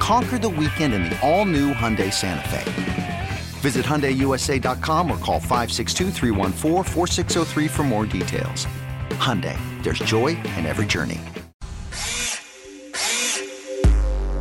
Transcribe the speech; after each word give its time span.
Conquer 0.00 0.38
the 0.38 0.48
weekend 0.48 0.94
in 0.94 1.04
the 1.04 1.16
all 1.20 1.44
new 1.44 1.72
Hyundai 1.74 2.12
Santa 2.12 2.48
Fe. 2.48 3.28
Visit 3.60 3.84
HyundaiUSA.com 3.84 5.10
or 5.10 5.18
call 5.18 5.38
562 5.38 6.10
for 7.68 7.82
more 7.84 8.06
details. 8.06 8.66
Hyundai, 9.10 9.58
there's 9.82 9.98
joy 9.98 10.28
in 10.56 10.64
every 10.64 10.86
journey. 10.86 11.20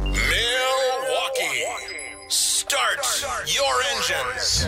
Milwaukee, 0.06 1.66
start 2.30 3.06
your 3.46 3.82
engines. 3.96 4.66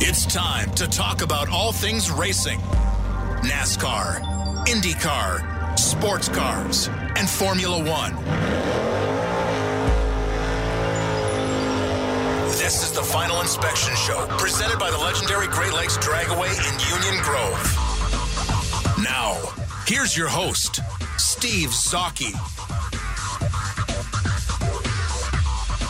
It's 0.00 0.24
time 0.32 0.70
to 0.74 0.86
talk 0.86 1.22
about 1.22 1.48
all 1.48 1.72
things 1.72 2.08
racing 2.10 2.60
NASCAR, 3.42 4.20
IndyCar, 4.66 5.76
sports 5.76 6.28
cars, 6.28 6.88
and 7.16 7.28
Formula 7.28 7.78
One. 7.84 9.07
This 12.68 12.82
is 12.82 12.92
the 12.92 13.02
Final 13.02 13.40
Inspection 13.40 13.96
Show, 13.96 14.26
presented 14.36 14.78
by 14.78 14.90
the 14.90 14.98
legendary 14.98 15.46
Great 15.46 15.72
Lakes 15.72 15.96
Dragaway 15.96 16.50
in 16.50 17.00
Union 17.00 17.24
Grove. 17.24 17.56
Now, 19.02 19.40
here's 19.86 20.14
your 20.14 20.28
host, 20.28 20.80
Steve 21.16 21.70
Zocchi. 21.70 22.34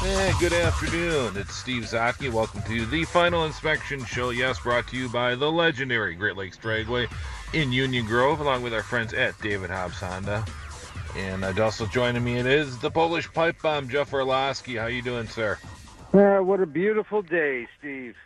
Eh, 0.06 0.32
good 0.38 0.52
afternoon. 0.52 1.36
It's 1.36 1.52
Steve 1.52 1.82
Zocchi. 1.82 2.32
Welcome 2.32 2.62
to 2.68 2.86
the 2.86 3.04
Final 3.06 3.44
Inspection 3.44 4.04
Show. 4.04 4.30
Yes, 4.30 4.60
brought 4.60 4.86
to 4.86 4.96
you 4.96 5.08
by 5.08 5.34
the 5.34 5.50
legendary 5.50 6.14
Great 6.14 6.36
Lakes 6.36 6.58
Dragway 6.58 7.10
in 7.54 7.72
Union 7.72 8.06
Grove, 8.06 8.38
along 8.38 8.62
with 8.62 8.72
our 8.72 8.84
friends 8.84 9.12
at 9.12 9.36
David 9.40 9.70
Hobbs 9.70 9.98
Honda. 9.98 10.44
And 11.16 11.44
uh, 11.44 11.52
also 11.60 11.86
joining 11.86 12.22
me 12.22 12.38
it 12.38 12.46
is 12.46 12.78
the 12.78 12.90
Polish 12.92 13.32
pipe 13.32 13.60
bomb, 13.62 13.88
Jeff 13.88 14.12
Orlowski. 14.12 14.76
How 14.76 14.86
you 14.86 15.02
doing, 15.02 15.26
sir? 15.26 15.58
Uh, 16.12 16.38
what 16.38 16.60
a 16.60 16.66
beautiful 16.66 17.20
day, 17.20 17.66
Steve. 17.78 18.16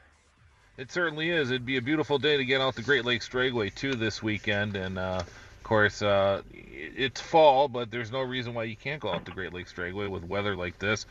It 0.78 0.90
certainly 0.90 1.30
is. 1.30 1.50
It'd 1.50 1.66
be 1.66 1.76
a 1.76 1.82
beautiful 1.82 2.18
day 2.18 2.36
to 2.36 2.44
get 2.44 2.60
out 2.60 2.74
the 2.76 2.82
Great 2.82 3.04
Lakes 3.04 3.28
Dragway 3.28 3.74
too 3.74 3.94
this 3.94 4.22
weekend, 4.22 4.76
and 4.76 4.98
uh, 4.98 5.22
of 5.62 5.68
course, 5.68 6.02
uh, 6.02 6.42
it's 6.52 7.20
fall, 7.20 7.68
but 7.68 7.92
there's 7.92 8.10
no 8.10 8.20
reason 8.22 8.52
why 8.52 8.64
you 8.64 8.74
can't 8.74 9.00
go 9.00 9.12
out 9.12 9.24
to 9.26 9.30
Great 9.30 9.52
Lakes 9.52 9.72
Dragway 9.72 10.10
with 10.10 10.24
weather 10.24 10.56
like 10.56 10.76
this 10.80 11.06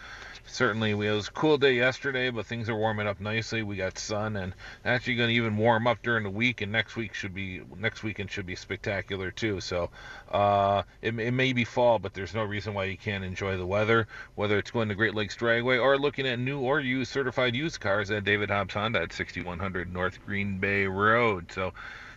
certainly 0.45 0.93
we, 0.93 1.07
it 1.07 1.13
was 1.13 1.27
a 1.27 1.31
cool 1.31 1.57
day 1.57 1.73
yesterday, 1.73 2.29
but 2.29 2.45
things 2.45 2.69
are 2.69 2.75
warming 2.75 3.07
up 3.07 3.19
nicely. 3.19 3.63
We 3.63 3.75
got 3.75 3.97
sun, 3.97 4.35
and 4.35 4.53
actually 4.85 5.15
going 5.15 5.29
to 5.29 5.35
even 5.35 5.57
warm 5.57 5.87
up 5.87 6.01
during 6.01 6.23
the 6.23 6.29
week. 6.29 6.61
And 6.61 6.71
next 6.71 6.95
week 6.95 7.13
should 7.13 7.33
be 7.33 7.61
next 7.77 8.03
weekend 8.03 8.31
should 8.31 8.45
be 8.45 8.55
spectacular 8.55 9.31
too. 9.31 9.61
So 9.61 9.89
uh, 10.31 10.83
it, 11.01 11.17
it 11.19 11.31
may 11.31 11.53
be 11.53 11.63
fall, 11.63 11.99
but 11.99 12.13
there's 12.13 12.33
no 12.33 12.43
reason 12.43 12.73
why 12.73 12.85
you 12.85 12.97
can't 12.97 13.23
enjoy 13.23 13.57
the 13.57 13.65
weather. 13.65 14.07
Whether 14.35 14.57
it's 14.57 14.71
going 14.71 14.89
to 14.89 14.95
Great 14.95 15.15
Lakes 15.15 15.35
Dragway 15.35 15.81
or 15.81 15.97
looking 15.97 16.27
at 16.27 16.39
new 16.39 16.59
or 16.59 16.79
used 16.79 17.11
certified 17.11 17.55
used 17.55 17.79
cars 17.79 18.11
at 18.11 18.23
David 18.23 18.49
Hobbs 18.49 18.73
Honda 18.73 19.01
at 19.01 19.13
6100 19.13 19.91
North 19.91 20.23
Green 20.25 20.59
Bay 20.59 20.85
Road. 20.85 21.51
So. 21.51 21.73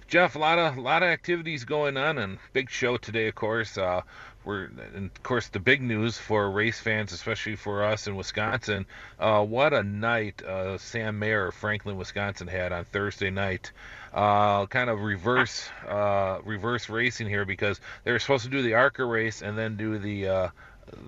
Jeff, 0.09 0.37
a 0.37 0.39
lot 0.39 0.59
of 0.59 0.79
lot 0.79 1.03
of 1.03 1.09
activities 1.09 1.65
going 1.65 1.97
on, 1.97 2.19
and 2.19 2.39
big 2.53 2.70
show 2.70 2.97
today, 2.97 3.29
of 3.29 3.35
course. 3.35 3.79
Uh, 3.79 4.03
we're 4.45 4.65
and 4.95 5.11
of 5.15 5.23
course 5.23 5.48
the 5.48 5.59
big 5.59 5.81
news 5.81 6.19
for 6.19 6.51
race 6.51 6.79
fans, 6.79 7.13
especially 7.13 7.57
for 7.57 7.83
us 7.83 8.07
in 8.07 8.14
Wisconsin. 8.14 8.87
Uh, 9.19 9.45
what 9.45 9.73
a 9.73 9.83
night 9.83 10.43
uh, 10.43 10.77
Sam 10.79 11.19
Mayer 11.19 11.48
of 11.48 11.55
Franklin, 11.55 11.97
Wisconsin 11.97 12.47
had 12.47 12.73
on 12.73 12.85
Thursday 12.85 13.31
night. 13.31 13.73
Uh, 14.13 14.67
kind 14.67 14.91
of 14.91 15.01
reverse 15.01 15.69
uh, 15.89 16.39
reverse 16.45 16.89
racing 16.89 17.27
here 17.27 17.45
because 17.45 17.81
they 18.05 18.13
were 18.13 18.19
supposed 18.19 18.45
to 18.45 18.51
do 18.51 18.63
the 18.63 18.75
ARCA 18.75 19.05
race 19.05 19.43
and 19.43 19.57
then 19.57 19.77
do 19.77 19.98
the 19.98 20.29
uh, 20.29 20.48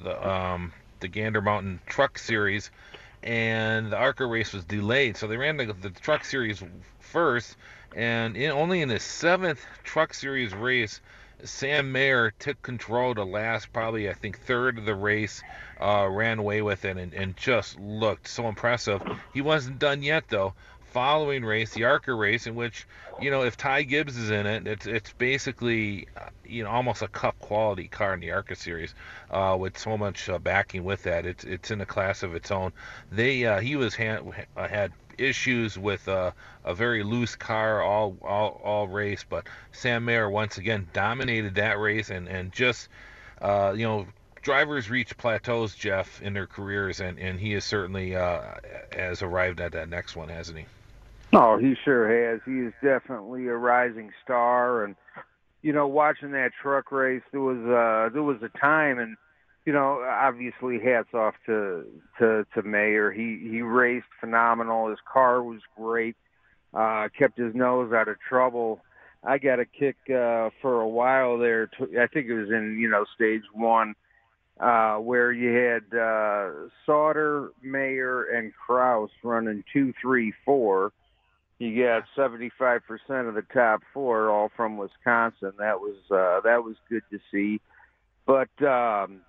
the 0.02 0.28
um, 0.28 0.72
the 1.00 1.08
Gander 1.08 1.42
Mountain 1.42 1.80
Truck 1.86 2.18
Series, 2.18 2.70
and 3.22 3.92
the 3.92 3.96
ARCA 3.96 4.24
race 4.26 4.52
was 4.52 4.64
delayed, 4.64 5.16
so 5.16 5.26
they 5.26 5.36
ran 5.36 5.56
the, 5.58 5.66
the 5.66 5.90
Truck 5.90 6.24
Series 6.24 6.62
first. 7.00 7.56
And 7.96 8.36
in, 8.36 8.50
only 8.50 8.82
in 8.82 8.88
the 8.88 9.00
seventh 9.00 9.64
Truck 9.82 10.14
Series 10.14 10.54
race 10.54 11.00
Sam 11.44 11.92
Mayer 11.92 12.30
took 12.38 12.60
control 12.62 13.14
to 13.14 13.24
last, 13.24 13.72
probably 13.72 14.08
I 14.08 14.14
think 14.14 14.38
third 14.40 14.78
of 14.78 14.84
the 14.84 14.94
race, 14.94 15.42
uh, 15.80 16.08
ran 16.08 16.38
away 16.38 16.62
with 16.62 16.84
it, 16.84 16.96
and, 16.96 17.12
and 17.12 17.36
just 17.36 17.78
looked 17.78 18.26
so 18.28 18.48
impressive. 18.48 19.02
He 19.34 19.42
wasn't 19.42 19.78
done 19.78 20.02
yet 20.02 20.24
though. 20.28 20.54
Following 20.92 21.44
race, 21.44 21.74
the 21.74 21.84
ARCA 21.84 22.14
race, 22.14 22.46
in 22.46 22.54
which 22.54 22.86
you 23.20 23.30
know 23.30 23.42
if 23.42 23.56
Ty 23.58 23.82
Gibbs 23.82 24.16
is 24.16 24.30
in 24.30 24.46
it, 24.46 24.66
it's 24.66 24.86
it's 24.86 25.12
basically 25.12 26.08
uh, 26.16 26.30
you 26.46 26.64
know 26.64 26.70
almost 26.70 27.02
a 27.02 27.08
cup 27.08 27.38
quality 27.38 27.86
car 27.86 28.14
in 28.14 28.20
the 28.20 28.30
ARCA 28.30 28.56
series, 28.56 28.94
uh, 29.30 29.56
with 29.60 29.76
so 29.76 29.98
much 29.98 30.30
uh, 30.30 30.38
backing 30.38 30.84
with 30.84 31.02
that. 31.02 31.26
It's 31.26 31.44
it's 31.44 31.70
in 31.70 31.82
a 31.82 31.86
class 31.86 32.22
of 32.22 32.34
its 32.34 32.50
own. 32.50 32.72
They 33.12 33.44
uh, 33.44 33.60
he 33.60 33.76
was 33.76 33.94
had 33.94 34.22
had 34.56 34.92
issues 35.18 35.78
with 35.78 36.08
a, 36.08 36.34
a 36.64 36.74
very 36.74 37.02
loose 37.02 37.36
car 37.36 37.82
all, 37.82 38.16
all 38.22 38.60
all 38.64 38.88
race, 38.88 39.24
but 39.28 39.46
Sam 39.72 40.04
Mayer 40.04 40.28
once 40.30 40.58
again 40.58 40.88
dominated 40.92 41.54
that 41.56 41.78
race 41.78 42.10
and 42.10 42.28
and 42.28 42.52
just 42.52 42.88
uh, 43.40 43.74
you 43.76 43.84
know 43.84 44.06
drivers 44.42 44.88
reach 44.88 45.16
plateaus, 45.16 45.74
Jeff, 45.74 46.22
in 46.22 46.32
their 46.32 46.46
careers, 46.46 47.00
and 47.00 47.18
and 47.18 47.40
he 47.40 47.52
has 47.52 47.64
certainly 47.64 48.14
uh, 48.14 48.42
has 48.92 49.22
arrived 49.22 49.60
at 49.60 49.72
that 49.72 49.88
next 49.88 50.14
one, 50.16 50.28
hasn't 50.28 50.58
he? 50.58 50.64
Oh, 51.32 51.58
he 51.58 51.74
sure 51.84 52.30
has. 52.30 52.40
He 52.46 52.60
is 52.60 52.72
definitely 52.82 53.48
a 53.48 53.56
rising 53.56 54.12
star, 54.22 54.84
and 54.84 54.94
you 55.62 55.72
know, 55.72 55.88
watching 55.88 56.30
that 56.30 56.52
truck 56.62 56.92
race, 56.92 57.22
there 57.32 57.40
was 57.40 57.58
uh, 57.58 58.12
there 58.12 58.22
was 58.22 58.40
a 58.42 58.58
time 58.58 59.00
and 59.00 59.16
you 59.66 59.72
know, 59.72 60.00
obviously 60.08 60.78
hats 60.78 61.12
off 61.12 61.34
to 61.46 61.84
to 62.18 62.46
to 62.54 62.62
Mayer. 62.62 63.10
He 63.10 63.48
he 63.50 63.60
raced 63.60 64.06
phenomenal. 64.20 64.88
His 64.88 65.00
car 65.12 65.42
was 65.42 65.60
great. 65.76 66.16
Uh, 66.72 67.08
kept 67.18 67.36
his 67.36 67.54
nose 67.54 67.92
out 67.92 68.08
of 68.08 68.16
trouble. 68.20 68.80
I 69.24 69.38
got 69.38 69.58
a 69.58 69.66
kick 69.66 69.96
uh, 70.08 70.50
for 70.62 70.80
a 70.80 70.88
while 70.88 71.36
there. 71.36 71.68
I 72.00 72.06
think 72.06 72.28
it 72.28 72.34
was 72.34 72.48
in 72.50 72.78
you 72.80 72.88
know 72.88 73.04
stage 73.16 73.42
one, 73.52 73.96
uh, 74.60 74.96
where 74.98 75.32
you 75.32 75.52
had 75.52 75.98
uh, 75.98 76.68
Sauter, 76.86 77.50
Mayer, 77.60 78.22
and 78.22 78.52
Kraus 78.54 79.10
running 79.24 79.64
two, 79.72 79.92
three, 80.00 80.32
four. 80.44 80.92
You 81.58 81.82
got 81.82 82.04
75% 82.16 82.82
of 83.28 83.34
the 83.34 83.42
top 83.54 83.80
four 83.94 84.30
all 84.30 84.52
from 84.54 84.76
Wisconsin. 84.76 85.52
That 85.58 85.80
was 85.80 85.96
uh, 86.08 86.40
that 86.46 86.62
was 86.62 86.76
good 86.88 87.02
to 87.10 87.18
see. 87.32 87.60
But 88.26 88.50
um, 88.62 89.22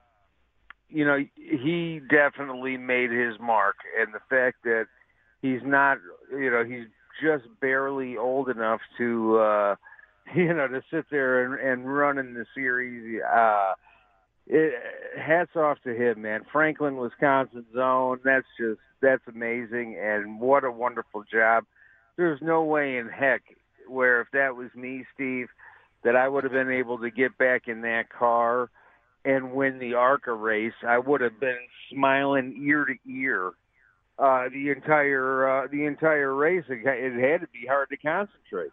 you 0.90 1.06
know, 1.06 1.18
he 1.36 2.02
definitely 2.10 2.78
made 2.78 3.12
his 3.12 3.36
mark, 3.40 3.76
and 4.00 4.14
the 4.14 4.22
fact 4.30 4.64
that 4.64 4.86
he's 5.42 5.62
not, 5.64 5.98
you 6.32 6.50
know, 6.50 6.64
he's 6.64 6.88
just 7.22 7.46
barely 7.60 8.18
old 8.18 8.50
enough 8.50 8.80
to, 8.98 9.38
uh, 9.38 9.76
you 10.36 10.54
know, 10.54 10.68
to 10.68 10.82
sit 10.92 11.06
there 11.10 11.46
and, 11.46 11.60
and 11.60 11.94
run 11.94 12.18
in 12.18 12.34
the 12.34 12.46
series. 12.56 13.22
Uh, 13.22 13.74
it, 14.48 14.74
hats 15.18 15.56
off 15.56 15.78
to 15.84 15.94
him, 15.94 16.22
man. 16.22 16.42
Franklin, 16.52 16.96
Wisconsin 16.96 17.66
zone. 17.74 18.20
That's 18.24 18.48
just 18.60 18.80
that's 19.02 19.24
amazing, 19.28 20.00
and 20.02 20.40
what 20.40 20.64
a 20.64 20.72
wonderful 20.72 21.24
job. 21.32 21.66
There's 22.16 22.42
no 22.42 22.64
way 22.64 22.98
in 22.98 23.10
heck 23.10 23.42
where 23.88 24.22
if 24.22 24.28
that 24.34 24.56
was 24.56 24.70
me, 24.76 25.06
Steve, 25.14 25.48
that 26.04 26.16
I 26.16 26.28
would 26.28 26.44
have 26.44 26.54
been 26.54 26.72
able 26.72 26.98
to 27.00 27.12
get 27.12 27.38
back 27.38 27.68
in 27.68 27.82
that 27.82 28.10
car 28.10 28.70
and 29.28 29.52
win 29.52 29.78
the 29.78 29.94
ARCA 29.94 30.34
race, 30.34 30.74
I 30.88 30.98
would 30.98 31.20
have 31.20 31.38
been 31.40 31.60
smiling 31.92 32.64
ear 32.66 32.86
to 32.86 32.96
ear 33.12 33.52
uh, 34.18 34.48
the 34.50 34.70
entire 34.70 35.50
uh, 35.50 35.68
the 35.68 35.86
entire 35.86 36.34
race. 36.34 36.64
It, 36.70 36.80
it 36.86 37.14
had 37.14 37.42
to 37.42 37.48
be 37.48 37.68
hard 37.68 37.90
to 37.90 37.98
concentrate. 37.98 38.72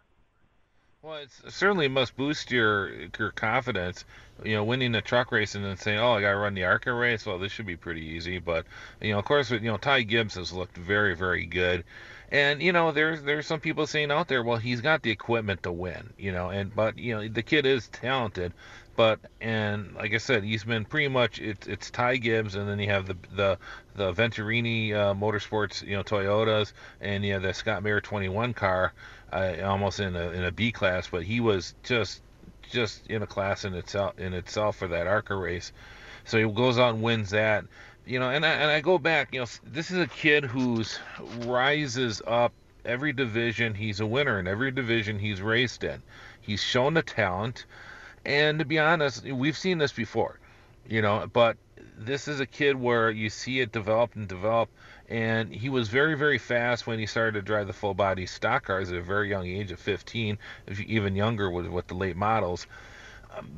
Well, 1.02 1.16
it 1.16 1.30
certainly 1.48 1.88
must 1.88 2.16
boost 2.16 2.52
your 2.52 2.90
your 3.18 3.32
confidence. 3.32 4.04
You 4.44 4.54
know, 4.54 4.64
winning 4.64 4.94
a 4.94 5.02
truck 5.02 5.32
race 5.32 5.56
and 5.56 5.64
then 5.64 5.76
saying, 5.76 5.98
"Oh, 5.98 6.12
I 6.12 6.20
got 6.20 6.30
to 6.30 6.38
run 6.38 6.54
the 6.54 6.64
ARCA 6.64 6.92
race." 6.94 7.26
Well, 7.26 7.38
this 7.38 7.52
should 7.52 7.66
be 7.66 7.76
pretty 7.76 8.06
easy. 8.06 8.38
But 8.38 8.64
you 9.02 9.12
know, 9.12 9.18
of 9.18 9.24
course, 9.24 9.50
you 9.50 9.60
know, 9.60 9.76
Ty 9.76 10.02
Gibbs 10.02 10.36
has 10.36 10.52
looked 10.52 10.78
very, 10.78 11.16
very 11.16 11.46
good. 11.46 11.84
And 12.30 12.62
you 12.62 12.72
know, 12.72 12.92
there's 12.92 13.22
there's 13.22 13.46
some 13.46 13.60
people 13.60 13.86
saying 13.86 14.10
out 14.10 14.28
there, 14.28 14.42
well, 14.42 14.56
he's 14.56 14.80
got 14.80 15.02
the 15.02 15.10
equipment 15.10 15.64
to 15.64 15.72
win. 15.72 16.14
You 16.16 16.32
know, 16.32 16.48
and 16.48 16.74
but 16.74 16.96
you 16.96 17.14
know, 17.14 17.28
the 17.28 17.42
kid 17.42 17.66
is 17.66 17.88
talented 17.88 18.54
But 18.96 19.20
and 19.40 19.94
like 19.94 20.14
I 20.14 20.18
said, 20.18 20.44
he's 20.44 20.64
been 20.64 20.84
pretty 20.84 21.08
much 21.08 21.40
it's 21.40 21.66
it's 21.66 21.90
Ty 21.90 22.16
Gibbs, 22.16 22.54
and 22.54 22.68
then 22.68 22.78
you 22.78 22.88
have 22.90 23.06
the 23.06 23.16
the 23.34 23.58
the 23.96 24.12
Venturini 24.12 24.92
uh, 24.92 25.14
Motorsports, 25.14 25.82
you 25.82 25.96
know 25.96 26.02
Toyotas, 26.02 26.72
and 27.00 27.24
you 27.24 27.32
have 27.32 27.42
the 27.42 27.52
Scott 27.52 27.82
Mayer 27.82 28.00
21 28.00 28.54
car, 28.54 28.92
uh, 29.32 29.56
almost 29.64 30.00
in 30.00 30.14
a 30.14 30.30
in 30.30 30.44
a 30.44 30.52
B 30.52 30.70
class, 30.72 31.08
but 31.08 31.24
he 31.24 31.40
was 31.40 31.74
just 31.82 32.22
just 32.70 33.06
in 33.08 33.22
a 33.22 33.26
class 33.26 33.64
in 33.64 33.74
itself 33.74 34.18
in 34.18 34.32
itself 34.32 34.76
for 34.76 34.88
that 34.88 35.06
ARCA 35.06 35.34
race. 35.34 35.72
So 36.24 36.38
he 36.38 36.52
goes 36.52 36.78
out 36.78 36.94
and 36.94 37.02
wins 37.02 37.30
that. 37.30 37.64
You 38.06 38.18
know, 38.18 38.28
and 38.28 38.44
I, 38.44 38.50
and 38.50 38.70
I 38.70 38.80
go 38.80 38.98
back. 38.98 39.32
You 39.32 39.40
know, 39.40 39.46
this 39.64 39.90
is 39.90 39.98
a 39.98 40.06
kid 40.06 40.44
who's 40.44 40.98
rises 41.46 42.20
up 42.26 42.52
every 42.84 43.12
division. 43.12 43.74
He's 43.74 44.00
a 44.00 44.06
winner 44.06 44.38
in 44.38 44.46
every 44.46 44.70
division 44.70 45.18
he's 45.18 45.40
raced 45.40 45.84
in. 45.84 46.02
He's 46.40 46.62
shown 46.62 46.94
the 46.94 47.02
talent. 47.02 47.64
And 48.24 48.58
to 48.58 48.64
be 48.64 48.78
honest, 48.78 49.24
we've 49.24 49.56
seen 49.56 49.78
this 49.78 49.92
before, 49.92 50.38
you 50.88 51.02
know, 51.02 51.26
but 51.32 51.56
this 51.96 52.26
is 52.28 52.40
a 52.40 52.46
kid 52.46 52.76
where 52.76 53.10
you 53.10 53.30
see 53.30 53.60
it 53.60 53.72
develop 53.72 54.16
and 54.16 54.26
develop. 54.26 54.70
And 55.08 55.52
he 55.52 55.68
was 55.68 55.88
very, 55.88 56.16
very 56.16 56.38
fast 56.38 56.86
when 56.86 56.98
he 56.98 57.06
started 57.06 57.32
to 57.32 57.42
drive 57.42 57.66
the 57.66 57.72
full 57.72 57.94
body 57.94 58.26
stock 58.26 58.64
cars 58.64 58.90
at 58.90 58.96
a 58.96 59.02
very 59.02 59.28
young 59.28 59.46
age 59.46 59.70
of 59.70 59.78
15, 59.78 60.38
even 60.86 61.14
younger 61.14 61.50
with, 61.50 61.66
with 61.66 61.86
the 61.86 61.94
late 61.94 62.16
models. 62.16 62.66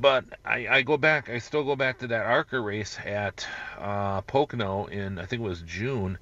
But 0.01 0.25
I, 0.45 0.67
I 0.69 0.83
go 0.83 0.97
back, 0.97 1.29
I 1.29 1.39
still 1.39 1.63
go 1.63 1.77
back 1.77 1.99
to 1.99 2.07
that 2.09 2.27
ARCA 2.27 2.59
race 2.59 2.99
at 3.05 3.47
uh, 3.79 4.23
Pocono 4.23 4.87
in, 4.87 5.19
I 5.19 5.27
think 5.27 5.41
it 5.41 5.45
was 5.45 5.63
June 5.63 6.19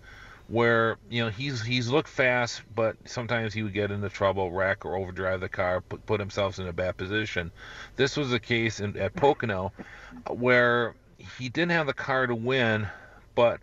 where 0.48 0.98
you 1.08 1.24
know 1.24 1.30
he's 1.30 1.62
he's 1.62 1.88
looked 1.88 2.08
fast, 2.08 2.62
but 2.74 2.96
sometimes 3.04 3.54
he 3.54 3.62
would 3.62 3.72
get 3.72 3.90
into 3.90 4.08
trouble, 4.08 4.50
wreck 4.50 4.84
or 4.84 4.96
overdrive 4.96 5.40
the 5.40 5.48
car, 5.48 5.80
put, 5.80 6.04
put 6.06 6.20
himself 6.20 6.58
in 6.58 6.66
a 6.66 6.72
bad 6.72 6.96
position. 6.96 7.50
This 7.96 8.16
was 8.16 8.30
the 8.30 8.40
case 8.40 8.80
in, 8.80 8.96
at 8.98 9.14
Pocono, 9.14 9.72
where 10.28 10.94
he 11.38 11.48
didn't 11.48 11.72
have 11.72 11.86
the 11.86 11.94
car 11.94 12.26
to 12.26 12.34
win, 12.34 12.88
but 13.34 13.60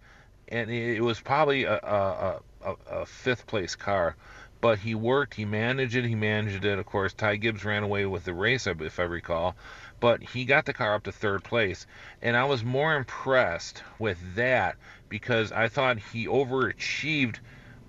and 0.48 0.70
it 0.70 1.02
was 1.02 1.20
probably 1.20 1.64
a, 1.64 1.76
a, 1.76 2.40
a, 2.64 2.76
a 2.90 3.06
fifth 3.06 3.48
place 3.48 3.76
car. 3.76 4.16
But 4.60 4.78
he 4.78 4.94
worked, 4.94 5.34
he 5.34 5.46
managed 5.46 5.96
it, 5.96 6.06
he 6.06 6.14
managed 6.14 6.66
it. 6.66 6.78
Of 6.78 6.86
course, 6.86 7.14
Ty 7.14 7.38
Gibbs 7.38 7.66
ran 7.66 7.82
away 7.82 8.06
with 8.06 8.26
the 8.26 8.34
race, 8.34 8.68
if 8.68 9.00
I 9.00 9.04
recall 9.04 9.56
but 10.02 10.22
he 10.24 10.44
got 10.44 10.66
the 10.66 10.74
car 10.74 10.96
up 10.96 11.04
to 11.04 11.12
third 11.12 11.44
place. 11.44 11.86
And 12.22 12.36
I 12.36 12.44
was 12.44 12.66
more 12.66 12.96
impressed 12.96 13.84
with 14.00 14.18
that 14.36 14.76
because 15.12 15.52
I 15.52 15.68
thought 15.68 16.00
he 16.00 16.26
overachieved 16.26 17.36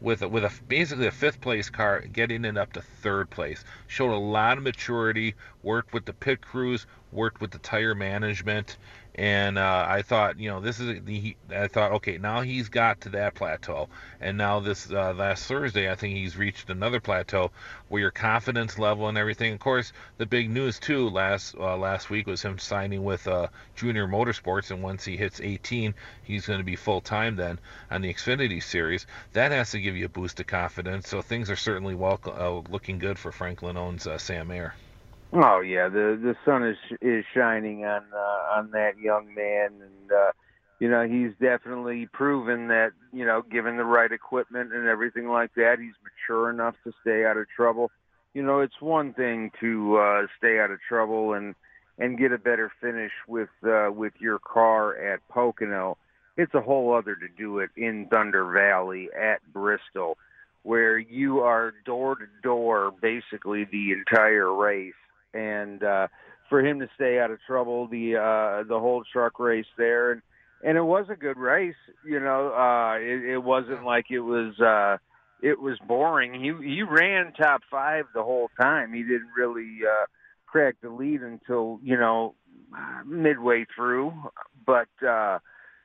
with 0.01 0.23
a, 0.23 0.29
with 0.29 0.45
a 0.45 0.53
basically 0.67 1.07
a 1.07 1.13
fifth 1.13 1.41
place 1.41 1.71
car, 1.71 2.01
getting 2.01 2.45
it 2.45 2.59
up 2.59 2.73
to 2.73 2.83
third 2.83 3.31
place. 3.31 3.65
Showed 3.87 4.13
a 4.13 4.19
lot 4.19 4.59
of 4.59 4.65
maturity. 4.65 5.37
Worked 5.63 5.95
with 5.95 6.05
the 6.05 6.13
pit 6.13 6.43
crews, 6.43 6.85
worked 7.13 7.41
with 7.41 7.53
the 7.53 7.59
tire 7.59 7.95
management, 7.95 8.77
and 9.15 9.59
uh, 9.59 9.87
I 9.87 10.01
thought, 10.01 10.41
you 10.41 10.49
know, 10.49 10.61
this 10.61 10.81
is 10.81 11.05
the. 11.05 11.37
I 11.55 11.69
thought, 11.69 11.93
okay, 11.93 12.17
now 12.17 12.41
he's 12.41 12.71
got 12.71 13.03
to 13.03 13.11
that 13.11 13.35
plateau, 13.35 13.91
and 14.21 14.39
now 14.39 14.61
this 14.61 14.91
uh, 14.91 15.13
last 15.13 15.45
Thursday, 15.47 15.91
I 15.91 15.97
think 15.97 16.17
he's 16.17 16.37
reached 16.37 16.71
another 16.71 16.99
plateau 16.99 17.51
where 17.89 18.01
your 18.01 18.11
confidence 18.11 18.79
level 18.79 19.09
and 19.09 19.19
everything. 19.19 19.53
Of 19.53 19.61
course, 19.61 19.93
the 20.17 20.25
big 20.25 20.49
news 20.49 20.79
too 20.79 21.11
last 21.11 21.55
uh, 21.59 21.77
last 21.77 22.09
week 22.09 22.27
was 22.27 22.41
him 22.41 22.59
signing 22.59 23.05
with 23.05 23.29
uh, 23.29 23.49
Junior 23.77 24.07
Motorsports, 24.07 24.71
and 24.71 24.83
once 24.83 25.05
he 25.05 25.19
hits 25.19 25.43
18, 25.43 25.95
he's 26.23 26.47
going 26.47 26.61
to 26.61 26.65
be 26.65 26.77
full 26.77 27.03
time 27.03 27.37
then 27.37 27.59
on 27.91 28.01
the 28.01 28.13
Xfinity 28.13 28.63
Series. 28.63 29.07
That 29.35 29.53
has 29.53 29.73
to 29.73 29.81
give 29.81 29.95
you 29.95 30.07
a 30.07 30.09
boost 30.09 30.41
of 30.41 30.47
confidence. 30.47 31.09
So 31.09 31.21
things 31.21 31.51
are 31.51 31.57
certainly 31.57 31.95
well 31.95 32.19
uh, 32.25 32.71
looking 32.71 32.99
good 32.99 33.19
for 33.19 33.31
Franklin 33.31 33.77
owns 33.77 34.07
uh, 34.07 34.17
Sam 34.17 34.49
Mayer. 34.49 34.75
Oh 35.35 35.61
yeah, 35.61 35.89
the 35.89 36.19
the 36.23 36.37
sun 36.45 36.63
is 36.63 36.77
is 37.01 37.25
shining 37.35 37.87
on 37.87 38.03
uh, 38.13 38.59
on 38.59 38.71
that 38.73 38.99
young 38.99 39.35
man, 39.35 39.71
and 39.81 40.13
uh, 40.13 40.33
you 40.79 40.91
know 40.91 41.09
he's 41.09 41.33
definitely 41.41 42.07
proven 42.13 42.69
that 42.69 42.91
you 43.15 43.25
know 43.25 43.41
given 43.41 43.79
the 43.79 43.85
right 43.85 44.13
equipment 44.13 44.75
and 44.75 44.87
everything 44.87 45.29
like 45.29 45.55
that, 45.55 45.77
he's 45.81 45.95
mature 46.05 46.51
enough 46.51 46.75
to 46.85 46.93
stay 47.01 47.25
out 47.25 47.39
of 47.39 47.47
trouble. 47.49 47.91
You 48.35 48.43
know, 48.43 48.61
it's 48.61 48.81
one 48.81 49.15
thing 49.15 49.51
to 49.61 49.97
uh, 49.97 50.27
stay 50.37 50.61
out 50.61 50.71
of 50.71 50.81
trouble 50.87 51.33
and 51.33 51.55
and 51.99 52.19
get 52.19 52.33
a 52.33 52.39
better 52.39 52.71
finish 52.83 53.13
with 53.27 53.51
uh, 53.65 53.91
with 53.91 54.13
your 54.19 54.39
car 54.39 54.97
at 54.97 55.27
Pocono. 55.31 55.97
It's 56.37 56.53
a 56.53 56.61
whole 56.61 56.95
other 56.95 57.15
to 57.15 57.29
do 57.39 57.59
it 57.61 57.71
in 57.75 58.07
Thunder 58.11 58.53
Valley 58.53 59.09
at 59.19 59.41
Bristol, 59.51 60.19
where 60.63 60.99
you 60.99 61.41
are 61.41 61.73
door 61.87 62.17
to 62.17 62.27
door 62.43 62.93
basically 63.01 63.65
the 63.65 63.93
entire 63.93 64.53
race 64.53 64.93
and 65.35 65.83
uh, 65.83 66.09
for 66.49 66.65
him 66.65 66.81
to 66.81 66.89
stay 66.95 67.19
out 67.19 67.31
of 67.31 67.39
trouble 67.47 67.89
the 67.89 68.17
uh, 68.17 68.65
the 68.69 68.79
whole 68.79 69.03
truck 69.13 69.39
race 69.39 69.67
there, 69.77 70.13
and 70.13 70.23
and 70.65 70.77
it 70.79 70.83
was 70.83 71.07
a 71.11 71.17
good 71.17 71.37
race. 71.37 71.75
You 72.05 72.21
know, 72.21 72.53
uh, 72.55 72.97
it, 72.99 73.25
it 73.35 73.39
wasn't 73.43 73.85
like 73.85 74.07
it 74.11 74.21
was 74.21 74.59
uh, 74.61 74.99
it 75.43 75.61
was 75.61 75.79
boring. 75.87 76.35
He 76.35 76.53
he 76.75 76.83
ran 76.83 77.33
top 77.33 77.63
five 77.71 78.07
the 78.15 78.23
whole 78.23 78.51
time. 78.61 78.93
He 78.93 79.03
didn't 79.03 79.31
really 79.37 79.79
uh, 79.89 80.07
crack 80.47 80.77
the 80.83 80.91
lead 80.91 81.23
until 81.23 81.81
you 81.83 81.97
know 81.99 82.35
midway 83.07 83.67
through, 83.75 84.13
but. 84.67 84.89
uh 85.07 85.39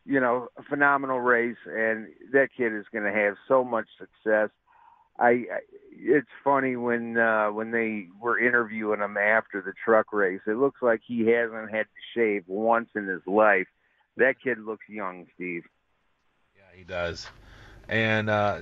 you 0.10 0.22
know, 0.22 0.48
a 0.58 0.64
phenomenal 0.64 1.20
race, 1.20 1.58
and 1.66 2.08
that 2.32 2.48
kid 2.56 2.74
is 2.74 2.86
going 2.94 3.04
to 3.04 3.12
have 3.12 3.36
so 3.46 3.64
much 3.66 3.88
success. 4.00 4.50
I, 5.20 5.30
I 5.30 5.60
it's 6.00 6.28
funny 6.44 6.76
when 6.76 7.18
uh 7.18 7.48
when 7.48 7.72
they 7.72 8.08
were 8.22 8.40
interviewing 8.40 9.02
him 9.02 9.18
after 9.18 9.62
the 9.62 9.74
truck 9.84 10.14
race. 10.14 10.42
It 10.46 10.58
looks 10.58 10.82
like 10.82 11.02
he 11.06 11.28
hasn't 11.28 11.72
had 11.72 11.86
to 11.86 12.02
shave 12.16 12.44
once 12.48 12.90
in 12.96 13.08
his 13.08 13.26
life. 13.26 13.68
That 14.18 14.36
kid 14.44 14.60
looks 14.60 14.86
young, 14.88 15.28
Steve. 15.36 15.64
Yeah, 16.56 16.78
he 16.78 16.84
does. 16.84 17.28
And 17.90 18.30
uh, 18.30 18.62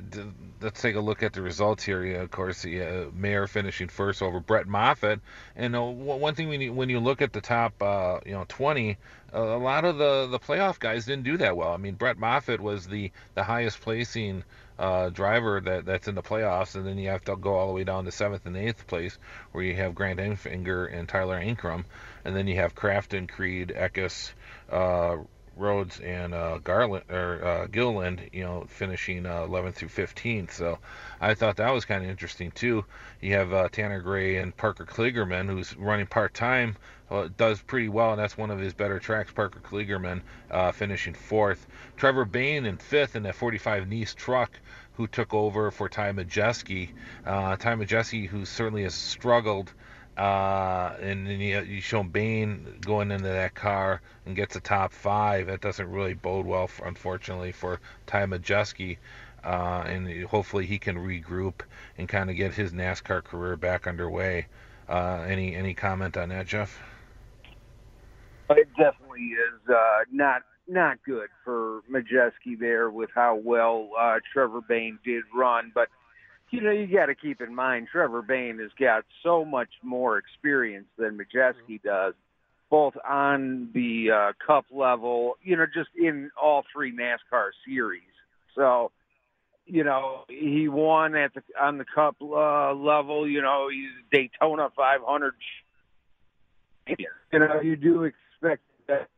let's 0.62 0.82
take 0.82 0.96
a 0.96 1.00
look 1.00 1.24
at 1.24 1.34
the 1.34 1.42
results 1.42 1.84
here. 1.84 2.04
Yeah, 2.06 2.22
of 2.22 2.32
course, 2.32 2.62
the 2.62 2.82
uh, 2.82 3.06
Mayer 3.14 3.48
finishing 3.48 3.88
first 3.88 4.22
over 4.22 4.40
Brett 4.40 4.68
Moffitt. 4.68 5.20
And 5.56 5.76
uh, 5.76 5.82
one 5.82 6.36
thing 6.36 6.50
when 6.50 6.62
you, 6.62 6.74
when 6.74 6.90
you 6.90 7.00
look 7.00 7.22
at 7.22 7.34
the 7.34 7.42
top, 7.42 7.82
uh, 7.82 8.20
you 8.26 8.34
know, 8.34 8.46
20, 8.48 8.98
a 9.34 9.42
lot 9.42 9.84
of 9.84 9.98
the 9.98 10.28
the 10.28 10.40
playoff 10.40 10.80
guys 10.80 11.06
didn't 11.06 11.24
do 11.24 11.38
that 11.38 11.58
well. 11.58 11.72
I 11.72 11.78
mean, 11.78 11.96
Brett 11.96 12.18
Moffitt 12.18 12.62
was 12.62 12.88
the 12.88 13.12
the 13.34 13.44
highest 13.44 13.82
placing 13.82 14.44
uh, 14.80 15.10
driver 15.10 15.60
that 15.62 15.86
that's 15.86 16.08
in 16.08 16.16
the 16.16 16.24
playoffs, 16.24 16.76
and 16.76 16.86
then 16.86 16.98
you 16.98 17.10
have 17.10 17.24
to 17.26 17.36
go 17.36 17.56
all 17.56 17.68
the 17.68 17.74
way 17.74 17.84
down 17.84 18.06
to 18.06 18.12
seventh 18.12 18.46
and 18.46 18.56
eighth 18.56 18.88
place, 18.88 19.18
where 19.52 19.64
you 19.64 19.76
have 19.76 19.94
Grant 19.94 20.20
Enfinger 20.20 20.92
and 20.92 21.08
Tyler 21.08 21.40
Ankrum, 21.40 21.86
and 22.24 22.36
then 22.36 22.48
you 22.48 22.56
have 22.56 22.76
Crafton, 22.76 23.28
Creed, 23.28 23.74
Eckes, 23.76 24.32
uh, 24.72 25.18
Rhodes, 25.56 26.00
and 26.00 26.34
uh, 26.34 26.60
Garland 26.64 27.06
or 27.10 27.44
uh, 27.44 27.68
Gilliland, 27.68 28.30
you 28.34 28.44
know, 28.44 28.66
finishing 28.68 29.26
uh, 29.26 29.42
11th 29.42 29.76
through 29.76 29.90
15th. 29.90 30.52
So 30.52 30.80
I 31.22 31.34
thought 31.34 31.58
that 31.58 31.74
was 31.74 31.86
kind 31.86 32.04
of 32.04 32.10
interesting 32.10 32.52
too. 32.52 32.86
You 33.22 33.34
have 33.34 33.54
uh, 33.54 33.70
Tanner 33.70 34.02
Gray 34.02 34.38
and 34.38 34.56
Parker 34.56 34.86
Kligerman, 34.86 35.48
who's 35.48 35.76
running 35.78 36.08
part 36.08 36.34
time 36.34 36.78
uh, 37.10 37.30
does 37.38 37.62
pretty 37.62 37.90
well, 37.90 38.12
and 38.12 38.20
that's 38.20 38.38
one 38.38 38.52
of 38.52 38.60
his 38.60 38.74
better 38.74 39.00
tracks. 39.00 39.32
Parker 39.32 39.60
Kligerman 39.60 40.22
uh, 40.50 40.72
finishing 40.72 41.14
fourth. 41.14 41.68
Trevor 41.98 42.26
Bayne 42.26 42.66
in 42.66 42.78
fifth 42.78 43.16
in 43.16 43.24
that 43.24 43.36
45 43.36 43.88
Niece 43.88 44.14
truck, 44.14 44.52
who 44.94 45.08
took 45.08 45.34
over 45.34 45.72
for 45.72 45.90
Ty 45.90 46.14
Majeski. 46.14 46.90
Uh, 47.26 47.56
Ty 47.58 47.76
Majeski, 47.76 48.28
who 48.28 48.46
certainly 48.46 48.84
has 48.84 48.96
struggled. 48.96 49.74
Uh, 50.18 50.96
and 51.02 51.28
then 51.28 51.40
you, 51.40 51.62
you 51.62 51.82
show 51.82 52.02
Bayne 52.04 52.78
going 52.82 53.12
into 53.12 53.28
that 53.28 53.54
car 53.54 54.02
and 54.26 54.36
gets 54.36 54.56
a 54.56 54.62
top 54.62 54.94
five. 54.94 55.48
That 55.48 55.62
doesn't 55.62 55.90
really 55.90 56.14
bode 56.14 56.46
well, 56.46 56.68
for, 56.68 56.88
unfortunately, 56.88 57.52
for 57.52 57.80
Ty 58.08 58.26
Majeski. 58.28 58.98
Uh, 59.44 59.84
and 59.86 60.24
hopefully 60.24 60.66
he 60.66 60.80
can 60.80 60.96
regroup 60.98 61.62
and 61.98 62.10
kind 62.10 62.30
of 62.30 62.36
get 62.36 62.54
his 62.54 62.72
NASCAR 62.72 63.24
career 63.24 63.56
back 63.56 63.86
underway. 63.88 64.48
Uh, 64.90 65.24
any 65.28 65.56
any 65.56 65.74
comment 65.74 66.18
on 66.18 66.30
that, 66.30 66.48
Jeff? 66.48 66.80
It 68.50 68.70
definitely 68.78 69.22
is 69.22 69.70
uh, 69.70 70.04
not 70.12 70.44
not 70.68 70.98
good 71.06 71.30
for 71.44 71.82
Majeski 71.92 72.58
there 72.60 72.90
with 72.90 73.10
how 73.14 73.36
well 73.36 73.90
uh, 74.00 74.20
Trevor 74.34 74.62
Bayne 74.62 74.98
did 75.04 75.24
run, 75.34 75.72
but 75.74 75.90
you 76.56 76.62
know 76.62 76.72
you 76.72 76.88
got 76.88 77.08
to 77.08 77.16
keep 77.16 77.42
in 77.42 77.54
mind 77.54 77.88
Trevor 77.92 78.22
Bayne 78.22 78.60
has 78.60 78.72
got 78.80 79.04
so 79.24 79.44
much 79.44 79.70
more 79.84 80.18
experience 80.18 80.88
than 80.98 81.18
Majeski 81.18 81.82
does, 81.82 82.14
both 82.70 82.94
on 83.08 83.70
the 83.74 84.12
uh, 84.12 84.34
Cup 84.46 84.66
level, 84.72 85.38
you 85.44 85.56
know, 85.56 85.66
just 85.66 85.90
in 85.98 86.32
all 86.42 86.64
three 86.74 86.96
NASCAR 86.96 87.50
series. 87.68 88.02
So, 88.56 88.92
you 89.66 89.84
know, 89.84 90.24
he 90.30 90.68
won 90.68 91.16
at 91.16 91.34
the 91.34 91.42
on 91.60 91.78
the 91.78 91.86
Cup 91.86 92.16
uh, 92.22 92.74
level. 92.74 93.28
You 93.28 93.42
know, 93.42 93.68
he's 93.70 93.92
Daytona 94.12 94.70
500. 94.76 95.34
You 96.88 97.40
know, 97.40 97.62
you 97.62 97.76
do 97.76 98.04
expect 98.04 98.62
that. 98.88 99.10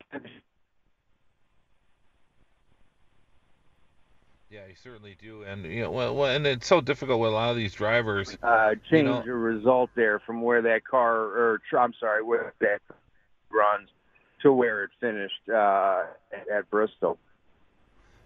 Yeah, 4.57 4.65
you 4.69 4.75
certainly 4.81 5.15
do, 5.21 5.43
and 5.43 5.63
you 5.65 5.83
know, 5.83 5.91
well, 5.91 6.15
well, 6.15 6.35
and 6.35 6.47
it's 6.47 6.65
so 6.65 6.81
difficult 6.81 7.19
with 7.19 7.29
a 7.29 7.33
lot 7.33 7.51
of 7.51 7.57
these 7.57 7.75
drivers. 7.75 8.35
Uh, 8.41 8.69
change 8.69 8.91
you 8.91 9.03
know, 9.03 9.21
the 9.23 9.31
result 9.31 9.91
there 9.93 10.17
from 10.17 10.41
where 10.41 10.63
that 10.63 10.83
car, 10.83 11.15
or 11.15 11.61
I'm 11.77 11.93
sorry, 11.99 12.23
where 12.23 12.55
that 12.59 12.81
runs 13.51 13.89
to 14.41 14.51
where 14.51 14.83
it 14.83 14.89
finished 14.99 15.47
uh, 15.47 16.05
at, 16.33 16.49
at 16.49 16.69
Bristol. 16.71 17.19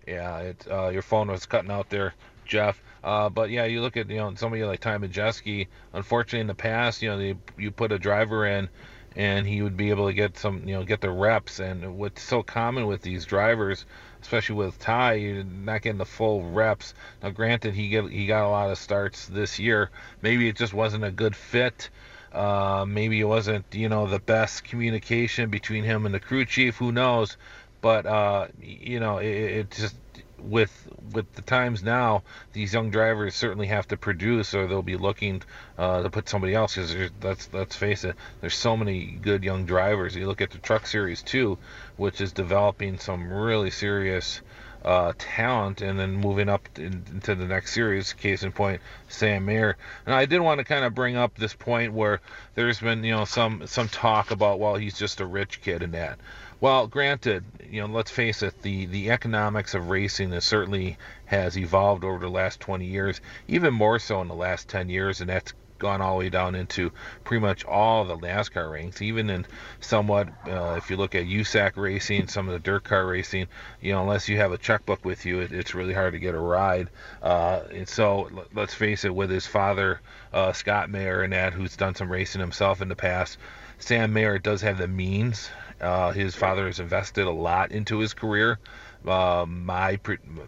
Yeah, 0.07 0.37
it 0.37 0.65
uh, 0.71 0.87
your 0.87 1.01
phone 1.01 1.27
was 1.27 1.45
cutting 1.45 1.69
out 1.69 1.89
there, 1.89 2.13
Jeff. 2.45 2.81
Uh, 3.03 3.27
but 3.27 3.49
yeah, 3.49 3.65
you 3.65 3.81
look 3.81 3.97
at 3.97 4.09
you 4.09 4.15
know 4.15 4.33
somebody 4.35 4.63
like 4.63 4.79
Ty 4.79 4.99
Majeski. 4.99 5.67
Unfortunately, 5.91 6.39
in 6.39 6.47
the 6.47 6.55
past, 6.55 7.01
you 7.01 7.09
know, 7.09 7.17
they, 7.17 7.35
you 7.57 7.71
put 7.71 7.91
a 7.91 7.99
driver 7.99 8.45
in, 8.45 8.69
and 9.17 9.45
he 9.45 9.61
would 9.61 9.75
be 9.75 9.89
able 9.89 10.07
to 10.07 10.13
get 10.13 10.37
some 10.37 10.65
you 10.65 10.75
know 10.75 10.85
get 10.85 11.01
the 11.01 11.11
reps. 11.11 11.59
And 11.59 11.97
what's 11.97 12.21
so 12.21 12.41
common 12.41 12.87
with 12.87 13.01
these 13.01 13.25
drivers, 13.25 13.85
especially 14.21 14.55
with 14.55 14.79
Ty, 14.79 15.13
you're 15.13 15.43
not 15.43 15.81
getting 15.81 15.97
the 15.97 16.05
full 16.05 16.43
reps. 16.49 16.93
Now, 17.21 17.29
granted, 17.29 17.73
he 17.73 17.89
get 17.89 18.09
he 18.09 18.27
got 18.27 18.45
a 18.45 18.49
lot 18.49 18.69
of 18.69 18.77
starts 18.77 19.27
this 19.27 19.59
year. 19.59 19.89
Maybe 20.21 20.47
it 20.47 20.55
just 20.55 20.73
wasn't 20.73 21.03
a 21.03 21.11
good 21.11 21.35
fit. 21.35 21.89
Uh, 22.31 22.85
maybe 22.87 23.19
it 23.19 23.25
wasn't 23.25 23.65
you 23.73 23.89
know 23.89 24.07
the 24.07 24.19
best 24.19 24.63
communication 24.63 25.49
between 25.49 25.83
him 25.83 26.05
and 26.05 26.15
the 26.15 26.19
crew 26.19 26.45
chief. 26.45 26.77
Who 26.77 26.91
knows? 26.91 27.37
but 27.81 28.05
uh, 28.05 28.47
you 28.61 28.99
know, 28.99 29.17
it, 29.17 29.27
it, 29.27 29.71
just 29.71 29.95
with 30.37 30.87
with 31.11 31.31
the 31.33 31.41
times 31.41 31.83
now, 31.83 32.23
these 32.53 32.73
young 32.73 32.91
drivers 32.91 33.35
certainly 33.35 33.67
have 33.67 33.87
to 33.89 33.97
produce, 33.97 34.53
or 34.53 34.67
they'll 34.67 34.81
be 34.81 34.97
looking 34.97 35.41
uh, 35.77 36.03
to 36.03 36.09
put 36.09 36.29
somebody 36.29 36.53
else. 36.53 36.75
Because 36.75 37.11
let's 37.21 37.49
let's 37.51 37.75
face 37.75 38.03
it, 38.03 38.15
there's 38.39 38.55
so 38.55 38.77
many 38.77 39.17
good 39.21 39.43
young 39.43 39.65
drivers. 39.65 40.15
You 40.15 40.27
look 40.27 40.41
at 40.41 40.51
the 40.51 40.59
Truck 40.59 40.85
Series 40.87 41.23
too, 41.23 41.57
which 42.01 42.19
is 42.19 42.33
developing 42.33 42.97
some 42.97 43.31
really 43.31 43.69
serious. 43.69 44.41
Uh, 44.83 45.13
talent 45.19 45.79
and 45.81 45.99
then 45.99 46.15
moving 46.15 46.49
up 46.49 46.67
in, 46.79 47.03
into 47.11 47.35
the 47.35 47.45
next 47.45 47.71
series. 47.71 48.13
Case 48.13 48.41
in 48.41 48.51
point, 48.51 48.81
Sam 49.09 49.45
Mayer. 49.45 49.77
And 50.07 50.15
I 50.15 50.25
did 50.25 50.39
want 50.39 50.57
to 50.57 50.63
kind 50.63 50.83
of 50.83 50.95
bring 50.95 51.15
up 51.15 51.35
this 51.35 51.53
point 51.53 51.93
where 51.93 52.19
there's 52.55 52.79
been 52.79 53.03
you 53.03 53.11
know 53.11 53.25
some 53.25 53.67
some 53.67 53.89
talk 53.89 54.31
about 54.31 54.59
well 54.59 54.73
he's 54.73 54.97
just 54.97 55.21
a 55.21 55.25
rich 55.27 55.61
kid 55.61 55.83
and 55.83 55.93
that. 55.93 56.17
Well, 56.61 56.85
granted, 56.85 57.43
you 57.71 57.81
know, 57.81 57.91
let's 57.91 58.11
face 58.11 58.43
it, 58.43 58.61
the, 58.61 58.85
the 58.85 59.09
economics 59.09 59.73
of 59.73 59.89
racing 59.89 60.31
has 60.31 60.45
certainly 60.45 60.97
has 61.25 61.57
evolved 61.57 62.03
over 62.03 62.19
the 62.19 62.29
last 62.29 62.59
20 62.59 62.85
years, 62.85 63.19
even 63.47 63.73
more 63.73 63.97
so 63.97 64.21
in 64.21 64.27
the 64.27 64.35
last 64.35 64.69
10 64.69 64.87
years, 64.87 65.21
and 65.21 65.29
that's 65.31 65.53
gone 65.81 66.01
all 66.01 66.13
the 66.13 66.19
way 66.19 66.29
down 66.29 66.55
into 66.55 66.91
pretty 67.25 67.41
much 67.41 67.65
all 67.65 68.05
the 68.05 68.15
NASCAR 68.15 68.71
ranks, 68.71 69.01
even 69.01 69.29
in 69.29 69.45
somewhat, 69.81 70.29
uh, 70.47 70.75
if 70.77 70.89
you 70.89 70.95
look 70.95 71.15
at 71.15 71.25
USAC 71.25 71.75
racing, 71.75 72.27
some 72.27 72.47
of 72.47 72.53
the 72.53 72.59
dirt 72.59 72.85
car 72.85 73.05
racing, 73.05 73.47
you 73.81 73.91
know, 73.91 74.01
unless 74.01 74.29
you 74.29 74.37
have 74.37 74.53
a 74.53 74.57
checkbook 74.57 75.03
with 75.03 75.25
you, 75.25 75.39
it, 75.41 75.51
it's 75.51 75.75
really 75.75 75.93
hard 75.93 76.13
to 76.13 76.19
get 76.19 76.35
a 76.35 76.39
ride. 76.39 76.89
Uh, 77.21 77.63
and 77.71 77.89
so 77.89 78.29
let's 78.53 78.73
face 78.73 79.03
it, 79.03 79.13
with 79.13 79.29
his 79.29 79.47
father, 79.47 79.99
uh, 80.31 80.53
Scott 80.53 80.89
Mayer, 80.89 81.23
and 81.23 81.33
that, 81.33 81.53
who's 81.53 81.75
done 81.75 81.95
some 81.95 82.11
racing 82.11 82.39
himself 82.39 82.81
in 82.81 82.87
the 82.87 82.95
past, 82.95 83.37
Sam 83.79 84.13
Mayer 84.13 84.37
does 84.37 84.61
have 84.61 84.77
the 84.77 84.87
means 84.87 85.49
uh, 85.81 86.11
his 86.11 86.35
father 86.35 86.67
has 86.67 86.79
invested 86.79 87.25
a 87.25 87.31
lot 87.31 87.71
into 87.71 87.97
his 87.97 88.13
career. 88.13 88.59
Uh, 89.05 89.45
my 89.47 89.99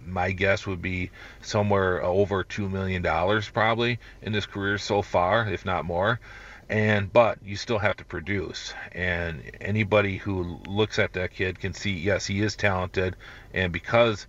my 0.06 0.32
guess 0.32 0.68
would 0.68 0.82
be 0.82 1.10
somewhere 1.42 2.04
over 2.04 2.44
two 2.44 2.70
million 2.70 3.02
dollars 3.02 3.50
probably 3.50 4.00
in 4.22 4.34
his 4.34 4.46
career 4.46 4.78
so 4.78 5.02
far, 5.02 5.48
if 5.48 5.66
not 5.66 5.86
more. 5.86 6.20
And 6.70 7.12
but 7.12 7.40
you 7.44 7.56
still 7.56 7.80
have 7.80 7.98
to 7.98 8.06
produce, 8.06 8.74
and 8.94 9.42
anybody 9.60 10.18
who 10.18 10.60
looks 10.68 10.98
at 11.00 11.14
that 11.14 11.34
kid 11.34 11.60
can 11.60 11.74
see 11.74 11.92
yes 11.92 12.26
he 12.26 12.42
is 12.42 12.56
talented, 12.56 13.16
and 13.54 13.74
because 13.74 14.28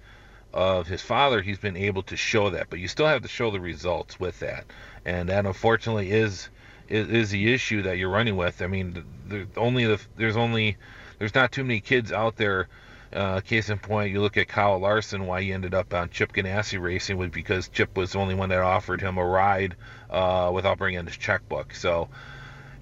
of 0.52 0.86
his 0.86 1.02
father 1.02 1.42
he's 1.42 1.58
been 1.58 1.76
able 1.76 2.02
to 2.04 2.16
show 2.16 2.50
that. 2.50 2.70
But 2.70 2.78
you 2.80 2.88
still 2.88 3.06
have 3.06 3.22
to 3.22 3.28
show 3.28 3.50
the 3.50 3.60
results 3.60 4.18
with 4.18 4.40
that, 4.40 4.64
and 5.04 5.28
that 5.28 5.46
unfortunately 5.46 6.10
is 6.10 6.48
is, 6.88 7.08
is 7.08 7.30
the 7.30 7.52
issue 7.52 7.82
that 7.82 7.98
you're 7.98 8.10
running 8.10 8.36
with. 8.36 8.62
I 8.62 8.66
mean, 8.66 9.04
the, 9.28 9.46
only 9.56 9.84
the, 9.84 10.00
there's 10.16 10.36
only 10.36 10.76
there's 11.18 11.34
not 11.34 11.52
too 11.52 11.64
many 11.64 11.80
kids 11.80 12.12
out 12.12 12.36
there. 12.36 12.68
Uh, 13.14 13.40
case 13.40 13.70
in 13.70 13.78
point, 13.78 14.10
you 14.10 14.20
look 14.20 14.36
at 14.36 14.48
Kyle 14.48 14.78
Larson. 14.78 15.26
Why 15.26 15.42
he 15.42 15.52
ended 15.52 15.72
up 15.72 15.94
on 15.94 16.10
Chip 16.10 16.32
Ganassi 16.32 16.80
Racing 16.80 17.16
was 17.16 17.30
because 17.30 17.68
Chip 17.68 17.96
was 17.96 18.12
the 18.12 18.18
only 18.18 18.34
one 18.34 18.48
that 18.48 18.58
offered 18.58 19.00
him 19.00 19.18
a 19.18 19.24
ride 19.24 19.76
uh, 20.10 20.50
without 20.52 20.78
bringing 20.78 21.06
his 21.06 21.16
checkbook. 21.16 21.74
So, 21.74 22.08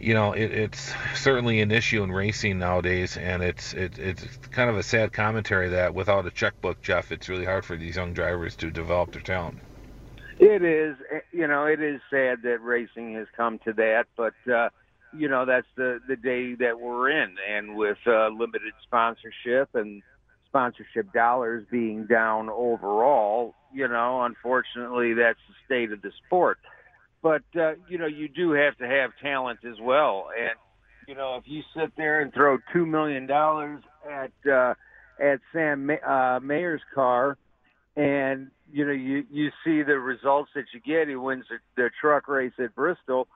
you 0.01 0.15
know, 0.15 0.33
it, 0.33 0.51
it's 0.51 0.95
certainly 1.15 1.61
an 1.61 1.71
issue 1.71 2.03
in 2.03 2.11
racing 2.11 2.59
nowadays, 2.59 3.19
and 3.19 3.43
it's 3.43 3.75
it, 3.75 3.99
it's 3.99 4.25
kind 4.51 4.71
of 4.71 4.79
a 4.79 4.83
sad 4.83 5.13
commentary 5.13 5.69
that 5.71 5.95
without 5.95 6.25
a 6.25 6.31
checkbook, 6.31 6.81
Jeff, 6.81 7.13
it's 7.13 7.29
really 7.29 7.45
hard 7.45 7.67
for 7.67 7.77
these 7.77 7.97
young 7.97 8.15
drivers 8.15 8.57
to 8.57 8.71
develop 8.71 9.13
their 9.13 9.23
talent. 9.23 9.59
It 10.39 10.63
is, 10.65 10.97
eh, 11.13 11.21
you 11.31 11.47
know, 11.47 11.67
it 11.67 11.81
is 11.81 12.01
sad 12.09 12.43
that 12.43 12.63
racing 12.63 13.15
has 13.15 13.27
come 13.37 13.59
to 13.61 13.73
that, 13.75 14.07
but 14.17 14.35
uh, 14.51 14.71
you 15.13 15.29
know 15.29 15.45
that's 15.45 15.67
the 15.77 16.01
the 16.09 16.17
day 16.17 16.55
that 16.55 16.81
we're 16.81 17.11
in, 17.11 17.37
and 17.51 17.77
with 17.77 17.99
uh, 18.07 18.29
limited 18.29 18.73
sponsorship 18.83 19.69
and 19.75 20.03
sponsorship 20.53 21.11
dollars 21.15 21.65
being 21.71 22.07
down 22.07 22.51
overall, 22.51 23.55
you 23.73 23.89
know, 23.89 24.23
unfortunately 24.23 25.15
that's 25.15 25.39
the 25.49 25.55
state 25.65 25.93
of 25.93 26.03
the 26.03 26.13
sport. 26.27 26.59
But 27.23 27.43
uh, 27.59 27.73
you 27.89 27.97
know, 27.97 28.07
you 28.07 28.29
do 28.29 28.51
have 28.53 28.77
to 28.79 28.87
have 28.87 29.11
talent 29.23 29.61
as 29.65 29.77
well, 29.81 30.29
and 30.39 30.59
you 31.09 31.15
know, 31.15 31.37
if 31.37 31.45
you 31.47 31.63
sit 31.75 31.93
there 31.97 32.21
and 32.21 32.33
throw 32.35 32.59
two 32.73 32.85
million 32.85 33.27
dollars 33.27 33.83
at 34.11 34.33
uh, 34.51 34.75
at 35.19 35.41
Sam 35.53 35.91
uh, 36.07 36.41
Mayer's 36.43 36.83
car, 36.95 37.39
and 37.97 38.51
you 38.73 38.85
know, 38.85 38.93
you 38.93 39.25
you 39.31 39.51
see 39.65 39.83
the 39.83 39.99
results 39.99 40.51
that 40.55 40.65
you 40.75 40.81
get. 40.81 41.09
He 41.09 41.17
wins 41.17 41.45
the, 41.49 41.59
the 41.77 41.91
truck 42.01 42.29
race 42.29 42.53
at 42.59 42.75
Bristol. 42.75 43.27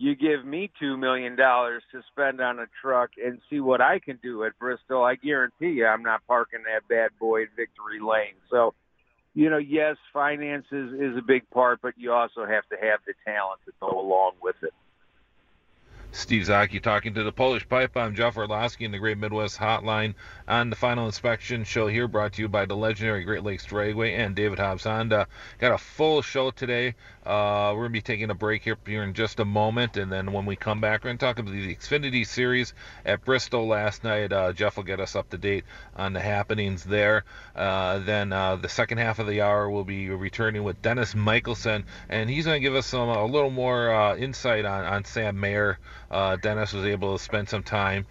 You 0.00 0.14
give 0.14 0.44
me 0.44 0.70
two 0.78 0.96
million 0.96 1.34
dollars 1.34 1.82
to 1.90 2.02
spend 2.12 2.40
on 2.40 2.60
a 2.60 2.66
truck 2.80 3.10
and 3.22 3.40
see 3.50 3.58
what 3.58 3.80
I 3.80 3.98
can 3.98 4.18
do 4.22 4.44
at 4.44 4.56
Bristol. 4.56 5.02
I 5.02 5.16
guarantee 5.16 5.70
you, 5.70 5.86
I'm 5.86 6.04
not 6.04 6.24
parking 6.28 6.60
that 6.72 6.86
bad 6.88 7.10
boy 7.18 7.42
at 7.42 7.48
Victory 7.56 7.98
Lane. 8.00 8.36
So, 8.48 8.74
you 9.34 9.50
know, 9.50 9.58
yes, 9.58 9.96
finances 10.12 10.92
is 10.92 11.16
a 11.16 11.22
big 11.22 11.50
part, 11.50 11.80
but 11.82 11.94
you 11.96 12.12
also 12.12 12.46
have 12.46 12.68
to 12.68 12.76
have 12.80 13.00
the 13.08 13.14
talent 13.24 13.60
to 13.66 13.72
go 13.80 13.88
along 13.88 14.34
with 14.40 14.54
it. 14.62 14.72
Steve 16.10 16.44
Zocchi 16.46 16.82
talking 16.82 17.12
to 17.14 17.22
the 17.22 17.32
Polish 17.32 17.68
Pipe. 17.68 17.94
I'm 17.94 18.14
Jeff 18.14 18.38
Orlowski 18.38 18.86
in 18.86 18.92
the 18.92 18.98
Great 18.98 19.18
Midwest 19.18 19.58
Hotline 19.58 20.14
on 20.48 20.70
the 20.70 20.76
Final 20.76 21.04
Inspection 21.04 21.64
Show 21.64 21.86
here, 21.86 22.08
brought 22.08 22.32
to 22.34 22.42
you 22.42 22.48
by 22.48 22.64
the 22.64 22.74
legendary 22.74 23.24
Great 23.24 23.44
Lakes 23.44 23.66
Dragway 23.66 24.16
and 24.16 24.34
David 24.34 24.58
Hobbs 24.58 24.84
Honda. 24.84 25.26
Got 25.58 25.72
a 25.72 25.78
full 25.78 26.22
show 26.22 26.50
today. 26.50 26.94
Uh, 27.28 27.72
we're 27.74 27.82
going 27.82 27.90
to 27.90 27.92
be 27.92 28.00
taking 28.00 28.30
a 28.30 28.34
break 28.34 28.62
here, 28.62 28.78
here 28.86 29.02
in 29.02 29.12
just 29.12 29.38
a 29.38 29.44
moment, 29.44 29.98
and 29.98 30.10
then 30.10 30.32
when 30.32 30.46
we 30.46 30.56
come 30.56 30.80
back, 30.80 31.04
we're 31.04 31.08
going 31.08 31.18
to 31.18 31.26
talk 31.26 31.38
about 31.38 31.52
the 31.52 31.74
Xfinity 31.74 32.26
Series 32.26 32.72
at 33.04 33.22
Bristol 33.22 33.66
last 33.66 34.02
night. 34.02 34.32
Uh, 34.32 34.54
Jeff 34.54 34.78
will 34.78 34.84
get 34.84 34.98
us 34.98 35.14
up 35.14 35.28
to 35.28 35.36
date 35.36 35.64
on 35.94 36.14
the 36.14 36.20
happenings 36.20 36.84
there. 36.84 37.26
Uh, 37.54 37.98
then 37.98 38.32
uh, 38.32 38.56
the 38.56 38.70
second 38.70 38.96
half 38.96 39.18
of 39.18 39.26
the 39.26 39.42
hour, 39.42 39.68
we'll 39.68 39.84
be 39.84 40.08
returning 40.08 40.64
with 40.64 40.80
Dennis 40.80 41.14
Michelson, 41.14 41.84
and 42.08 42.30
he's 42.30 42.46
going 42.46 42.62
to 42.62 42.66
give 42.66 42.74
us 42.74 42.86
some 42.86 43.10
a 43.10 43.26
little 43.26 43.50
more 43.50 43.92
uh, 43.92 44.16
insight 44.16 44.64
on, 44.64 44.86
on 44.86 45.04
Sam 45.04 45.38
Mayer. 45.38 45.78
Uh, 46.10 46.36
Dennis 46.36 46.72
was 46.72 46.86
able 46.86 47.18
to 47.18 47.22
spend 47.22 47.50
some 47.50 47.62
time 47.62 48.06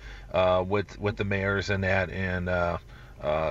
with 0.67 0.99
with 0.99 1.17
the 1.17 1.25
mayors 1.25 1.71
and 1.71 1.83
that, 1.83 2.11
and 2.11 2.45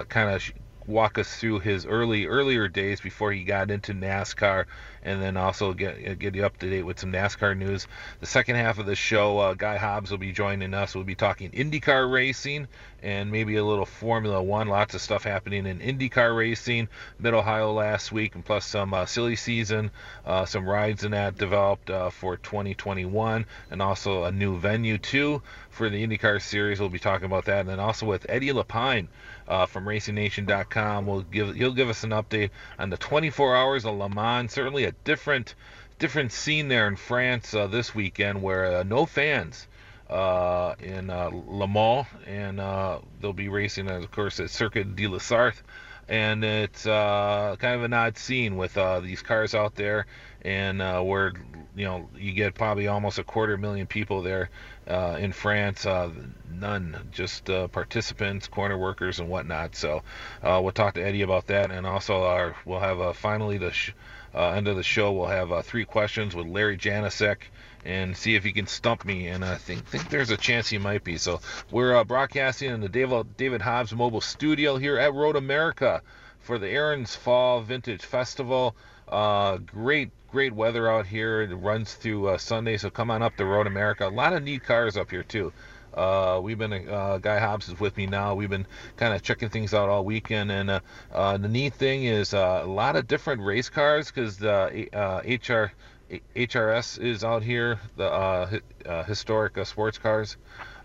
kind 0.08 0.30
of 0.30 0.48
walk 0.86 1.18
us 1.18 1.36
through 1.36 1.60
his 1.60 1.84
early 1.84 2.26
earlier 2.26 2.68
days 2.68 3.00
before 3.00 3.32
he 3.32 3.42
got 3.42 3.70
into 3.70 3.92
NASCAR 3.92 4.66
and 5.06 5.22
then 5.22 5.36
also 5.36 5.72
get 5.72 6.18
get 6.18 6.34
you 6.34 6.44
up 6.44 6.58
to 6.58 6.68
date 6.68 6.82
with 6.82 6.98
some 6.98 7.12
NASCAR 7.12 7.56
news. 7.56 7.86
The 8.18 8.26
second 8.26 8.56
half 8.56 8.80
of 8.80 8.86
the 8.86 8.96
show, 8.96 9.38
uh, 9.38 9.54
Guy 9.54 9.76
Hobbs 9.76 10.10
will 10.10 10.18
be 10.18 10.32
joining 10.32 10.74
us. 10.74 10.94
We'll 10.94 11.04
be 11.04 11.14
talking 11.14 11.52
IndyCar 11.52 12.12
racing 12.12 12.66
and 13.02 13.30
maybe 13.30 13.54
a 13.54 13.64
little 13.64 13.86
Formula 13.86 14.42
One. 14.42 14.66
Lots 14.66 14.96
of 14.96 15.00
stuff 15.00 15.22
happening 15.22 15.64
in 15.66 15.78
IndyCar 15.78 16.36
racing, 16.36 16.88
Mid 17.20 17.34
Ohio 17.34 17.72
last 17.72 18.10
week, 18.10 18.34
and 18.34 18.44
plus 18.44 18.66
some 18.66 18.92
uh, 18.92 19.06
silly 19.06 19.36
season, 19.36 19.92
uh, 20.26 20.44
some 20.44 20.68
rides 20.68 21.04
in 21.04 21.12
that 21.12 21.38
developed 21.38 21.88
uh, 21.88 22.10
for 22.10 22.36
2021, 22.36 23.46
and 23.70 23.80
also 23.80 24.24
a 24.24 24.32
new 24.32 24.58
venue 24.58 24.98
too 24.98 25.40
for 25.70 25.88
the 25.88 26.04
IndyCar 26.04 26.42
series. 26.42 26.80
We'll 26.80 26.88
be 26.88 26.98
talking 26.98 27.26
about 27.26 27.44
that, 27.44 27.60
and 27.60 27.68
then 27.68 27.78
also 27.78 28.06
with 28.06 28.26
Eddie 28.28 28.52
LePine. 28.52 29.06
Uh, 29.48 29.64
from 29.64 29.84
RacingNation.com, 29.84 31.06
we'll 31.06 31.22
give 31.22 31.54
he'll 31.54 31.72
give 31.72 31.88
us 31.88 32.02
an 32.02 32.10
update 32.10 32.50
on 32.80 32.90
the 32.90 32.96
24 32.96 33.54
hours 33.54 33.84
of 33.84 33.94
Le 33.94 34.08
Mans. 34.08 34.50
Certainly 34.50 34.86
a 34.86 34.92
different 35.04 35.54
different 35.98 36.32
scene 36.32 36.68
there 36.68 36.86
in 36.88 36.96
France 36.96 37.54
uh, 37.54 37.66
this 37.66 37.94
weekend 37.94 38.42
where 38.42 38.78
uh, 38.78 38.82
no 38.82 39.06
fans 39.06 39.66
uh, 40.10 40.74
in 40.78 41.10
uh, 41.10 41.30
Le 41.32 41.66
Mans, 41.66 42.06
and 42.26 42.60
uh, 42.60 43.00
they'll 43.20 43.32
be 43.32 43.48
racing, 43.48 43.90
of 43.90 44.10
course, 44.10 44.38
at 44.38 44.50
Circuit 44.50 44.94
de 44.94 45.06
la 45.06 45.18
Sarthe. 45.18 45.60
And 46.08 46.44
it's 46.44 46.86
uh, 46.86 47.56
kind 47.58 47.74
of 47.74 47.82
an 47.82 47.92
odd 47.92 48.16
scene 48.16 48.56
with 48.56 48.78
these 49.02 49.22
cars 49.22 49.56
out 49.56 49.74
there 49.74 50.06
and 50.42 50.78
where 50.78 51.32
you 51.74 51.84
know 51.84 52.08
you 52.16 52.30
get 52.32 52.54
probably 52.54 52.86
almost 52.86 53.18
a 53.18 53.24
quarter 53.24 53.56
million 53.56 53.88
people 53.88 54.22
there 54.22 54.50
in 54.86 55.32
France. 55.32 55.84
None, 55.84 57.08
just 57.10 57.46
participants, 57.46 58.46
corner 58.46 58.78
workers, 58.78 59.18
and 59.18 59.28
whatnot. 59.28 59.74
So 59.74 60.04
we'll 60.44 60.70
talk 60.70 60.94
to 60.94 61.02
Eddie 61.02 61.22
about 61.22 61.48
that, 61.48 61.72
and 61.72 61.84
also 61.84 62.22
our 62.22 62.54
we'll 62.64 62.78
have 62.78 63.16
finally 63.16 63.58
the 63.58 63.72
sh- 63.72 63.90
uh, 64.34 64.50
end 64.50 64.68
of 64.68 64.76
the 64.76 64.82
show. 64.82 65.12
We'll 65.12 65.26
have 65.26 65.64
three 65.64 65.84
questions 65.84 66.34
with 66.34 66.46
Larry 66.46 66.76
Janicek 66.76 67.38
and 67.84 68.16
see 68.16 68.34
if 68.34 68.42
he 68.42 68.52
can 68.52 68.66
stump 68.66 69.04
me. 69.04 69.28
And 69.28 69.44
I 69.44 69.54
think 69.54 69.86
think 69.86 70.10
there's 70.10 70.30
a 70.30 70.36
chance 70.36 70.68
he 70.68 70.78
might 70.78 71.04
be. 71.04 71.18
So 71.18 71.40
we're 71.70 72.02
broadcasting 72.04 72.70
in 72.70 72.80
the 72.80 72.88
David 72.88 73.36
David 73.36 73.62
Hobbs 73.62 73.94
Mobile 73.94 74.20
Studio 74.20 74.76
here 74.76 74.98
at 74.98 75.14
Road 75.14 75.36
America 75.36 76.02
for 76.40 76.58
the 76.58 76.68
Aaron's 76.68 77.14
Fall 77.14 77.60
Vintage 77.60 78.04
Festival. 78.04 78.76
Uh, 79.08 79.58
great, 79.58 80.10
great 80.30 80.52
weather 80.52 80.90
out 80.90 81.06
here. 81.06 81.42
It 81.42 81.54
runs 81.54 81.94
through 81.94 82.28
uh, 82.28 82.38
Sunday, 82.38 82.76
so 82.76 82.90
come 82.90 83.10
on 83.10 83.22
up 83.22 83.36
to 83.36 83.44
Road 83.44 83.66
America. 83.66 84.06
A 84.06 84.10
lot 84.10 84.32
of 84.32 84.42
neat 84.42 84.64
cars 84.64 84.96
up 84.96 85.10
here 85.10 85.22
too. 85.22 85.52
Uh, 85.96 86.40
we've 86.42 86.58
been 86.58 86.88
uh, 86.88 87.18
Guy 87.18 87.38
Hobbs 87.38 87.68
is 87.68 87.80
with 87.80 87.96
me 87.96 88.06
now. 88.06 88.34
We've 88.34 88.50
been 88.50 88.66
kind 88.96 89.14
of 89.14 89.22
checking 89.22 89.48
things 89.48 89.72
out 89.72 89.88
all 89.88 90.04
weekend, 90.04 90.52
and 90.52 90.70
uh, 90.70 90.80
uh 91.12 91.38
the 91.38 91.48
neat 91.48 91.74
thing 91.74 92.04
is 92.04 92.34
uh, 92.34 92.62
a 92.64 92.66
lot 92.66 92.96
of 92.96 93.08
different 93.08 93.40
race 93.42 93.70
cars 93.70 94.10
because 94.10 94.36
the 94.36 94.88
HR 95.24 95.72
uh, 96.12 96.18
HRS 96.36 97.00
is 97.00 97.24
out 97.24 97.42
here, 97.42 97.80
the 97.96 98.62
historic 99.06 99.58
sports 99.66 99.98
cars, 99.98 100.36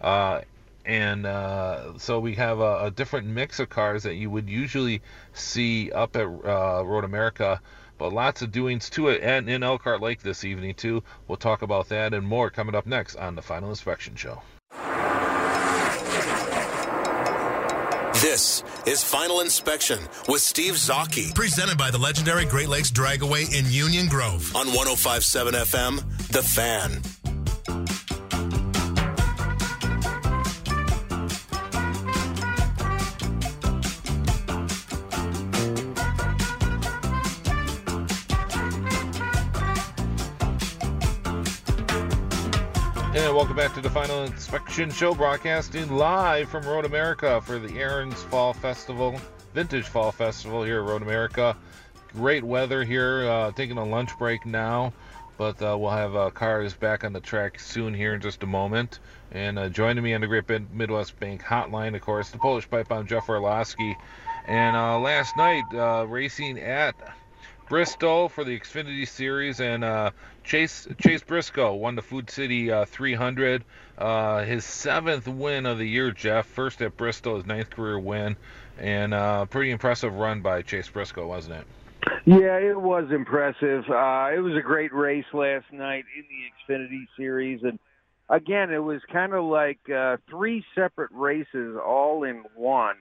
and 0.01 1.25
so 2.01 2.20
we 2.20 2.36
have 2.36 2.60
a, 2.60 2.86
a, 2.86 2.91
different 2.91 3.27
mix 3.27 3.60
of 3.60 3.70
cars 3.70 4.03
that 4.03 4.15
you 4.15 4.30
would 4.30 4.50
usually 4.50 5.01
see 5.34 5.91
up 5.91 6.15
at 6.15 6.27
Road 6.27 7.03
America. 7.03 7.62
But 7.98 8.13
lots 8.13 8.41
of 8.41 8.51
doings 8.51 8.89
to 8.91 9.10
it 9.10 9.22
and 9.22 9.48
in 9.48 9.62
Elkhart 9.62 10.01
Lake 10.01 10.24
this 10.24 10.44
evening 10.44 10.74
too. 10.74 11.03
We'll 11.27 11.38
talk 11.38 11.62
about 11.62 11.89
that 11.89 12.15
and 12.15 12.25
more 12.25 12.50
coming 12.50 12.74
up 12.74 12.88
next 12.88 13.15
on 13.15 13.36
the 13.36 13.44
Final 13.44 13.70
Inspection 13.70 14.15
Show. 14.15 14.41
This 18.21 18.63
is 18.85 19.03
Final 19.03 19.41
Inspection 19.41 19.97
with 20.27 20.41
Steve 20.41 20.75
Zocchi, 20.75 21.33
presented 21.33 21.75
by 21.75 21.89
the 21.89 21.97
legendary 21.97 22.45
Great 22.45 22.69
Lakes 22.69 22.91
Dragaway 22.91 23.51
in 23.51 23.65
Union 23.71 24.07
Grove 24.07 24.55
on 24.55 24.67
1057 24.67 25.55
FM, 25.55 26.27
The 26.27 26.43
Fan. 26.43 27.20
And 43.21 43.35
welcome 43.35 43.55
back 43.55 43.75
to 43.75 43.81
the 43.81 43.89
Final 43.91 44.23
Inspection 44.23 44.89
Show, 44.89 45.13
broadcasting 45.13 45.95
live 45.95 46.49
from 46.49 46.63
Road 46.63 46.85
America 46.85 47.39
for 47.41 47.59
the 47.59 47.77
Aaron's 47.77 48.23
Fall 48.23 48.51
Festival, 48.51 49.15
Vintage 49.53 49.85
Fall 49.85 50.11
Festival 50.11 50.63
here 50.63 50.81
at 50.81 50.89
Road 50.89 51.03
America. 51.03 51.55
Great 52.13 52.43
weather 52.43 52.83
here, 52.83 53.29
uh, 53.29 53.51
taking 53.51 53.77
a 53.77 53.85
lunch 53.85 54.17
break 54.17 54.43
now, 54.47 54.91
but 55.37 55.61
uh, 55.61 55.77
we'll 55.79 55.91
have 55.91 56.15
uh, 56.15 56.31
cars 56.31 56.73
back 56.73 57.03
on 57.03 57.13
the 57.13 57.19
track 57.19 57.59
soon 57.59 57.93
here 57.93 58.15
in 58.15 58.21
just 58.21 58.41
a 58.41 58.47
moment. 58.47 58.97
And 59.31 59.59
uh, 59.59 59.69
joining 59.69 60.03
me 60.03 60.15
on 60.15 60.21
the 60.21 60.27
Great 60.27 60.49
Midwest 60.73 61.19
Bank 61.19 61.43
hotline, 61.43 61.93
of 61.93 62.01
course, 62.01 62.31
the 62.31 62.39
Polish 62.39 62.67
Pipe. 62.67 62.91
I'm 62.91 63.05
Jeff 63.05 63.29
Orlowski. 63.29 63.95
And 64.47 64.75
uh, 64.75 64.97
last 64.97 65.37
night, 65.37 65.65
uh, 65.75 66.07
racing 66.07 66.59
at 66.59 66.95
Bristol 67.71 68.27
for 68.27 68.43
the 68.43 68.59
Xfinity 68.59 69.07
Series, 69.07 69.61
and 69.61 69.85
uh, 69.85 70.11
Chase 70.43 70.89
Chase 71.01 71.23
Briscoe 71.23 71.73
won 71.73 71.95
the 71.95 72.01
Food 72.01 72.29
City 72.29 72.69
uh, 72.69 72.83
300. 72.83 73.63
Uh, 73.97 74.43
his 74.43 74.65
seventh 74.65 75.25
win 75.25 75.65
of 75.65 75.77
the 75.77 75.87
year, 75.87 76.11
Jeff. 76.11 76.45
First 76.45 76.81
at 76.81 76.97
Bristol, 76.97 77.37
his 77.37 77.45
ninth 77.45 77.69
career 77.69 77.97
win, 77.97 78.35
and 78.77 79.13
uh, 79.13 79.45
pretty 79.45 79.71
impressive 79.71 80.13
run 80.13 80.41
by 80.41 80.63
Chase 80.63 80.89
Briscoe, 80.89 81.25
wasn't 81.25 81.61
it? 81.61 81.67
Yeah, 82.25 82.57
it 82.57 82.77
was 82.77 83.09
impressive. 83.09 83.85
Uh, 83.89 84.31
it 84.35 84.41
was 84.43 84.57
a 84.57 84.61
great 84.61 84.93
race 84.93 85.23
last 85.31 85.71
night 85.71 86.03
in 86.17 86.25
the 86.27 86.73
Xfinity 86.75 87.05
Series, 87.15 87.63
and 87.63 87.79
again, 88.27 88.73
it 88.73 88.83
was 88.83 88.99
kind 89.13 89.31
of 89.33 89.45
like 89.45 89.79
uh, 89.89 90.17
three 90.29 90.65
separate 90.75 91.11
races 91.13 91.77
all 91.77 92.25
in 92.25 92.43
one 92.53 92.95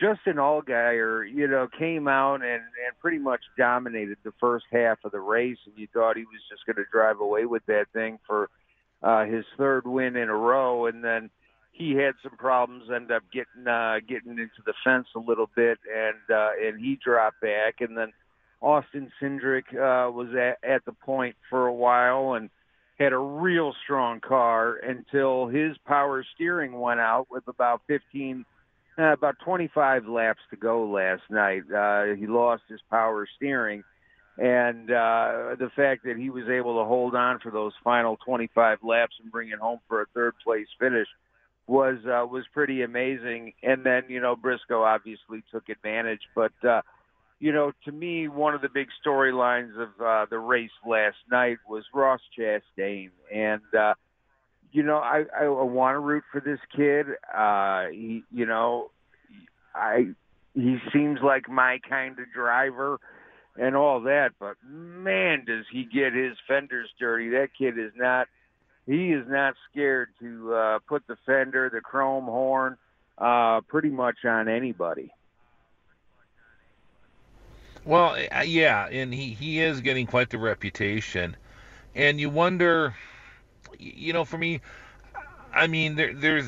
Justin 0.00 0.36
Allgaier, 0.36 1.24
you 1.32 1.48
know, 1.48 1.68
came 1.78 2.06
out 2.06 2.36
and 2.36 2.62
and 2.62 2.98
pretty 3.00 3.18
much 3.18 3.40
dominated 3.56 4.18
the 4.22 4.32
first 4.40 4.66
half 4.70 4.98
of 5.04 5.12
the 5.12 5.20
race, 5.20 5.58
and 5.66 5.74
you 5.76 5.88
thought 5.92 6.16
he 6.16 6.24
was 6.24 6.40
just 6.50 6.64
going 6.66 6.76
to 6.76 6.90
drive 6.90 7.20
away 7.20 7.46
with 7.46 7.64
that 7.66 7.86
thing 7.92 8.18
for 8.26 8.48
uh, 9.02 9.24
his 9.24 9.44
third 9.56 9.86
win 9.86 10.16
in 10.16 10.28
a 10.28 10.34
row, 10.34 10.86
and 10.86 11.02
then 11.02 11.30
he 11.72 11.92
had 11.92 12.14
some 12.22 12.36
problems, 12.36 12.84
ended 12.94 13.12
up 13.12 13.22
getting 13.32 13.66
uh, 13.66 13.98
getting 14.06 14.32
into 14.32 14.62
the 14.64 14.74
fence 14.84 15.08
a 15.16 15.20
little 15.20 15.50
bit, 15.56 15.78
and 15.92 16.36
uh, 16.36 16.50
and 16.62 16.80
he 16.80 16.98
dropped 17.02 17.40
back, 17.40 17.80
and 17.80 17.96
then 17.96 18.12
Austin 18.60 19.10
Cindric 19.20 19.72
uh, 19.72 20.10
was 20.10 20.28
at, 20.34 20.58
at 20.68 20.84
the 20.84 20.92
point 20.92 21.36
for 21.50 21.66
a 21.66 21.74
while, 21.74 22.34
and 22.34 22.50
had 22.98 23.12
a 23.12 23.18
real 23.18 23.74
strong 23.84 24.20
car 24.20 24.74
until 24.76 25.46
his 25.46 25.76
power 25.86 26.24
steering 26.34 26.78
went 26.78 27.00
out 27.00 27.26
with 27.30 27.46
about 27.46 27.82
15 27.86 28.44
uh, 28.98 29.12
about 29.12 29.36
25 29.44 30.06
laps 30.06 30.40
to 30.50 30.56
go 30.56 30.88
last 30.88 31.22
night. 31.30 31.62
Uh, 31.72 32.14
he 32.16 32.26
lost 32.26 32.62
his 32.68 32.80
power 32.90 33.26
steering, 33.36 33.84
and 34.36 34.90
uh, 34.90 35.54
the 35.58 35.70
fact 35.76 36.04
that 36.04 36.16
he 36.16 36.30
was 36.30 36.48
able 36.48 36.78
to 36.80 36.84
hold 36.84 37.14
on 37.14 37.38
for 37.38 37.50
those 37.50 37.72
final 37.84 38.16
25 38.24 38.78
laps 38.82 39.14
and 39.22 39.30
bring 39.30 39.50
it 39.50 39.58
home 39.58 39.78
for 39.88 40.02
a 40.02 40.06
third 40.14 40.34
place 40.42 40.66
finish 40.78 41.08
was 41.66 41.98
uh, 42.06 42.26
was 42.26 42.44
pretty 42.52 42.82
amazing. 42.82 43.52
And 43.62 43.84
then 43.84 44.04
you 44.08 44.20
know 44.20 44.34
Briscoe 44.34 44.82
obviously 44.82 45.42
took 45.52 45.68
advantage, 45.68 46.22
but 46.34 46.52
uh, 46.68 46.82
you 47.38 47.52
know 47.52 47.72
to 47.84 47.92
me 47.92 48.26
one 48.28 48.54
of 48.54 48.62
the 48.62 48.68
big 48.68 48.88
storylines 49.04 49.80
of 49.80 49.88
uh, 50.04 50.26
the 50.30 50.38
race 50.38 50.70
last 50.86 51.18
night 51.30 51.58
was 51.68 51.84
Ross 51.94 52.20
Chastain 52.38 53.10
and. 53.32 53.62
Uh, 53.78 53.94
you 54.72 54.82
know, 54.82 54.98
I 54.98 55.24
I 55.38 55.44
I 55.44 55.62
want 55.62 55.94
to 55.94 56.00
root 56.00 56.24
for 56.30 56.40
this 56.40 56.60
kid. 56.74 57.06
Uh, 57.34 57.86
he, 57.88 58.24
you 58.32 58.46
know, 58.46 58.90
I 59.74 60.08
he 60.54 60.78
seems 60.92 61.20
like 61.22 61.48
my 61.48 61.78
kind 61.88 62.18
of 62.18 62.26
driver 62.34 62.98
and 63.58 63.76
all 63.76 64.00
that, 64.02 64.32
but 64.38 64.56
man, 64.64 65.44
does 65.46 65.64
he 65.72 65.84
get 65.84 66.14
his 66.14 66.36
fenders 66.46 66.88
dirty. 66.98 67.30
That 67.30 67.48
kid 67.56 67.78
is 67.78 67.92
not. 67.96 68.28
He 68.86 69.12
is 69.12 69.26
not 69.28 69.54
scared 69.70 70.08
to 70.20 70.54
uh, 70.54 70.78
put 70.88 71.06
the 71.06 71.16
fender, 71.26 71.68
the 71.70 71.82
chrome 71.82 72.24
horn, 72.24 72.78
uh, 73.18 73.60
pretty 73.68 73.90
much 73.90 74.24
on 74.24 74.48
anybody. 74.48 75.10
Well, 77.84 78.16
uh, 78.32 78.40
yeah, 78.42 78.86
and 78.88 79.12
he, 79.12 79.34
he 79.34 79.60
is 79.60 79.80
getting 79.80 80.06
quite 80.06 80.30
the 80.30 80.38
reputation. 80.38 81.36
And 81.94 82.20
you 82.20 82.30
wonder, 82.30 82.94
you 83.78 84.12
know, 84.12 84.24
for 84.24 84.38
me, 84.38 84.60
I 85.54 85.66
mean, 85.66 85.96
there, 85.96 86.14
there's 86.14 86.46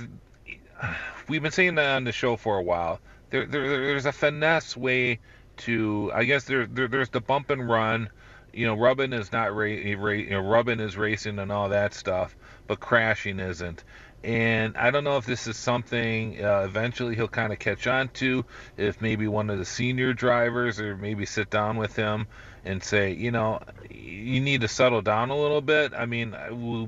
we've 1.29 1.43
been 1.43 1.53
saying 1.53 1.77
that 1.77 1.97
on 1.97 2.05
the 2.05 2.13
show 2.13 2.37
for 2.37 2.59
a 2.59 2.63
while. 2.63 3.01
There, 3.31 3.47
there 3.47 3.69
there's 3.69 4.07
a 4.07 4.13
finesse 4.13 4.77
way 4.77 5.21
to. 5.59 6.11
I 6.15 6.25
guess 6.25 6.45
there, 6.45 6.67
there 6.67 6.89
there's 6.89 7.11
the 7.11 7.21
bump 7.21 7.51
and 7.51 7.69
run. 7.69 8.11
You 8.53 8.67
know, 8.67 8.75
rubbing 8.75 9.13
is 9.13 9.31
not 9.31 9.55
ra- 9.55 9.95
ra- 9.97 10.13
you 10.13 10.31
know, 10.31 10.41
rubbing 10.41 10.81
is 10.81 10.97
racing 10.97 11.39
and 11.39 11.53
all 11.53 11.69
that 11.69 11.95
stuff, 11.95 12.37
but 12.67 12.81
crashing 12.81 13.39
isn't. 13.39 13.85
And 14.23 14.77
I 14.77 14.91
don't 14.91 15.05
know 15.05 15.17
if 15.17 15.25
this 15.25 15.47
is 15.47 15.57
something 15.57 16.45
uh, 16.45 16.65
eventually 16.67 17.15
he'll 17.15 17.29
kind 17.29 17.53
of 17.53 17.59
catch 17.59 17.87
on 17.87 18.09
to. 18.15 18.45
If 18.77 19.01
maybe 19.01 19.29
one 19.29 19.49
of 19.51 19.59
the 19.59 19.65
senior 19.65 20.13
drivers 20.13 20.81
or 20.81 20.97
maybe 20.97 21.25
sit 21.27 21.49
down 21.49 21.77
with 21.77 21.95
him 21.95 22.27
and 22.65 22.83
say, 22.83 23.13
you 23.13 23.31
know, 23.31 23.61
you 23.91 24.41
need 24.41 24.61
to 24.61 24.69
settle 24.69 25.03
down 25.03 25.31
a 25.31 25.37
little 25.37 25.61
bit. 25.61 25.93
I 25.95 26.07
mean, 26.07 26.37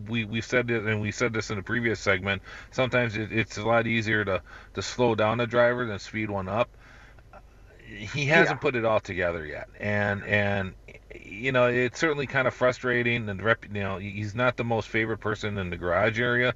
we 0.08 0.24
we 0.24 0.40
said 0.40 0.70
it, 0.70 0.84
and 0.84 1.00
we 1.00 1.12
said 1.12 1.32
this 1.32 1.50
in 1.50 1.56
the 1.56 1.62
previous 1.62 2.00
segment. 2.00 2.42
Sometimes 2.70 3.16
it, 3.16 3.32
it's 3.32 3.56
a 3.58 3.64
lot 3.64 3.86
easier 3.86 4.24
to 4.24 4.42
to 4.74 4.82
slow 4.82 5.14
down 5.14 5.40
a 5.40 5.46
driver 5.46 5.86
than 5.86 5.98
speed 5.98 6.30
one 6.30 6.48
up. 6.48 6.68
He 7.84 8.26
hasn't 8.26 8.56
yeah. 8.56 8.60
put 8.60 8.76
it 8.76 8.84
all 8.84 9.00
together 9.00 9.44
yet, 9.44 9.68
and 9.80 10.24
and 10.24 10.74
you 11.14 11.52
know 11.52 11.66
it's 11.66 11.98
certainly 11.98 12.26
kind 12.26 12.46
of 12.46 12.54
frustrating. 12.54 13.28
And 13.28 13.42
rep, 13.42 13.64
you 13.64 13.82
know, 13.82 13.98
he's 13.98 14.34
not 14.34 14.56
the 14.56 14.64
most 14.64 14.88
favorite 14.88 15.18
person 15.18 15.58
in 15.58 15.70
the 15.70 15.76
garage 15.76 16.20
area. 16.20 16.54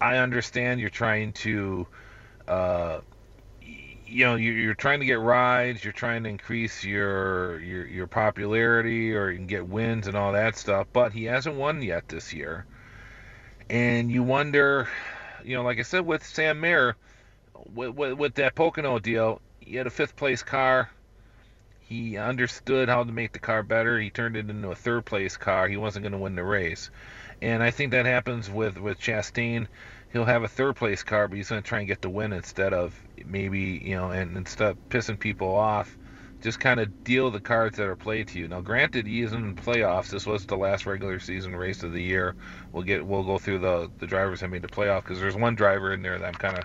I 0.00 0.18
understand 0.18 0.80
you're 0.80 0.90
trying 0.90 1.32
to. 1.34 1.86
Uh, 2.48 3.00
you 4.10 4.24
know 4.24 4.34
you're, 4.34 4.74
trying 4.74 5.00
to 5.00 5.06
get 5.06 5.20
rides 5.20 5.84
you're 5.84 5.92
trying 5.92 6.24
to 6.24 6.28
increase 6.28 6.84
your, 6.84 7.60
your 7.60 7.86
your 7.86 8.06
popularity 8.06 9.14
or 9.14 9.30
you 9.30 9.36
can 9.36 9.46
get 9.46 9.66
wins 9.66 10.06
and 10.06 10.16
all 10.16 10.32
that 10.32 10.56
stuff 10.56 10.86
but 10.92 11.12
he 11.12 11.24
hasn't 11.24 11.54
won 11.54 11.80
yet 11.80 12.08
this 12.08 12.32
year 12.32 12.66
and 13.68 14.10
you 14.10 14.22
wonder 14.22 14.88
you 15.44 15.56
know 15.56 15.62
like 15.62 15.78
i 15.78 15.82
said 15.82 16.04
with 16.04 16.24
sam 16.24 16.60
mayer 16.60 16.96
with, 17.74 17.94
with, 17.94 18.12
with 18.14 18.34
that 18.34 18.54
pocono 18.54 18.98
deal 18.98 19.40
he 19.60 19.76
had 19.76 19.86
a 19.86 19.90
fifth 19.90 20.16
place 20.16 20.42
car 20.42 20.90
he 21.90 22.16
understood 22.16 22.88
how 22.88 23.02
to 23.02 23.10
make 23.10 23.32
the 23.32 23.40
car 23.40 23.64
better. 23.64 23.98
He 23.98 24.10
turned 24.10 24.36
it 24.36 24.48
into 24.48 24.70
a 24.70 24.76
third 24.76 25.04
place 25.04 25.36
car. 25.36 25.66
He 25.66 25.76
wasn't 25.76 26.04
going 26.04 26.12
to 26.12 26.18
win 26.18 26.36
the 26.36 26.44
race. 26.44 26.88
And 27.42 27.64
I 27.64 27.72
think 27.72 27.90
that 27.90 28.06
happens 28.06 28.48
with, 28.48 28.78
with 28.78 29.00
Chastain. 29.00 29.66
He'll 30.12 30.24
have 30.24 30.42
a 30.42 30.48
third 30.48 30.76
place 30.76 31.02
car, 31.02 31.28
but 31.28 31.36
he's 31.36 31.48
going 31.48 31.62
to 31.62 31.68
try 31.68 31.78
and 31.78 31.88
get 31.88 32.02
the 32.02 32.10
win 32.10 32.32
instead 32.32 32.72
of 32.72 32.94
maybe, 33.24 33.80
you 33.84 33.96
know, 33.96 34.10
and 34.10 34.36
instead 34.36 34.72
of 34.72 34.88
pissing 34.88 35.18
people 35.18 35.54
off, 35.54 35.96
just 36.40 36.58
kind 36.58 36.80
of 36.80 37.04
deal 37.04 37.30
the 37.30 37.40
cards 37.40 37.76
that 37.76 37.86
are 37.86 37.96
played 37.96 38.28
to 38.28 38.38
you. 38.38 38.48
Now, 38.48 38.60
granted, 38.60 39.06
he 39.06 39.20
isn't 39.22 39.44
in 39.44 39.54
playoffs. 39.54 40.08
This 40.08 40.26
was 40.26 40.46
the 40.46 40.56
last 40.56 40.86
regular 40.86 41.20
season 41.20 41.54
race 41.54 41.82
of 41.82 41.92
the 41.92 42.02
year. 42.02 42.34
We'll 42.72 42.82
get 42.82 43.06
we'll 43.06 43.24
go 43.24 43.38
through 43.38 43.58
the 43.58 43.90
the 43.98 44.06
drivers 44.06 44.40
that 44.40 44.48
made 44.48 44.62
the 44.62 44.68
playoff 44.68 45.02
because 45.02 45.20
there's 45.20 45.36
one 45.36 45.54
driver 45.54 45.92
in 45.92 46.02
there 46.02 46.18
that 46.18 46.26
I'm 46.26 46.34
kind 46.34 46.58
of 46.58 46.64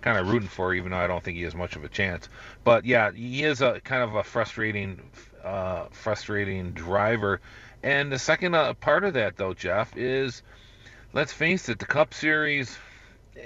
kind 0.00 0.18
of 0.18 0.30
rooting 0.30 0.48
for, 0.48 0.72
even 0.72 0.92
though 0.92 0.98
I 0.98 1.08
don't 1.08 1.22
think 1.22 1.36
he 1.36 1.42
has 1.42 1.54
much 1.54 1.74
of 1.74 1.84
a 1.84 1.88
chance. 1.88 2.28
But 2.62 2.84
yeah, 2.84 3.10
he 3.10 3.42
is 3.42 3.60
a 3.60 3.80
kind 3.80 4.04
of 4.04 4.14
a 4.14 4.22
frustrating, 4.22 5.02
uh, 5.42 5.86
frustrating 5.90 6.70
driver. 6.72 7.40
And 7.82 8.12
the 8.12 8.18
second 8.18 8.54
uh, 8.54 8.74
part 8.74 9.02
of 9.02 9.14
that, 9.14 9.36
though, 9.36 9.54
Jeff, 9.54 9.96
is 9.96 10.42
let's 11.16 11.32
face 11.32 11.70
it, 11.70 11.78
the 11.78 11.86
Cup 11.86 12.12
Series, 12.12 12.78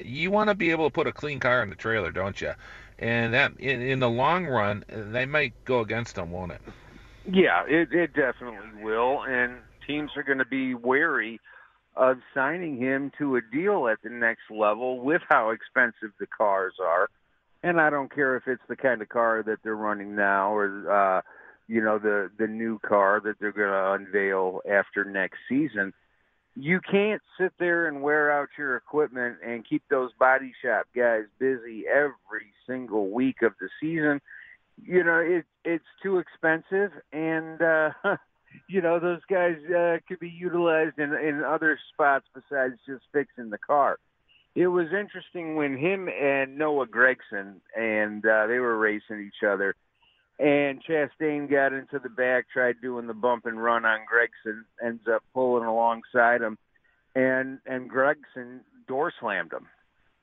you 0.05 0.33
want 0.33 0.51
to 0.51 0.57
be 0.57 0.73
able 0.73 0.89
to 0.89 0.93
put 0.93 1.07
a 1.07 1.13
clean 1.13 1.39
car 1.39 1.63
in 1.63 1.71
the 1.71 1.77
trailer, 1.77 2.11
don't 2.11 2.41
you? 2.41 2.53
And 2.99 3.33
that, 3.33 3.53
in, 3.61 3.81
in 3.81 4.01
the 4.01 4.11
long 4.11 4.47
run, 4.47 4.85
they 4.89 5.25
might 5.25 5.55
go 5.65 5.79
against 5.79 6.17
them, 6.17 6.33
won't 6.33 6.51
it? 6.51 6.61
Yeah, 7.31 7.63
it, 7.69 7.93
it 7.93 8.13
definitely 8.13 8.83
will. 8.83 9.23
And 9.23 9.59
teams 9.87 10.11
are 10.17 10.25
going 10.25 10.39
to 10.39 10.45
be 10.45 10.75
wary 10.75 11.41
of 11.95 12.19
signing 12.35 12.77
him 12.77 13.13
to 13.19 13.37
a 13.37 13.41
deal 13.41 13.87
at 13.87 13.99
the 14.03 14.11
next 14.11 14.51
level 14.51 14.99
with 14.99 15.23
how 15.29 15.51
expensive 15.51 16.11
the 16.19 16.27
cars 16.27 16.75
are. 16.83 17.09
And 17.63 17.81
I 17.81 17.89
don't 17.89 18.13
care 18.13 18.37
if 18.37 18.49
it's 18.49 18.63
the 18.69 18.77
kind 18.77 19.01
of 19.01 19.09
car 19.09 19.45
that 19.45 19.59
they're 19.63 19.77
running 19.77 20.17
now 20.17 20.55
or 20.55 20.91
uh 20.91 21.21
you 21.69 21.83
know 21.83 21.99
the 21.99 22.31
the 22.39 22.47
new 22.47 22.79
car 22.79 23.21
that 23.23 23.35
they're 23.39 23.53
going 23.53 23.69
to 23.69 23.93
unveil 23.93 24.61
after 24.69 25.05
next 25.05 25.39
season. 25.47 25.93
You 26.57 26.81
can't 26.81 27.23
sit 27.39 27.53
there 27.59 27.87
and 27.87 28.03
wear 28.03 28.31
out 28.31 28.49
your 28.59 28.77
equipment 28.77 29.39
and 29.45 29.67
keep 29.67 29.83
those 29.89 30.11
body 30.19 30.53
shop 30.63 30.87
guys 30.95 31.25
busy 31.39 31.85
every 31.87 32.53
single 32.67 33.11
week 33.11 33.43
of 33.43 33.53
the 33.61 33.69
season. 33.81 34.21
You 34.83 35.05
know, 35.05 35.19
it 35.19 35.45
it's 35.65 35.85
too 36.03 36.19
expensive 36.19 36.91
and 37.13 37.61
uh 37.63 37.91
you 38.69 38.81
know, 38.81 38.99
those 38.99 39.21
guys 39.29 39.57
uh, 39.71 39.99
could 40.09 40.21
be 40.21 40.29
utilized 40.29 40.99
in 40.99 41.13
in 41.15 41.43
other 41.43 41.79
spots 41.93 42.27
besides 42.35 42.75
just 42.87 43.05
fixing 43.13 43.51
the 43.51 43.59
car. 43.59 43.99
It 44.55 44.67
was 44.67 44.87
interesting 44.87 45.55
when 45.55 45.79
him 45.79 46.09
and 46.09 46.59
Noah 46.59 46.87
Gragson 46.87 47.57
and 47.77 48.25
uh, 48.27 48.47
they 48.49 48.59
were 48.59 48.77
racing 48.77 49.21
each 49.21 49.47
other, 49.47 49.77
and 50.41 50.83
Chastain 50.83 51.51
got 51.51 51.75
into 51.75 51.99
the 51.99 52.09
back, 52.09 52.47
tried 52.51 52.81
doing 52.81 53.07
the 53.07 53.15
bump 53.15 53.45
and 53.45 53.63
run 53.63 53.85
on 53.85 54.01
Gragson, 54.01 54.63
ends 54.85 55.03
up 55.13 55.23
pulling 55.35 55.67
alongside 55.67 56.41
him, 56.41 56.57
and 57.15 57.59
and 57.67 57.91
Gragson 57.91 58.61
door 58.89 59.13
slammed 59.21 59.53
him, 59.53 59.67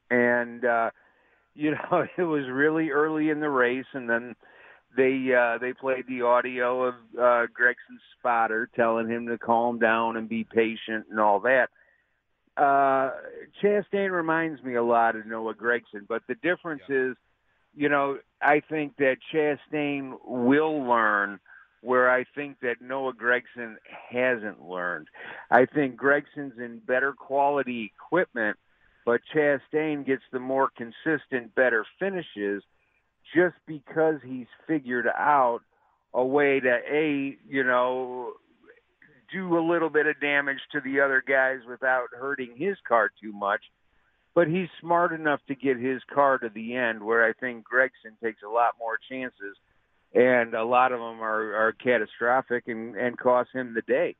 and 0.09 0.65
uh, 0.65 0.89
you 1.53 1.71
know 1.71 2.05
it 2.17 2.23
was 2.23 2.45
really 2.49 2.89
early 2.89 3.29
in 3.29 3.39
the 3.39 3.49
race, 3.49 3.85
and 3.93 4.09
then 4.09 4.35
they 4.95 5.31
uh, 5.37 5.59
they 5.59 5.73
played 5.73 6.05
the 6.07 6.23
audio 6.23 6.85
of 6.85 6.95
uh, 7.13 7.45
Gragson's 7.53 8.01
spotter 8.17 8.69
telling 8.75 9.07
him 9.07 9.27
to 9.27 9.37
calm 9.37 9.77
down 9.77 10.17
and 10.17 10.27
be 10.27 10.43
patient 10.43 11.05
and 11.11 11.19
all 11.19 11.41
that. 11.41 11.69
Uh, 12.57 13.11
Chastain 13.61 14.11
reminds 14.11 14.63
me 14.63 14.73
a 14.73 14.83
lot 14.83 15.15
of 15.15 15.27
Noah 15.27 15.53
Gragson, 15.53 16.07
but 16.09 16.23
the 16.27 16.33
difference 16.41 16.81
yeah. 16.89 17.11
is, 17.11 17.17
you 17.77 17.89
know, 17.89 18.17
I 18.41 18.61
think 18.61 18.97
that 18.97 19.17
Chastain 19.33 20.17
will 20.25 20.83
learn 20.83 21.39
where 21.81 22.09
I 22.09 22.25
think 22.35 22.59
that 22.61 22.81
Noah 22.81 23.13
Gragson 23.13 23.75
hasn't 24.09 24.67
learned. 24.67 25.07
I 25.51 25.65
think 25.65 25.95
Gragson's 25.95 26.57
in 26.57 26.79
better 26.79 27.13
quality 27.13 27.93
equipment, 27.95 28.57
but 29.05 29.21
Chastain 29.33 30.05
gets 30.05 30.23
the 30.31 30.39
more 30.39 30.69
consistent, 30.75 31.55
better 31.55 31.85
finishes– 31.99 32.63
just 33.35 33.55
because 33.65 34.15
he's 34.23 34.47
figured 34.67 35.07
out 35.07 35.59
a 36.13 36.23
way 36.23 36.59
to 36.59 36.79
a 36.89 37.37
you 37.47 37.63
know 37.63 38.33
do 39.31 39.57
a 39.57 39.63
little 39.65 39.89
bit 39.89 40.07
of 40.07 40.19
damage 40.21 40.59
to 40.71 40.79
the 40.79 41.01
other 41.01 41.21
guys 41.27 41.59
without 41.67 42.07
hurting 42.17 42.55
his 42.55 42.77
car 42.87 43.11
too 43.21 43.33
much. 43.33 43.61
But 44.37 44.49
he's 44.49 44.69
smart 44.79 45.13
enough 45.13 45.39
to 45.47 45.55
get 45.55 45.77
his 45.79 46.03
car 46.13 46.37
to 46.37 46.47
the 46.47 46.75
end, 46.75 47.01
where 47.01 47.25
I 47.25 47.33
think 47.33 47.65
Gragson 47.67 48.19
takes 48.23 48.43
a 48.43 48.47
lot 48.47 48.75
more 48.77 48.99
chances, 49.09 49.57
and 50.13 50.53
a 50.53 50.63
lot 50.63 50.91
of 50.91 50.99
them 50.99 51.23
are, 51.23 51.55
are 51.55 51.71
catastrophic 51.71 52.67
and, 52.67 52.95
and 52.95 53.17
cost 53.17 53.49
him 53.51 53.73
the 53.73 53.81
day. 53.81 54.15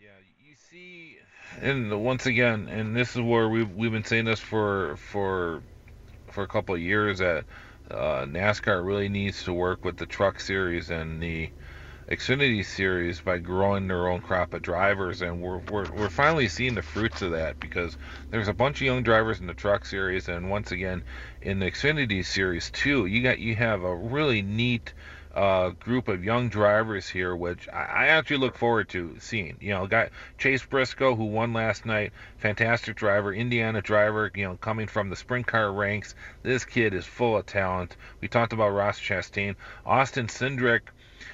Yeah, 0.00 0.08
you 0.42 0.54
see, 0.56 1.18
and 1.60 2.02
once 2.02 2.24
again, 2.24 2.68
and 2.68 2.96
this 2.96 3.14
is 3.14 3.20
where 3.20 3.50
we've 3.50 3.70
we've 3.74 3.92
been 3.92 4.02
saying 4.02 4.24
this 4.24 4.40
for 4.40 4.96
for 4.96 5.62
for 6.28 6.42
a 6.42 6.48
couple 6.48 6.74
of 6.74 6.80
years 6.80 7.18
that 7.18 7.44
uh, 7.90 8.24
NASCAR 8.24 8.82
really 8.82 9.10
needs 9.10 9.44
to 9.44 9.52
work 9.52 9.84
with 9.84 9.98
the 9.98 10.06
Truck 10.06 10.40
Series 10.40 10.88
and 10.88 11.22
the 11.22 11.50
Xfinity 12.08 12.64
Series 12.64 13.20
by 13.20 13.38
growing 13.38 13.86
their 13.86 14.08
own 14.08 14.20
crop 14.20 14.54
of 14.54 14.62
drivers, 14.62 15.22
and 15.22 15.40
we're, 15.40 15.58
we're 15.58 15.90
we're 15.92 16.08
finally 16.08 16.48
seeing 16.48 16.74
the 16.74 16.82
fruits 16.82 17.22
of 17.22 17.30
that 17.30 17.60
because 17.60 17.96
there's 18.30 18.48
a 18.48 18.52
bunch 18.52 18.78
of 18.78 18.86
young 18.86 19.02
drivers 19.02 19.40
in 19.40 19.46
the 19.46 19.54
Truck 19.54 19.84
Series, 19.84 20.28
and 20.28 20.50
once 20.50 20.72
again 20.72 21.04
in 21.40 21.60
the 21.60 21.70
Xfinity 21.70 22.24
Series 22.24 22.70
too. 22.70 23.06
You 23.06 23.22
got 23.22 23.38
you 23.38 23.54
have 23.54 23.84
a 23.84 23.94
really 23.94 24.42
neat 24.42 24.92
uh, 25.34 25.70
group 25.70 26.08
of 26.08 26.24
young 26.24 26.48
drivers 26.48 27.08
here, 27.08 27.34
which 27.34 27.68
I, 27.68 27.84
I, 27.84 28.06
actually 28.08 28.36
look 28.38 28.56
forward 28.56 28.88
to 28.90 29.16
seeing. 29.18 29.56
You 29.60 29.70
know, 29.70 29.86
got 29.86 30.10
Chase 30.36 30.64
Briscoe, 30.64 31.14
who 31.14 31.24
won 31.24 31.54
last 31.54 31.86
night, 31.86 32.12
fantastic 32.36 32.96
driver, 32.96 33.32
Indiana 33.32 33.80
driver. 33.80 34.30
You 34.34 34.48
know, 34.48 34.56
coming 34.56 34.88
from 34.88 35.08
the 35.08 35.16
sprint 35.16 35.46
car 35.46 35.72
ranks, 35.72 36.14
this 36.42 36.64
kid 36.64 36.92
is 36.92 37.06
full 37.06 37.36
of 37.36 37.46
talent. 37.46 37.96
We 38.20 38.28
talked 38.28 38.52
about 38.52 38.70
Ross 38.70 39.00
Chastain, 39.00 39.56
Austin 39.86 40.26
Cindric. 40.26 40.82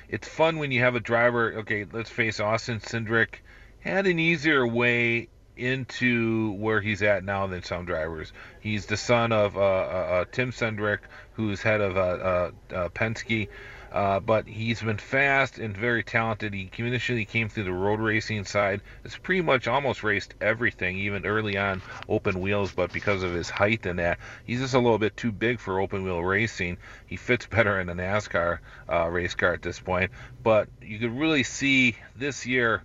It's 0.08 0.26
fun 0.26 0.58
when 0.58 0.72
you 0.72 0.80
have 0.80 0.94
a 0.94 1.00
driver. 1.00 1.52
Okay, 1.58 1.86
let's 1.90 2.10
face 2.10 2.40
Austin 2.40 2.80
Cindric 2.80 3.40
had 3.80 4.06
an 4.06 4.18
easier 4.18 4.66
way 4.66 5.28
into 5.56 6.52
where 6.52 6.80
he's 6.80 7.02
at 7.02 7.24
now 7.24 7.46
than 7.46 7.62
some 7.62 7.84
drivers. 7.84 8.32
He's 8.60 8.86
the 8.86 8.96
son 8.96 9.32
of 9.32 9.56
uh, 9.56 9.60
uh, 9.60 9.62
uh 9.62 10.24
Tim 10.30 10.52
Cindric, 10.52 11.00
who's 11.32 11.60
head 11.60 11.80
of 11.80 11.96
uh, 11.96 12.00
uh, 12.00 12.50
uh 12.72 12.88
Penske. 12.90 13.48
Uh, 13.90 14.20
but 14.20 14.46
he's 14.46 14.82
been 14.82 14.98
fast 14.98 15.58
and 15.58 15.76
very 15.76 16.02
talented. 16.02 16.52
He 16.52 16.70
initially 16.78 17.24
came 17.24 17.48
through 17.48 17.64
the 17.64 17.72
road 17.72 18.00
racing 18.00 18.44
side. 18.44 18.82
It's 19.04 19.16
pretty 19.16 19.40
much 19.40 19.66
almost 19.66 20.02
raced 20.02 20.34
everything, 20.40 20.98
even 20.98 21.24
early 21.24 21.56
on 21.56 21.80
open 22.08 22.40
wheels. 22.40 22.72
But 22.72 22.92
because 22.92 23.22
of 23.22 23.32
his 23.32 23.48
height 23.48 23.86
and 23.86 23.98
that, 23.98 24.18
he's 24.44 24.60
just 24.60 24.74
a 24.74 24.78
little 24.78 24.98
bit 24.98 25.16
too 25.16 25.32
big 25.32 25.58
for 25.58 25.80
open 25.80 26.04
wheel 26.04 26.22
racing. 26.22 26.78
He 27.06 27.16
fits 27.16 27.46
better 27.50 27.80
in 27.80 27.88
a 27.88 27.94
NASCAR 27.94 28.58
uh, 28.92 29.08
race 29.08 29.34
car 29.34 29.54
at 29.54 29.62
this 29.62 29.80
point. 29.80 30.10
But 30.42 30.68
you 30.82 30.98
could 30.98 31.18
really 31.18 31.42
see 31.42 31.96
this 32.16 32.46
year 32.46 32.82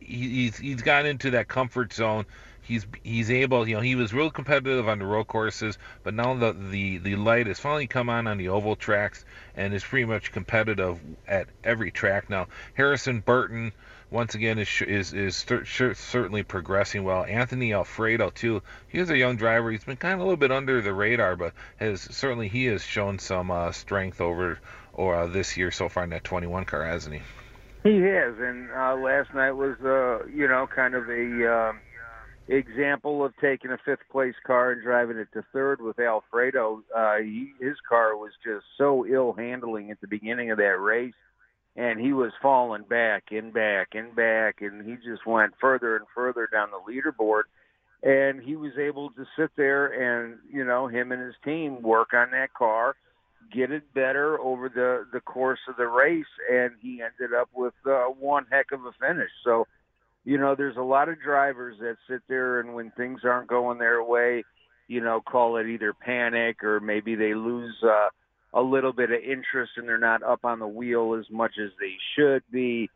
he's 0.00 0.56
he's 0.56 0.82
gotten 0.82 1.06
into 1.10 1.32
that 1.32 1.48
comfort 1.48 1.92
zone 1.92 2.26
he's 2.64 2.86
he's 3.02 3.30
able 3.30 3.68
you 3.68 3.76
know 3.76 3.80
he 3.80 3.94
was 3.94 4.12
real 4.12 4.30
competitive 4.30 4.88
on 4.88 4.98
the 4.98 5.06
road 5.06 5.26
courses 5.26 5.78
but 6.02 6.14
now 6.14 6.34
the 6.34 6.52
the 6.52 6.98
the 6.98 7.16
light 7.16 7.46
has 7.46 7.60
finally 7.60 7.86
come 7.86 8.08
on 8.08 8.26
on 8.26 8.38
the 8.38 8.48
oval 8.48 8.74
tracks 8.74 9.24
and 9.54 9.72
is 9.74 9.84
pretty 9.84 10.06
much 10.06 10.32
competitive 10.32 10.98
at 11.28 11.46
every 11.62 11.90
track. 11.90 12.28
Now 12.28 12.48
harrison 12.74 13.20
burton 13.20 13.72
once 14.10 14.34
again 14.34 14.58
is 14.58 14.82
is 14.82 15.12
is 15.12 15.36
certainly 15.36 16.42
progressing 16.42 17.04
well. 17.04 17.24
Anthony 17.24 17.72
alfredo 17.72 18.30
too 18.30 18.62
he's 18.88 19.10
a 19.10 19.16
young 19.16 19.36
driver. 19.36 19.70
He's 19.70 19.84
been 19.84 19.96
kind 19.96 20.14
of 20.14 20.20
a 20.20 20.22
little 20.24 20.36
bit 20.36 20.50
under 20.50 20.80
the 20.80 20.92
radar 20.92 21.36
but 21.36 21.52
has 21.76 22.00
certainly 22.00 22.48
he 22.48 22.64
has 22.66 22.82
shown 22.82 23.18
some 23.18 23.50
uh, 23.50 23.72
strength 23.72 24.20
over 24.20 24.58
or 24.94 25.14
uh, 25.14 25.26
this 25.26 25.56
year 25.56 25.70
so 25.70 25.88
far 25.88 26.04
in 26.04 26.10
that 26.10 26.24
21 26.24 26.64
car 26.64 26.84
hasn't 26.84 27.14
he? 27.14 27.22
He 27.82 28.00
has 28.00 28.38
and 28.38 28.70
uh, 28.70 28.96
last 28.96 29.34
night 29.34 29.52
was 29.52 29.76
uh 29.80 30.26
you 30.32 30.48
know 30.48 30.66
kind 30.66 30.94
of 30.94 31.10
a 31.10 31.70
um, 31.70 31.80
example 32.48 33.24
of 33.24 33.32
taking 33.40 33.70
a 33.70 33.78
fifth 33.84 34.06
place 34.10 34.34
car 34.46 34.72
and 34.72 34.82
driving 34.82 35.16
it 35.16 35.28
to 35.32 35.42
third 35.52 35.80
with 35.80 35.98
Alfredo. 35.98 36.82
Uh, 36.94 37.16
he, 37.18 37.52
his 37.60 37.76
car 37.88 38.16
was 38.16 38.32
just 38.44 38.64
so 38.76 39.06
ill 39.06 39.32
handling 39.32 39.90
at 39.90 40.00
the 40.00 40.08
beginning 40.08 40.50
of 40.50 40.58
that 40.58 40.78
race, 40.80 41.14
and 41.76 41.98
he 41.98 42.12
was 42.12 42.32
falling 42.42 42.84
back 42.84 43.24
and 43.30 43.52
back 43.52 43.88
and 43.94 44.14
back, 44.14 44.56
and 44.60 44.86
he 44.86 44.96
just 44.96 45.26
went 45.26 45.54
further 45.60 45.96
and 45.96 46.06
further 46.14 46.48
down 46.50 46.68
the 46.70 46.92
leaderboard. 46.92 47.44
And 48.02 48.42
he 48.42 48.54
was 48.54 48.72
able 48.78 49.10
to 49.10 49.24
sit 49.38 49.50
there 49.56 49.86
and, 49.86 50.38
you 50.52 50.64
know, 50.64 50.88
him 50.88 51.10
and 51.10 51.22
his 51.22 51.34
team 51.42 51.80
work 51.80 52.12
on 52.12 52.32
that 52.32 52.52
car, 52.52 52.96
get 53.50 53.70
it 53.70 53.94
better 53.94 54.38
over 54.38 54.68
the 54.68 55.06
the 55.10 55.20
course 55.20 55.60
of 55.68 55.76
the 55.76 55.86
race, 55.86 56.26
and 56.52 56.72
he 56.82 57.00
ended 57.00 57.34
up 57.34 57.48
with 57.54 57.74
uh, 57.86 58.04
one 58.04 58.44
heck 58.50 58.72
of 58.72 58.84
a 58.84 58.92
finish. 59.00 59.30
So 59.42 59.66
you 60.24 60.38
know, 60.38 60.54
there's 60.56 60.76
a 60.76 60.82
lot 60.82 61.08
of 61.08 61.20
drivers 61.20 61.76
that 61.80 61.96
sit 62.08 62.22
there 62.28 62.60
and 62.60 62.74
when 62.74 62.90
things 62.92 63.20
aren't 63.24 63.48
going 63.48 63.78
their 63.78 64.02
way, 64.02 64.44
you 64.88 65.00
know, 65.00 65.20
call 65.20 65.56
it 65.56 65.66
either 65.66 65.92
panic 65.92 66.64
or 66.64 66.80
maybe 66.80 67.14
they 67.14 67.34
lose 67.34 67.74
uh, 67.82 68.08
a 68.54 68.62
little 68.62 68.92
bit 68.92 69.10
of 69.10 69.20
interest 69.20 69.72
and 69.76 69.86
they're 69.86 69.98
not 69.98 70.22
up 70.22 70.44
on 70.44 70.58
the 70.58 70.66
wheel 70.66 71.14
as 71.18 71.26
much 71.30 71.52
as 71.62 71.70
they 71.78 71.94
should 72.16 72.42
be. 72.50 72.88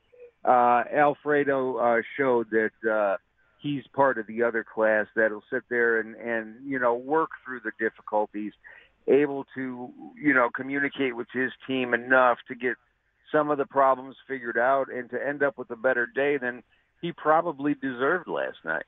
Uh, 0.45 0.85
Alfredo 0.95 1.77
uh, 1.77 2.03
showed 2.17 2.49
that 2.51 2.91
uh, 2.91 3.17
he's 3.61 3.83
part 3.93 4.19
of 4.19 4.27
the 4.27 4.43
other 4.43 4.65
class 4.65 5.07
that'll 5.15 5.43
sit 5.53 5.63
there 5.69 6.01
and, 6.01 6.15
and 6.15 6.55
you 6.65 6.79
know 6.79 6.95
work 6.95 7.31
through 7.45 7.61
the 7.65 7.73
difficulties, 7.79 8.53
able 9.09 9.45
to 9.55 9.91
you 10.17 10.33
know 10.33 10.49
communicate 10.55 11.17
with 11.17 11.27
his 11.33 11.51
team 11.67 11.93
enough 11.93 12.39
to 12.47 12.55
get 12.55 12.77
some 13.33 13.51
of 13.51 13.59
the 13.59 13.67
problems 13.67 14.15
figured 14.27 14.57
out 14.57 14.87
and 14.95 15.11
to 15.11 15.19
end 15.27 15.43
up 15.43 15.59
with 15.59 15.71
a 15.71 15.77
better 15.77 16.07
day 16.07 16.39
than 16.39 16.63
he 17.01 17.13
probably 17.13 17.75
deserved 17.75 18.29
last 18.29 18.59
night. 18.65 18.87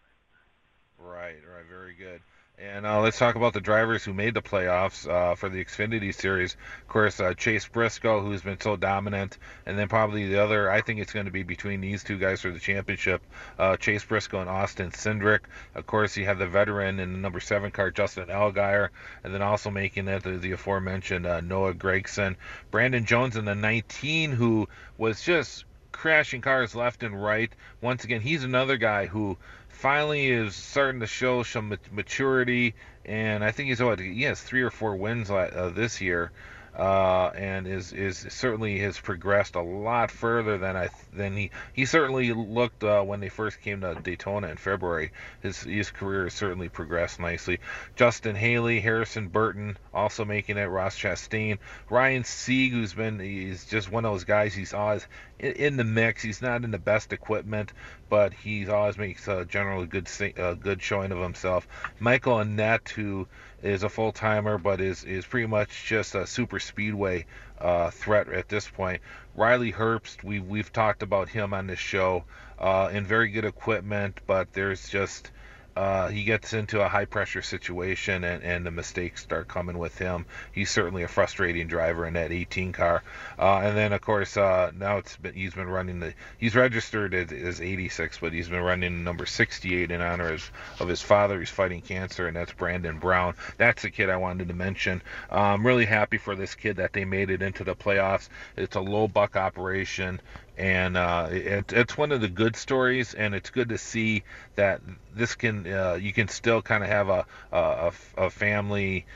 Right, 0.99 1.37
right, 1.51 1.67
very 1.69 1.95
good. 1.95 2.21
And 2.63 2.85
uh, 2.85 3.01
let's 3.01 3.19
talk 3.19 3.37
about 3.37 3.55
the 3.55 3.61
drivers 3.63 4.05
who 4.05 4.13
made 4.13 4.35
the 4.35 4.43
playoffs 4.43 5.09
uh, 5.09 5.35
for 5.35 5.49
the 5.49 5.65
Xfinity 5.65 6.15
Series. 6.15 6.59
Of 6.83 6.89
course, 6.89 7.19
uh, 7.19 7.33
Chase 7.33 7.67
Briscoe, 7.67 8.21
who's 8.21 8.43
been 8.43 8.61
so 8.61 8.77
dominant, 8.77 9.39
and 9.65 9.79
then 9.79 9.89
probably 9.89 10.29
the 10.29 10.43
other. 10.43 10.71
I 10.71 10.83
think 10.83 11.01
it's 11.01 11.15
going 11.15 11.25
to 11.25 11.33
be 11.33 11.43
between 11.43 11.81
these 11.81 12.05
two 12.05 12.19
guys 12.19 12.43
for 12.43 12.51
the 12.51 12.59
championship: 12.59 13.23
uh, 13.59 13.79
Chase 13.79 14.05
Briscoe 14.05 14.43
and 14.43 14.51
Austin 14.51 14.91
Cindric. 14.91 15.41
Of 15.75 15.87
course, 15.87 16.19
you 16.19 16.27
have 16.27 16.39
the 16.39 16.47
veteran 16.47 17.01
in 17.01 17.15
the 17.15 17.19
number 17.19 17.41
seven 17.41 17.71
car, 17.71 17.91
Justin 17.91 18.27
Allgaier, 18.27 18.91
and 19.25 19.33
then 19.33 19.41
also 19.41 19.71
making 19.71 20.07
it 20.09 20.23
the, 20.23 20.37
the 20.37 20.53
aforementioned 20.53 21.25
uh, 21.25 21.41
Noah 21.41 21.73
Gragson, 21.73 22.37
Brandon 22.71 23.07
Jones 23.07 23.37
in 23.37 23.47
the 23.47 23.55
19, 23.55 24.33
who 24.33 24.69
was 24.99 25.23
just 25.23 25.65
crashing 25.93 26.41
cars 26.41 26.75
left 26.75 27.03
and 27.03 27.23
right. 27.23 27.53
Once 27.81 28.05
again, 28.05 28.21
he's 28.21 28.45
another 28.45 28.77
guy 28.77 29.07
who 29.07 29.37
finally 29.69 30.31
is 30.31 30.55
starting 30.55 31.01
to 31.01 31.07
show 31.07 31.43
some 31.43 31.77
maturity, 31.91 32.75
and 33.05 33.45
I 33.45 33.51
think 33.51 33.69
he's 33.69 33.83
what 33.83 33.99
he 33.99 34.23
has 34.23 34.41
three 34.41 34.63
or 34.63 34.71
four 34.71 34.97
wins 34.97 35.31
uh, 35.31 35.73
this 35.75 36.01
year 36.01 36.33
uh, 36.81 37.31
and 37.35 37.67
is 37.67 37.93
is 37.93 38.27
certainly 38.31 38.79
has 38.79 38.99
progressed 38.99 39.55
a 39.55 39.61
lot 39.61 40.11
further 40.11 40.57
than 40.57 40.79
I 40.79 40.89
than 41.13 41.37
he 41.37 41.51
he 41.75 41.85
certainly 41.85 42.33
looked 42.33 42.83
uh, 42.83 43.03
when 43.03 43.21
they 43.21 43.29
first 43.29 43.61
came 43.61 43.83
to 43.83 43.97
Daytona 44.03 44.49
in 44.49 44.57
February. 44.57 45.13
His 45.43 45.61
his 45.61 45.91
career 45.91 46.25
has 46.25 46.33
certainly 46.33 46.71
progressed 46.71 47.21
nicely. 47.21 47.61
Justin 47.97 48.35
Haley, 48.35 48.81
Harrison 48.81 49.29
Burton, 49.29 49.77
also 49.93 50.25
making 50.25 50.57
it. 50.57 50.65
Ross 50.65 50.97
Chastain, 50.97 51.59
Ryan 51.91 52.25
Sieg, 52.25 52.73
who's 52.73 52.95
been 52.95 53.19
he's 53.19 53.67
just 53.67 53.93
one 53.93 54.07
of 54.07 54.13
those 54.15 54.25
guys. 54.25 54.55
He's 54.55 54.73
always 54.73 55.07
in 55.39 55.77
the 55.77 55.85
mix. 55.85 56.23
He's 56.23 56.41
not 56.41 56.65
in 56.65 56.71
the 56.71 56.79
best 56.79 57.13
equipment, 57.13 57.75
but 58.09 58.33
he's 58.33 58.71
always 58.71 58.97
makes 58.97 59.29
a 59.29 59.45
generally 59.45 59.87
good 59.87 60.09
uh, 60.39 60.55
good 60.55 60.81
showing 60.81 61.13
of 61.13 61.19
himself. 61.19 61.69
Michael 61.99 62.37
Annett, 62.37 62.89
who 62.89 63.29
is 63.63 63.83
a 63.83 63.89
full 63.89 64.13
timer, 64.13 64.59
but 64.59 64.81
is 64.81 65.05
is 65.05 65.27
pretty 65.27 65.47
much 65.47 65.87
just 65.87 66.15
a 66.15 66.27
super 66.27 66.59
speedway 66.59 67.27
uh, 67.59 67.91
threat 67.91 68.29
at 68.33 68.49
this 68.49 68.69
point. 68.69 69.03
Riley 69.35 69.73
Herbst, 69.73 70.23
we 70.25 70.41
we've 70.41 70.73
talked 70.73 71.03
about 71.03 71.29
him 71.29 71.55
on 71.55 71.67
this 71.67 71.79
show, 71.79 72.25
uh, 72.59 72.91
in 72.93 73.05
very 73.05 73.29
good 73.29 73.45
equipment, 73.45 74.21
but 74.27 74.53
there's 74.53 74.89
just 74.89 75.31
uh, 75.77 76.09
he 76.09 76.25
gets 76.25 76.53
into 76.53 76.81
a 76.81 76.89
high 76.89 77.05
pressure 77.05 77.43
situation 77.43 78.25
and, 78.25 78.43
and 78.43 78.67
the 78.67 78.71
mistakes 78.71 79.23
start 79.23 79.49
coming 79.49 79.79
with 79.79 79.97
him. 79.99 80.27
He's 80.53 80.71
certainly 80.71 81.03
a 81.03 81.09
frustrating 81.09 81.69
driver 81.69 82.07
in 82.07 82.15
that 82.15 82.33
18 82.33 82.73
car. 82.73 83.03
Uh, 83.39 83.59
and 83.59 83.77
then 83.77 83.93
of 83.93 84.01
course 84.01 84.37
uh, 84.37 84.73
now 84.77 84.99
it's 84.99 85.17
been, 85.17 85.35
he's 85.35 85.55
been 85.55 85.69
running 85.69 86.01
the 86.01 86.15
he's 86.39 86.55
registered 86.55 87.15
as, 87.15 87.33
as 87.33 87.61
86, 87.61 88.19
but 88.19 88.33
he's 88.33 88.49
been 88.49 88.63
running 88.63 89.05
number 89.05 89.27
68 89.27 89.91
in 89.91 90.01
honor 90.01 90.33
of, 90.33 90.51
of 90.81 90.89
his 90.89 91.03
father. 91.03 91.39
He's 91.39 91.51
fighting 91.51 91.81
cancer, 91.81 92.27
and 92.27 92.37
that's 92.37 92.53
Brandon 92.53 92.99
Brown. 92.99 93.35
That's 93.57 93.83
the 93.83 93.91
kid 93.91 94.11
I 94.11 94.17
wanted 94.17 94.49
to 94.49 94.55
mention. 94.55 95.03
Uh, 95.31 95.37
I'm 95.37 95.67
really 95.67 95.87
happy 95.87 96.19
for 96.19 96.35
this 96.35 96.55
kid 96.55 96.77
that 96.77 96.93
they 96.93 97.05
made 97.05 97.31
it 97.31 97.43
into 97.43 97.65
the 97.65 97.75
playoffs. 97.75 98.29
It's 98.57 98.77
a 98.77 98.81
low 98.81 99.09
buck 99.09 99.37
operation 99.37 100.21
and 100.61 100.99
uh, 100.99 101.29
it, 101.31 101.73
it's 101.73 101.97
one 101.97 102.13
of 102.13 102.21
the 102.21 102.29
good 102.29 102.55
stories, 102.55 103.15
and 103.15 103.35
it's 103.35 103.49
good 103.49 103.71
to 103.71 103.79
see 103.79 104.25
that 104.57 104.83
this 105.15 105.35
can 105.35 105.67
uh, 105.67 105.95
you 105.95 106.13
can 106.13 106.29
still 106.29 106.61
kind 106.61 106.85
of 106.85 106.91
have 106.91 107.09
a, 107.09 107.25
a, 107.51 107.93
a 108.19 108.31
family 108.31 109.07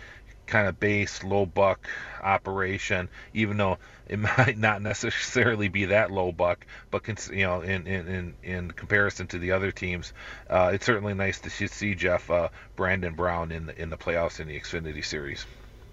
kind 0.46 0.68
of 0.68 0.80
base 0.80 1.22
low 1.22 1.44
buck 1.44 1.87
operation, 2.22 3.11
even 3.35 3.59
though 3.59 3.76
it 4.09 4.18
might 4.38 4.57
not 4.57 4.80
necessarily 4.80 5.68
be 5.68 5.85
that 5.87 6.11
low 6.11 6.33
buck, 6.33 6.64
but 6.90 7.07
you 7.30 7.42
know, 7.42 7.61
in 7.61 7.87
in 7.87 8.09
in, 8.09 8.35
in 8.42 8.70
comparison 8.70 9.26
to 9.26 9.38
the 9.38 9.52
other 9.52 9.70
teams, 9.70 10.14
uh, 10.48 10.70
it's 10.72 10.87
certainly 10.87 11.12
nice 11.12 11.40
to 11.40 11.50
see 11.50 11.94
Jeff 11.94 12.30
uh, 12.30 12.48
Brandon 12.74 13.12
Brown 13.12 13.52
in 13.52 13.66
the 13.66 13.78
in 13.78 13.90
the 13.90 13.98
playoffs 13.98 14.40
in 14.40 14.48
the 14.48 14.59
Xfinity 14.59 15.04
Series. 15.04 15.44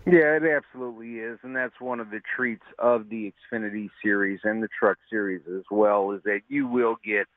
Yeah, 0.06 0.36
it 0.38 0.44
absolutely 0.44 1.20
is, 1.20 1.38
and 1.44 1.56
that's 1.56 1.80
one 1.80 2.00
of 2.00 2.10
the 2.10 2.22
treats 2.36 2.66
of 2.80 3.10
the 3.10 3.32
Xfinity 3.54 3.90
series 4.04 4.40
and 4.44 4.64
the 4.64 4.68
Truck 4.80 4.98
series 5.10 5.42
as 5.48 5.64
well. 5.70 6.12
Is 6.12 6.22
that 6.24 6.42
you 6.48 6.68
will 6.68 6.96
get 7.06 7.28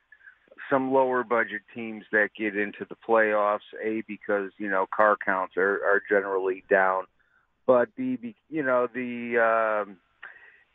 some 0.70 0.92
lower 0.92 1.22
budget 1.24 1.60
teams 1.74 2.04
that 2.10 2.30
get 2.38 2.56
into 2.56 2.86
the 2.88 2.96
playoffs. 3.06 3.58
A 3.84 4.02
because 4.08 4.50
you 4.56 4.70
know 4.70 4.86
car 4.94 5.16
counts 5.22 5.58
are 5.58 5.74
are 5.84 6.02
generally 6.08 6.64
down, 6.70 7.04
but 7.66 7.94
B, 7.96 8.34
you 8.48 8.62
know 8.62 8.88
the 8.92 9.84
um, 9.86 9.98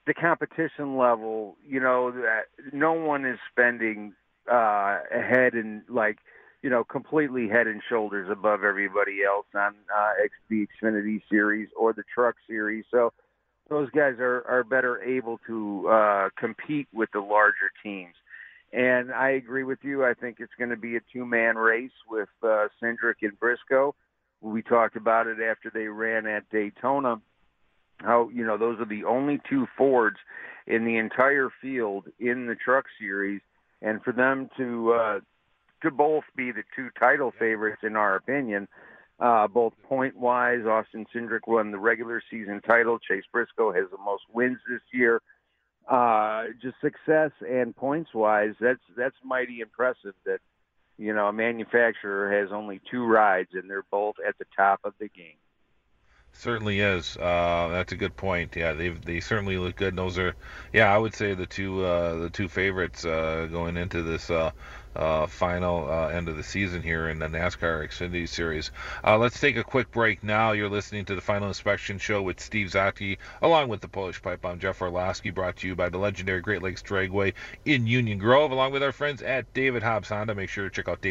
the 0.05 0.13
competition 0.13 0.95
level. 0.95 1.57
You 1.67 1.79
know 1.79 2.11
that 2.11 2.43
no 2.71 2.93
one 2.93 3.25
is 3.25 3.39
spending 3.51 4.13
uh, 4.51 4.99
ahead 5.11 5.53
and 5.53 5.81
like 5.89 6.19
you 6.61 6.69
know, 6.69 6.83
completely 6.83 7.47
head 7.47 7.67
and 7.67 7.81
shoulders 7.87 8.29
above 8.29 8.63
everybody 8.63 9.23
else 9.23 9.45
on 9.55 9.75
uh, 9.95 10.11
the 10.49 10.67
Xfinity 10.67 11.21
series 11.29 11.69
or 11.77 11.93
the 11.93 12.03
Truck 12.13 12.35
series. 12.47 12.85
So 12.91 13.13
those 13.69 13.89
guys 13.91 14.15
are 14.19 14.43
are 14.47 14.63
better 14.63 15.01
able 15.01 15.39
to 15.47 15.87
uh, 15.89 16.29
compete 16.37 16.87
with 16.93 17.09
the 17.13 17.19
larger 17.19 17.71
teams. 17.83 18.15
And 18.71 19.11
I 19.11 19.31
agree 19.31 19.63
with 19.63 19.79
you. 19.81 20.05
I 20.05 20.13
think 20.13 20.37
it's 20.39 20.53
going 20.57 20.69
to 20.69 20.77
be 20.77 20.95
a 20.95 21.01
two 21.11 21.25
man 21.25 21.55
race 21.55 21.91
with 22.09 22.29
uh, 22.43 22.67
Cindric 22.81 23.15
and 23.21 23.39
Briscoe. 23.39 23.95
We 24.41 24.61
talked 24.61 24.95
about 24.95 25.27
it 25.27 25.37
after 25.41 25.71
they 25.73 25.87
ran 25.87 26.25
at 26.25 26.49
Daytona. 26.49 27.21
How 27.97 28.29
you 28.29 28.45
know 28.45 28.57
those 28.57 28.79
are 28.79 28.85
the 28.85 29.05
only 29.05 29.39
two 29.49 29.67
Fords 29.77 30.17
in 30.67 30.85
the 30.85 30.97
entire 30.97 31.49
field 31.61 32.05
in 32.19 32.47
the 32.47 32.55
Truck 32.55 32.85
Series, 32.99 33.41
and 33.81 34.01
for 34.03 34.13
them 34.13 34.49
to 34.57 34.93
uh, 34.93 35.19
to 35.81 35.91
both 35.91 36.23
be 36.35 36.51
the 36.51 36.63
two 36.75 36.89
title 36.99 37.33
favorites 37.37 37.81
in 37.83 37.95
our 37.95 38.15
opinion. 38.15 38.67
Uh, 39.19 39.47
both 39.47 39.73
point 39.83 40.15
wise, 40.15 40.65
Austin 40.65 41.05
Cindric 41.13 41.45
won 41.45 41.71
the 41.71 41.77
regular 41.77 42.21
season 42.31 42.61
title. 42.61 42.99
Chase 42.99 43.25
Briscoe 43.31 43.73
has 43.73 43.85
the 43.91 43.97
most 43.97 44.23
wins 44.31 44.59
this 44.69 44.81
year. 44.93 45.21
Uh, 45.89 46.45
just 46.61 46.75
success 46.81 47.31
and 47.49 47.75
points 47.75 48.13
wise, 48.13 48.53
that's 48.61 48.79
that's 48.95 49.15
mighty 49.23 49.59
impressive. 49.59 50.13
That 50.25 50.39
you 50.97 51.13
know 51.13 51.27
a 51.27 51.33
manufacturer 51.33 52.39
has 52.39 52.51
only 52.51 52.79
two 52.89 53.03
rides 53.05 53.49
and 53.53 53.69
they're 53.69 53.85
both 53.89 54.15
at 54.25 54.37
the 54.37 54.45
top 54.55 54.81
of 54.83 54.93
the 54.99 55.09
game. 55.09 55.37
Certainly 56.31 56.79
is. 56.79 57.17
Uh, 57.17 57.69
that's 57.71 57.91
a 57.91 57.95
good 57.95 58.15
point. 58.15 58.55
Yeah, 58.55 58.73
they 58.73 58.89
they 58.89 59.19
certainly 59.19 59.57
look 59.57 59.75
good. 59.75 59.89
And 59.89 59.97
those 59.97 60.17
are, 60.17 60.35
yeah, 60.71 60.93
I 60.93 60.97
would 60.97 61.13
say 61.13 61.33
the 61.33 61.47
two 61.47 61.83
uh, 61.83 62.15
the 62.15 62.29
two 62.29 62.47
favorites 62.47 63.03
uh, 63.03 63.47
going 63.51 63.75
into 63.75 64.03
this 64.03 64.29
uh, 64.99 65.25
final 65.27 65.89
uh, 65.89 66.09
end 66.09 66.27
of 66.27 66.35
the 66.35 66.43
season 66.43 66.83
here 66.83 67.07
in 67.07 67.19
the 67.19 67.27
NASCAR 67.27 67.87
Xfinity 67.87 68.27
Series. 68.27 68.71
Uh, 69.03 69.17
let's 69.17 69.39
take 69.39 69.55
a 69.55 69.63
quick 69.63 69.89
break 69.91 70.23
now. 70.23 70.51
You're 70.51 70.69
listening 70.69 71.05
to 71.05 71.15
the 71.15 71.21
Final 71.21 71.47
Inspection 71.47 71.97
Show 71.97 72.21
with 72.21 72.41
Steve 72.41 72.67
Zocchi, 72.67 73.17
along 73.41 73.69
with 73.69 73.79
the 73.79 73.87
Polish 73.87 74.21
Pipe. 74.21 74.45
I'm 74.45 74.59
Jeff 74.59 74.81
Orlowski, 74.81 75.29
brought 75.29 75.55
to 75.57 75.67
you 75.67 75.75
by 75.75 75.87
the 75.87 75.97
legendary 75.97 76.41
Great 76.41 76.61
Lakes 76.61 76.83
Dragway 76.83 77.33
in 77.63 77.87
Union 77.87 78.17
Grove, 78.17 78.51
along 78.51 78.73
with 78.73 78.83
our 78.83 78.91
friends 78.91 79.21
at 79.21 79.53
David 79.53 79.83
Hobbs 79.83 80.09
Honda. 80.09 80.35
Make 80.35 80.49
sure 80.49 80.65
to 80.65 80.69
check 80.69 80.89
out 80.89 81.01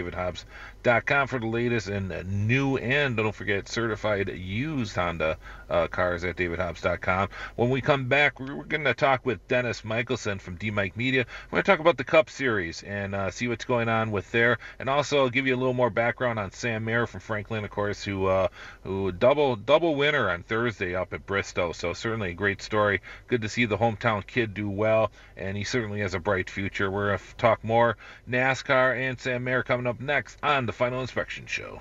davidhobbs.com 0.83 1.27
for 1.29 1.39
the 1.39 1.47
latest 1.47 1.89
and 1.89 2.47
new 2.47 2.77
and 2.77 3.17
don't 3.17 3.35
forget 3.35 3.69
certified 3.69 4.29
used 4.29 4.95
Honda 4.95 5.37
uh, 5.69 5.87
cars 5.89 6.25
at 6.25 6.37
davidhobbs.com. 6.37 7.29
When 7.57 7.71
we 7.71 7.81
come 7.81 8.09
back, 8.09 8.41
we're, 8.41 8.55
we're 8.55 8.65
going 8.65 8.85
to 8.85 8.95
talk 8.95 9.27
with 9.27 9.47
Dennis 9.49 9.85
Michelson 9.85 10.39
from 10.39 10.57
D 10.57 10.71
Mike 10.71 10.97
Media. 10.97 11.27
We're 11.51 11.57
going 11.57 11.65
to 11.65 11.71
talk 11.71 11.81
about 11.81 11.97
the 11.97 12.05
Cup 12.05 12.31
Series 12.31 12.83
and 12.83 13.15
uh, 13.15 13.31
see 13.31 13.49
what's 13.49 13.65
going 13.65 13.89
on 13.89 14.11
with 14.11 14.31
there, 14.33 14.59
and 14.79 14.89
also 14.89 15.19
I'll 15.19 15.31
give 15.31 15.47
you 15.47 15.55
a 15.55 15.59
little 15.59 15.75
more 15.75 15.91
background 15.91 16.39
on 16.39 16.53
Sam 16.53 16.85
Mayer 16.85 17.07
from 17.07 17.21
Franklin, 17.21 17.65
of 17.65 17.71
course, 17.71 18.03
who 18.03 18.27
uh, 18.27 18.49
who 18.85 19.13
double 19.13 19.57
double 19.57 19.95
winner 19.95 20.31
on 20.31 20.43
Thursday 20.43 20.95
up 20.95 21.13
at 21.13 21.27
Bristol. 21.27 21.75
So 21.75 21.93
certainly 21.93 22.31
a 22.31 22.35
great 22.35 22.63
story. 22.63 23.03
Good 23.27 23.43
to 23.43 23.49
see 23.49 23.67
the 23.67 23.79
hometown 23.79 24.27
kid 24.27 24.55
do 24.55 24.71
well, 24.71 25.11
and 25.37 25.57
he 25.57 25.65
certainly 25.65 26.01
has 26.01 26.15
a 26.15 26.19
bright 26.19 26.49
future. 26.49 26.91
We're 26.91 27.09
going 27.09 27.19
to 27.19 27.37
talk 27.37 27.63
more 27.63 27.97
NASCAR 28.29 28.97
and 28.97 29.21
Sam 29.21 29.45
Mayer 29.45 29.63
coming 29.63 29.87
up 29.87 30.01
next 30.01 30.39
on 30.43 30.67
the 30.69 30.73
Final 30.75 31.01
Inspection 31.01 31.47
Show. 31.47 31.81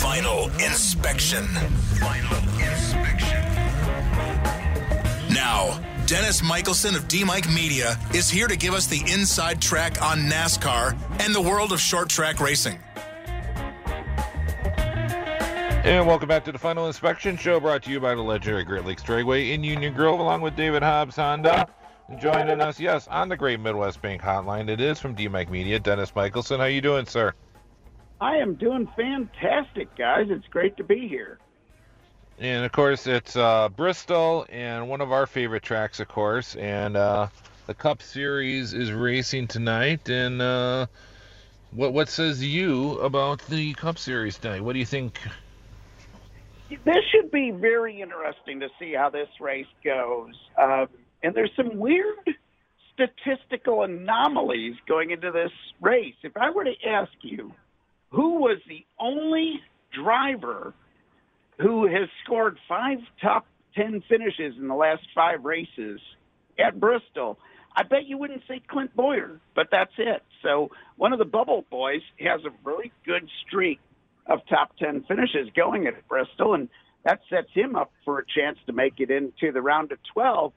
Final 0.00 0.48
inspection. 0.58 1.46
Final 2.00 2.38
inspection. 2.58 3.40
Now, 5.32 5.80
Dennis 6.06 6.42
Michelson 6.42 6.96
of 6.96 7.06
D 7.06 7.22
Mike 7.22 7.48
Media 7.50 7.96
is 8.12 8.28
here 8.28 8.48
to 8.48 8.56
give 8.56 8.74
us 8.74 8.88
the 8.88 9.00
inside 9.12 9.62
track 9.62 10.02
on 10.02 10.18
NASCAR 10.22 10.98
and 11.20 11.32
the 11.32 11.40
world 11.40 11.70
of 11.70 11.78
short 11.78 12.08
track 12.08 12.40
racing. 12.40 12.80
And 15.84 16.04
welcome 16.04 16.28
back 16.28 16.44
to 16.46 16.52
the 16.52 16.58
Final 16.58 16.88
Inspection 16.88 17.36
Show, 17.36 17.60
brought 17.60 17.84
to 17.84 17.92
you 17.92 18.00
by 18.00 18.16
the 18.16 18.22
legendary 18.22 18.64
Great 18.64 18.84
Lakes 18.84 19.04
Dragway 19.04 19.52
in 19.52 19.62
Union 19.62 19.94
Grove, 19.94 20.18
along 20.18 20.40
with 20.40 20.56
David 20.56 20.82
Hobbs 20.82 21.14
Honda. 21.14 21.68
Joining 22.18 22.60
us, 22.60 22.78
yes, 22.78 23.08
on 23.08 23.28
the 23.28 23.36
Great 23.36 23.60
Midwest 23.60 24.02
Bank 24.02 24.20
Hotline, 24.22 24.68
it 24.68 24.80
is 24.80 24.98
from 24.98 25.16
DMAC 25.16 25.48
Media, 25.48 25.78
Dennis 25.78 26.14
Michelson. 26.14 26.60
How 26.60 26.66
you 26.66 26.80
doing, 26.80 27.06
sir? 27.06 27.32
I 28.20 28.36
am 28.36 28.54
doing 28.54 28.88
fantastic, 28.96 29.96
guys. 29.96 30.26
It's 30.28 30.46
great 30.48 30.76
to 30.76 30.84
be 30.84 31.08
here. 31.08 31.38
And 32.38 32.64
of 32.64 32.72
course, 32.72 33.06
it's 33.06 33.36
uh, 33.36 33.68
Bristol, 33.68 34.46
and 34.48 34.88
one 34.88 35.00
of 35.00 35.12
our 35.12 35.26
favorite 35.26 35.62
tracks, 35.62 36.00
of 36.00 36.08
course. 36.08 36.54
And 36.56 36.96
uh, 36.96 37.28
the 37.66 37.74
Cup 37.74 38.02
Series 38.02 38.74
is 38.74 38.92
racing 38.92 39.46
tonight. 39.46 40.08
And 40.08 40.42
uh, 40.42 40.86
what 41.70 41.92
what 41.92 42.08
says 42.08 42.44
you 42.44 42.98
about 42.98 43.40
the 43.46 43.74
Cup 43.74 43.98
Series 43.98 44.38
tonight? 44.38 44.62
What 44.62 44.74
do 44.74 44.80
you 44.80 44.86
think 44.86 45.18
this 46.84 47.04
should 47.10 47.30
be 47.30 47.50
very 47.50 48.00
interesting 48.00 48.60
to 48.60 48.68
see 48.78 48.92
how 48.92 49.10
this 49.10 49.28
race 49.40 49.66
goes. 49.84 50.34
Um, 50.58 50.88
and 51.22 51.34
there's 51.34 51.50
some 51.56 51.78
weird 51.78 52.16
statistical 52.94 53.82
anomalies 53.82 54.74
going 54.86 55.10
into 55.10 55.30
this 55.30 55.52
race. 55.80 56.14
If 56.22 56.36
I 56.36 56.50
were 56.50 56.64
to 56.64 56.74
ask 56.86 57.12
you 57.22 57.52
who 58.10 58.40
was 58.40 58.58
the 58.68 58.84
only 58.98 59.60
driver 59.92 60.74
who 61.60 61.86
has 61.86 62.08
scored 62.24 62.58
five 62.68 62.98
top 63.20 63.46
10 63.76 64.02
finishes 64.08 64.54
in 64.58 64.68
the 64.68 64.74
last 64.74 65.02
five 65.14 65.44
races 65.44 66.00
at 66.58 66.78
Bristol, 66.78 67.38
I 67.74 67.84
bet 67.84 68.06
you 68.06 68.18
wouldn't 68.18 68.42
say 68.46 68.60
Clint 68.68 68.94
Bowyer, 68.94 69.40
but 69.54 69.68
that's 69.70 69.92
it. 69.96 70.22
So 70.42 70.70
one 70.96 71.12
of 71.12 71.18
the 71.18 71.24
bubble 71.24 71.64
boys 71.70 72.02
has 72.20 72.40
a 72.44 72.50
very 72.64 72.92
good 73.06 73.28
streak 73.46 73.80
of 74.26 74.40
top 74.48 74.76
10 74.76 75.04
finishes 75.08 75.48
going 75.56 75.86
at 75.86 76.06
Bristol, 76.08 76.54
and 76.54 76.68
that 77.04 77.20
sets 77.30 77.48
him 77.54 77.74
up 77.74 77.90
for 78.04 78.18
a 78.18 78.24
chance 78.26 78.58
to 78.66 78.72
make 78.72 78.94
it 78.98 79.10
into 79.10 79.52
the 79.52 79.62
round 79.62 79.92
of 79.92 79.98
12. 80.12 80.52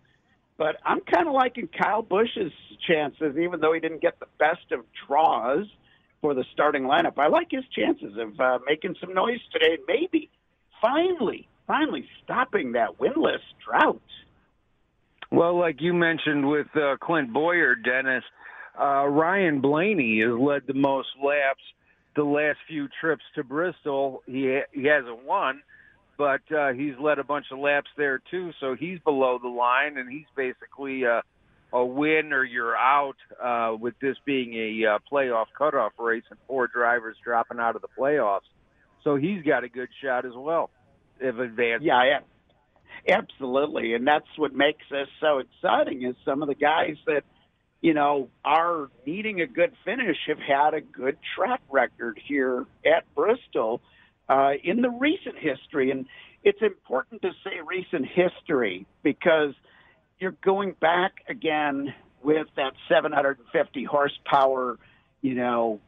But 0.58 0.78
I'm 0.86 1.02
kind 1.02 1.28
of 1.28 1.34
liking 1.34 1.68
Kyle 1.68 2.02
Busch's 2.02 2.54
chances, 2.88 3.38
even 3.38 3.60
though 3.60 3.74
he 3.74 3.80
didn't 3.80 4.02
get 4.02 4.20
the 4.20 4.28
best 4.40 4.72
of 4.72 4.82
draws 5.08 5.66
for 6.22 6.34
the 6.34 6.46
starting 6.54 6.84
lineup. 6.84 7.18
I 7.18 7.28
like 7.28 7.48
his 7.52 7.64
chances 7.76 8.14
of 8.18 8.40
uh, 8.40 8.60
making 8.66 8.96
some 9.02 9.14
noise 9.14 9.40
today, 9.52 9.78
maybe 9.88 10.30
finally, 10.82 11.48
finally 11.68 12.08
stopping 12.24 12.74
that 12.74 12.98
winless 13.00 13.40
drought. 13.66 14.02
Well, 15.32 15.60
like 15.60 15.82
you 15.82 15.94
mentioned 15.94 16.48
with 16.48 16.68
uh, 16.76 16.96
Clint 17.02 17.34
Bowyer, 17.34 17.76
Dennis, 17.76 18.24
uh, 18.80 19.06
Ryan 19.08 19.60
Blaney 19.60 20.22
has 20.22 20.40
led 20.40 20.64
the 20.68 20.74
most 20.74 21.10
laps 21.24 21.62
the 22.16 22.24
last 22.24 22.58
few 22.68 22.88
trips 23.02 23.24
to 23.36 23.44
Bristol. 23.44 24.24
He 24.26 24.60
he 24.72 24.86
hasn't 24.86 25.26
won, 25.26 25.62
but 26.18 26.42
uh, 26.56 26.74
he's 26.74 26.94
led 27.00 27.20
a 27.20 27.24
bunch 27.24 27.48
of 27.52 27.60
laps 27.60 27.90
there 27.98 28.22
too. 28.32 28.52
So 28.60 28.76
he's 28.76 29.00
below 29.00 29.40
the 29.42 29.50
line, 29.50 29.98
and 29.98 30.10
he's 30.12 30.26
basically 30.36 31.04
a, 31.04 31.22
a 31.74 31.86
win 31.86 32.34
or 32.34 32.44
you're 32.44 32.76
out. 32.76 33.18
Uh, 33.42 33.76
with 33.80 33.96
this 34.00 34.18
being 34.26 34.54
a 34.54 34.96
uh, 34.96 35.00
playoff 35.12 35.46
cutoff 35.58 35.94
race 36.00 36.24
and 36.30 36.40
four 36.48 36.68
drivers 36.68 37.18
dropping 37.24 37.60
out 37.60 37.76
of 37.76 37.82
the 37.82 37.90
playoffs, 37.98 38.48
so 39.04 39.16
he's 39.16 39.44
got 39.44 39.64
a 39.64 39.70
good 39.70 39.90
shot 40.04 40.26
as 40.26 40.34
well 40.36 40.70
if 41.20 41.38
advanced. 41.38 41.86
Yeah, 41.86 42.04
yeah, 42.04 43.16
absolutely, 43.16 43.94
and 43.94 44.08
that's 44.08 44.28
what 44.38 44.54
makes 44.54 44.84
this 44.90 45.08
so 45.20 45.40
exciting. 45.40 46.04
Is 46.04 46.16
some 46.26 46.42
of 46.42 46.48
the 46.48 46.56
guys 46.56 46.96
that 47.08 47.24
you 47.86 47.94
know, 47.94 48.30
are 48.44 48.90
needing 49.06 49.42
a 49.42 49.46
good 49.46 49.72
finish 49.86 50.18
have 50.28 50.40
had 50.40 50.74
a 50.74 50.82
good 50.82 51.20
track 51.36 51.62
record 51.70 52.20
here 52.28 52.66
at 52.84 53.04
Bristol 53.14 53.80
uh, 54.30 54.52
in 54.64 54.82
the 54.82 54.90
recent 54.90 55.36
history. 55.38 55.92
And 55.92 56.06
it's 56.44 56.62
important 56.62 57.22
to 57.24 57.32
say 57.44 57.52
recent 57.66 58.08
history 58.08 58.86
because 59.04 59.54
you're 60.20 60.36
going 60.44 60.76
back 60.80 61.14
again 61.28 61.94
with 62.24 62.48
that 62.56 62.74
750 62.90 63.84
horsepower, 63.84 64.78
you 65.22 65.36
know, 65.36 65.80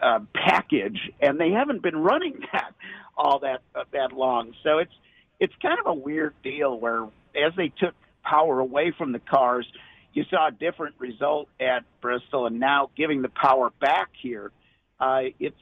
uh, 0.00 0.20
package, 0.34 0.98
and 1.20 1.40
they 1.40 1.50
haven't 1.50 1.82
been 1.82 1.96
running 1.96 2.40
that 2.52 2.74
all 3.16 3.40
that 3.40 3.62
uh, 3.74 3.84
that 3.92 4.12
long. 4.12 4.54
So 4.62 4.78
it's 4.78 4.92
it's 5.40 5.54
kind 5.60 5.78
of 5.80 5.86
a 5.86 5.94
weird 5.94 6.34
deal 6.42 6.78
where 6.78 7.04
as 7.34 7.52
they 7.56 7.72
took 7.78 7.94
power 8.22 8.60
away 8.60 8.92
from 8.96 9.12
the 9.12 9.18
cars, 9.18 9.66
you 10.12 10.24
saw 10.30 10.48
a 10.48 10.52
different 10.52 10.96
result 10.98 11.48
at 11.60 11.84
Bristol, 12.00 12.46
and 12.46 12.60
now 12.60 12.90
giving 12.96 13.22
the 13.22 13.30
power 13.30 13.70
back 13.80 14.10
here, 14.20 14.50
uh, 14.98 15.22
it's 15.38 15.56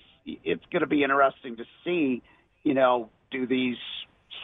it's 0.45 0.65
going 0.73 0.81
to 0.81 0.87
be 0.87 1.03
interesting 1.03 1.57
to 1.57 1.65
see. 1.85 2.23
You 2.65 2.75
know, 2.75 3.11
do 3.31 3.47
these 3.47 3.77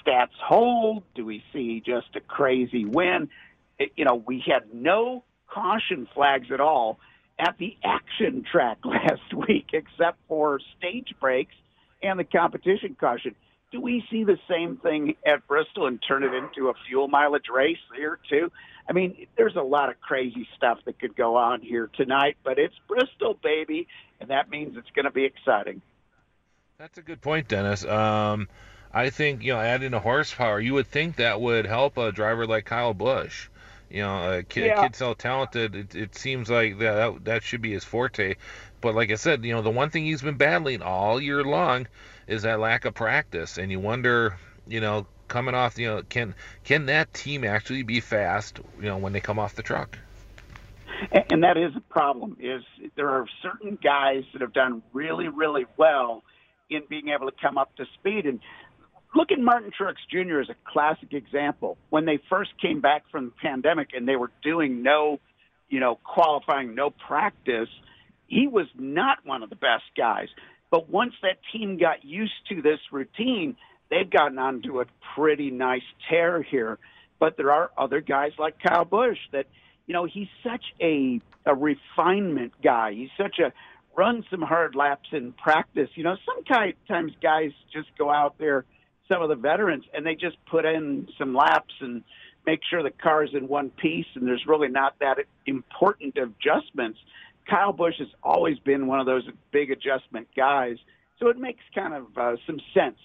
stats 0.01 0.37
hold? 0.42 1.03
Do 1.14 1.25
we 1.25 1.42
see 1.53 1.83
just 1.85 2.14
a 2.16 2.20
crazy 2.20 2.85
win? 2.85 3.29
It, 3.79 3.92
you 3.97 4.05
know, 4.05 4.23
we 4.27 4.42
had 4.47 4.73
no 4.73 5.25
caution 5.49 6.09
flags 6.14 6.49
at 6.53 6.61
all 6.61 6.99
at 7.38 7.57
the 7.59 7.77
action 7.85 8.44
track 8.51 8.79
last 8.85 9.35
week, 9.49 9.68
except 9.73 10.18
for 10.29 10.61
stage 10.79 11.14
breaks 11.20 11.55
and 12.03 12.18
the 12.18 12.25
competition 12.25 12.97
caution. 12.99 13.35
Do 13.73 13.81
we 13.81 14.05
see 14.11 14.23
the 14.23 14.38
same 14.49 14.77
thing 14.77 15.16
at 15.27 15.47
Bristol 15.49 15.88
and 15.88 15.99
turn 16.07 16.23
it 16.23 16.33
into 16.33 16.68
a 16.68 16.75
fuel 16.87 17.09
mileage 17.09 17.47
race 17.53 17.79
here 17.97 18.20
too? 18.31 18.53
I 18.88 18.92
mean, 18.92 19.27
there's 19.37 19.57
a 19.57 19.62
lot 19.62 19.88
of 19.88 20.01
crazy 20.01 20.47
stuff 20.57 20.79
that 20.85 21.01
could 21.01 21.16
go 21.16 21.37
on 21.37 21.61
here 21.61 21.90
tonight, 21.97 22.37
but 22.44 22.59
it's 22.59 22.75
Bristol, 22.87 23.37
baby, 23.42 23.88
and 24.20 24.31
that 24.31 24.50
means 24.50 24.77
it's 24.77 24.90
going 24.94 25.05
to 25.05 25.11
be 25.11 25.24
exciting. 25.24 25.83
That's 26.79 26.98
a 26.98 27.03
good 27.03 27.20
point, 27.20 27.48
Dennis. 27.48 27.85
Um, 27.85 28.48
I 28.92 29.11
think 29.11 29.42
you 29.42 29.53
know, 29.53 29.61
adding 29.61 29.94
a 29.94 30.00
horsepower, 30.00 30.61
you 30.61 30.74
would 30.74 30.87
think 30.87 31.16
that 31.16 31.40
would 31.40 31.66
help 31.66 31.98
a 31.98 32.12
driver 32.12 32.46
like 32.46 32.64
Kyle 32.64 32.94
Busch. 32.94 33.48
You 33.90 34.03
know, 34.03 34.38
a 34.38 34.42
kid, 34.42 34.66
yeah. 34.66 34.83
kid 34.83 34.96
so 34.96 35.14
talented. 35.14 35.77
It, 35.77 35.94
it 35.94 36.14
seems 36.16 36.50
like 36.50 36.79
that, 36.79 36.94
that 36.94 37.24
that 37.24 37.42
should 37.42 37.62
be 37.62 37.72
his 37.72 37.85
forte. 37.85 38.35
But 38.81 38.94
like 38.94 39.11
I 39.11 39.14
said, 39.14 39.44
you 39.44 39.53
know, 39.53 39.62
the 39.62 39.70
one 39.70 39.90
thing 39.90 40.05
he's 40.05 40.22
been 40.22 40.37
battling 40.37 40.83
all 40.83 41.20
year 41.20 41.44
long 41.44 41.87
is 42.27 42.42
that 42.42 42.61
lack 42.61 42.85
of 42.85 42.94
practice, 42.94 43.57
and 43.57 43.70
you 43.70 43.79
wonder, 43.79 44.37
you 44.66 44.81
know, 44.81 45.07
coming 45.29 45.55
off, 45.55 45.79
you 45.79 45.87
know, 45.87 46.03
can 46.09 46.35
can 46.64 46.87
that 46.87 47.12
team 47.14 47.44
actually 47.44 47.83
be 47.83 48.00
fast, 48.00 48.61
you 48.79 48.87
know, 48.87 48.96
when 48.96 49.12
they 49.12 49.20
come 49.20 49.38
off 49.38 49.55
the 49.55 49.62
truck? 49.62 49.98
And 51.30 51.42
that 51.44 51.57
is 51.57 51.72
a 51.76 51.80
problem. 51.80 52.37
Is 52.40 52.62
there 52.96 53.11
are 53.11 53.26
certain 53.42 53.78
guys 53.83 54.24
that 54.33 54.42
have 54.42 54.52
done 54.52 54.83
really, 54.92 55.28
really 55.28 55.66
well 55.76 56.22
in 56.70 56.83
being 56.88 57.09
able 57.09 57.30
to 57.30 57.37
come 57.40 57.59
up 57.59 57.74
to 57.76 57.85
speed. 57.98 58.26
And 58.26 58.40
look 59.14 59.30
at 59.30 59.38
Martin 59.38 59.70
Truex 59.78 59.96
Jr. 60.11 60.40
as 60.40 60.48
a 60.48 60.57
classic 60.70 61.12
example. 61.12 61.76
When 61.90 62.04
they 62.04 62.18
first 62.28 62.50
came 62.61 62.80
back 62.80 63.04
from 63.11 63.26
the 63.26 63.33
pandemic 63.42 63.88
and 63.94 64.09
they 64.09 64.16
were 64.16 64.30
doing 64.42 64.83
no, 64.83 65.20
you 65.68 65.80
know, 65.80 65.98
qualifying, 66.04 66.74
no 66.74 66.90
practice, 66.90 67.68
he 68.26 68.46
was 68.46 68.66
not 68.78 69.18
one 69.24 69.42
of 69.42 69.50
the 69.50 69.57
best 69.57 69.85
guys. 69.96 70.28
But 70.70 70.88
once 70.90 71.14
that 71.22 71.38
team 71.52 71.78
got 71.78 72.04
used 72.04 72.33
to 72.48 72.62
this 72.62 72.80
routine, 72.90 73.57
they've 73.90 74.11
gotten 74.11 74.38
onto 74.38 74.80
a 74.80 74.87
pretty 75.14 75.50
nice 75.50 75.83
tear 76.09 76.42
here. 76.42 76.78
But 77.20 77.37
there 77.37 77.52
are 77.52 77.70
other 77.78 78.00
guys 78.00 78.33
like 78.38 78.57
Kyle 78.61 78.85
Busch 78.85 79.18
that, 79.33 79.46
you 79.87 79.94
know, 79.94 80.05
he's 80.05 80.29
such 80.42 80.64
a 80.81 81.20
a 81.47 81.55
refinement 81.55 82.53
guy. 82.62 82.92
He's 82.94 83.11
such 83.18 83.38
a 83.38 83.53
run 83.97 84.25
some 84.31 84.42
hard 84.42 84.75
laps 84.75 85.09
in 85.12 85.33
practice. 85.33 85.88
You 85.94 86.05
know, 86.05 86.16
sometimes 86.27 87.12
guys 87.23 87.51
just 87.73 87.88
go 87.99 88.11
out 88.11 88.37
there, 88.38 88.64
some 89.09 89.23
of 89.23 89.29
the 89.29 89.37
veterans, 89.37 89.85
and 89.92 90.05
they 90.07 90.14
just 90.14 90.37
put 90.51 90.64
in 90.64 91.07
some 91.18 91.35
laps 91.35 91.75
and 91.81 92.03
make 92.47 92.61
sure 92.68 92.83
the 92.83 92.90
car's 92.90 93.31
in 93.35 93.49
one 93.49 93.70
piece, 93.70 94.07
and 94.14 94.27
there's 94.27 94.44
really 94.47 94.68
not 94.68 94.99
that 95.01 95.18
important 95.47 96.16
adjustments. 96.16 96.99
Kyle 97.49 97.73
Busch 97.73 97.99
has 97.99 98.09
always 98.23 98.59
been 98.59 98.87
one 98.87 99.01
of 99.01 99.07
those 99.07 99.25
big 99.53 99.70
adjustment 99.70 100.29
guys, 100.37 100.77
so 101.18 101.29
it 101.29 101.38
makes 101.38 101.62
kind 101.75 101.94
of 101.94 102.07
uh, 102.16 102.37
some 102.47 102.61
sense 102.73 102.99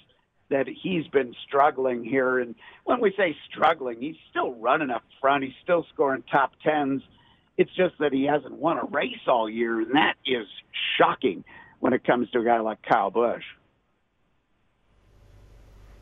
that 0.50 0.68
he's 0.68 1.08
been 1.08 1.34
struggling 1.48 2.04
here. 2.04 2.40
And 2.40 2.56
when 2.84 3.00
we 3.00 3.14
say 3.16 3.36
struggling, 3.50 4.02
he's 4.02 4.18
still 4.30 4.54
running 4.54 4.90
up 4.90 5.04
front. 5.22 5.44
He's 5.44 5.54
still 5.64 5.86
scoring 5.94 6.24
top 6.32 6.54
tens. 6.64 7.02
It's 7.58 7.74
just 7.76 7.96
that 8.00 8.14
he 8.14 8.26
hasn't 8.26 8.54
won 8.54 8.78
a 8.78 8.86
race 8.86 9.28
all 9.28 9.50
year, 9.50 9.82
and 9.82 9.96
that 9.96 10.16
is 10.26 10.48
shocking 10.98 11.44
when 11.80 11.94
it 11.94 12.04
comes 12.04 12.30
to 12.32 12.40
a 12.40 12.44
guy 12.44 12.60
like 12.60 12.82
Kyle 12.82 13.12
Busch. 13.12 13.44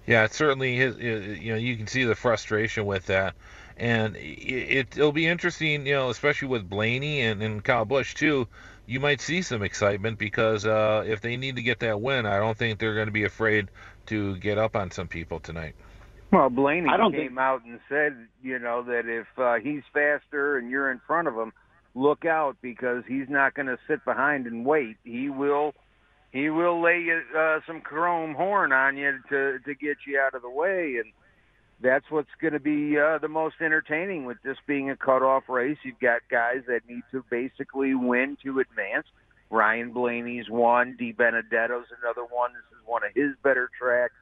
Yeah, 0.05 0.23
it 0.23 0.33
certainly 0.33 0.79
is. 0.79 0.97
You 0.97 1.51
know, 1.51 1.57
you 1.57 1.75
can 1.75 1.87
see 1.87 2.05
the 2.05 2.15
frustration 2.15 2.85
with 2.85 3.07
that, 3.07 3.35
and 3.75 4.15
it, 4.17 4.95
will 4.95 5.11
be 5.11 5.27
interesting. 5.27 5.85
You 5.85 5.95
know, 5.95 6.09
especially 6.09 6.47
with 6.47 6.69
Blaney 6.69 7.21
and, 7.21 7.43
and 7.43 7.63
Kyle 7.63 7.85
Busch 7.85 8.13
too. 8.13 8.47
You 8.85 9.01
might 9.01 9.19
see 9.19 9.41
some 9.41 9.63
excitement 9.63 10.17
because 10.17 10.65
uh, 10.65 11.03
if 11.05 11.19
they 11.19 11.35
need 11.35 11.57
to 11.57 11.61
get 11.61 11.79
that 11.79 11.99
win, 11.99 12.25
I 12.25 12.39
don't 12.39 12.57
think 12.57 12.79
they're 12.79 12.93
going 12.93 13.07
to 13.07 13.11
be 13.11 13.25
afraid 13.25 13.67
to 14.07 14.37
get 14.37 14.57
up 14.57 14.75
on 14.75 14.91
some 14.91 15.07
people 15.07 15.39
tonight. 15.39 15.75
Well, 16.31 16.49
Blaney 16.49 16.89
I 16.89 16.97
don't 16.97 17.13
came 17.13 17.29
think... 17.29 17.39
out 17.39 17.63
and 17.63 17.79
said, 17.87 18.27
you 18.41 18.59
know, 18.59 18.83
that 18.83 19.05
if 19.05 19.27
uh, 19.37 19.55
he's 19.63 19.83
faster 19.93 20.57
and 20.57 20.69
you're 20.69 20.91
in 20.91 20.99
front 21.07 21.27
of 21.27 21.35
him, 21.35 21.53
look 21.95 22.25
out 22.25 22.57
because 22.61 23.03
he's 23.07 23.29
not 23.29 23.53
going 23.53 23.67
to 23.67 23.77
sit 23.87 24.03
behind 24.05 24.45
and 24.45 24.65
wait. 24.65 24.97
He 25.03 25.29
will 25.29 25.73
he 26.31 26.49
will 26.49 26.81
lay 26.81 26.99
you, 26.99 27.21
uh, 27.37 27.59
some 27.65 27.81
chrome 27.81 28.35
horn 28.35 28.71
on 28.71 28.97
you 28.97 29.19
to 29.29 29.59
to 29.59 29.73
get 29.73 29.97
you 30.05 30.19
out 30.19 30.33
of 30.35 30.41
the 30.41 30.49
way, 30.49 30.97
and 30.97 31.13
that's 31.79 32.05
what's 32.09 32.29
going 32.41 32.53
to 32.53 32.59
be 32.59 32.97
uh, 32.97 33.19
the 33.19 33.29
most 33.29 33.55
entertaining 33.61 34.25
with 34.25 34.37
this 34.43 34.57
being 34.65 34.89
a 34.89 34.97
cutoff 34.97 35.47
race. 35.47 35.77
You've 35.83 35.99
got 35.99 36.21
guys 36.29 36.63
that 36.67 36.81
need 36.87 37.03
to 37.11 37.23
basically 37.29 37.95
win 37.95 38.37
to 38.43 38.59
advance. 38.59 39.07
Ryan 39.49 39.91
Blaney's 39.91 40.49
one, 40.49 40.97
DiBenedetto's 40.99 41.87
another 42.01 42.25
one. 42.29 42.51
This 42.53 42.79
is 42.79 42.85
one 42.85 43.03
of 43.03 43.11
his 43.15 43.33
better 43.43 43.69
tracks. 43.77 44.13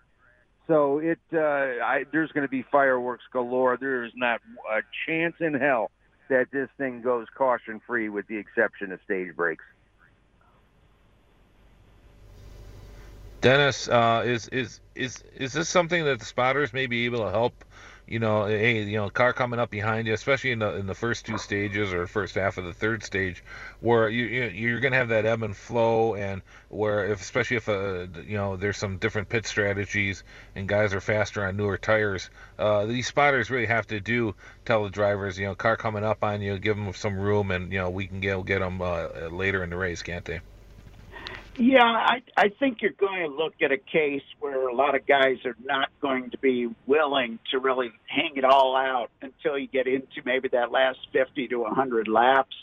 So 0.67 0.99
it, 0.99 1.19
uh, 1.33 1.37
I, 1.37 2.05
there's 2.11 2.31
going 2.31 2.45
to 2.45 2.51
be 2.51 2.63
fireworks 2.63 3.23
galore. 3.31 3.77
There 3.77 4.03
is 4.03 4.11
not 4.15 4.41
a 4.71 4.81
chance 5.05 5.35
in 5.39 5.53
hell 5.53 5.91
that 6.29 6.47
this 6.51 6.69
thing 6.77 7.01
goes 7.01 7.27
caution 7.35 7.81
free, 7.85 8.09
with 8.09 8.27
the 8.27 8.37
exception 8.37 8.91
of 8.91 8.99
stage 9.03 9.35
breaks. 9.35 9.63
Dennis, 13.41 13.87
uh, 13.87 14.23
is 14.25 14.47
is 14.47 14.79
is 14.95 15.23
is 15.35 15.53
this 15.53 15.69
something 15.69 16.03
that 16.05 16.17
the 16.17 16.25
spotters 16.25 16.73
may 16.73 16.87
be 16.87 17.05
able 17.05 17.19
to 17.19 17.29
help? 17.29 17.63
You 18.07 18.19
know, 18.19 18.45
hey, 18.45 18.83
you 18.83 18.97
know, 18.97 19.09
car 19.09 19.33
coming 19.33 19.59
up 19.59 19.71
behind 19.71 20.05
you, 20.07 20.13
especially 20.13 20.51
in 20.51 20.59
the 20.59 20.75
in 20.75 20.85
the 20.85 20.93
first 20.93 21.25
two 21.25 21.39
stages 21.39 21.91
or 21.91 22.05
first 22.05 22.35
half 22.35 22.59
of 22.59 22.65
the 22.65 22.73
third 22.73 23.03
stage, 23.03 23.43
where 23.79 24.07
you, 24.09 24.25
you 24.25 24.77
are 24.77 24.79
to 24.79 24.91
have 24.91 25.09
that 25.09 25.25
ebb 25.25 25.41
and 25.41 25.57
flow, 25.57 26.13
and 26.13 26.43
where 26.69 27.07
if 27.07 27.21
especially 27.21 27.57
if 27.57 27.67
uh, 27.67 28.05
you 28.27 28.37
know 28.37 28.57
there's 28.57 28.77
some 28.77 28.97
different 28.97 29.29
pit 29.29 29.47
strategies 29.47 30.23
and 30.55 30.67
guys 30.67 30.93
are 30.93 31.01
faster 31.01 31.43
on 31.45 31.57
newer 31.57 31.79
tires, 31.79 32.29
uh, 32.59 32.85
these 32.85 33.07
spotters 33.07 33.49
really 33.49 33.65
have 33.65 33.87
to 33.87 33.99
do 33.99 34.35
tell 34.65 34.83
the 34.83 34.89
drivers, 34.89 35.39
you 35.39 35.47
know, 35.47 35.55
car 35.55 35.75
coming 35.75 36.03
up 36.03 36.23
on 36.23 36.41
you, 36.41 36.59
give 36.59 36.77
them 36.77 36.93
some 36.93 37.17
room, 37.17 37.49
and 37.49 37.71
you 37.71 37.79
know 37.79 37.89
we 37.89 38.05
can 38.05 38.19
get 38.19 38.45
get 38.45 38.59
them 38.59 38.81
uh, 38.81 39.07
later 39.31 39.63
in 39.63 39.71
the 39.71 39.77
race, 39.77 40.03
can't 40.03 40.25
they? 40.25 40.41
Yeah, 41.57 41.83
I, 41.83 42.21
I 42.35 42.49
think 42.49 42.81
you're 42.81 42.91
going 42.91 43.21
to 43.21 43.33
look 43.33 43.53
at 43.61 43.71
a 43.71 43.77
case 43.77 44.23
where 44.39 44.67
a 44.67 44.75
lot 44.75 44.93
of 44.93 45.07
guys 45.07 45.37
are 45.45 45.55
not 45.63 45.89
going 46.01 46.31
to 46.31 46.37
be 46.37 46.67
willing 46.85 47.39
to 47.51 47.59
really 47.59 47.91
hang 48.07 48.33
it 48.35 48.43
all 48.43 48.75
out 48.75 49.09
until 49.21 49.57
you 49.57 49.67
get 49.67 49.87
into 49.87 50.21
maybe 50.25 50.49
that 50.49 50.71
last 50.71 50.99
50 51.13 51.47
to 51.47 51.57
100 51.59 52.09
laps. 52.09 52.55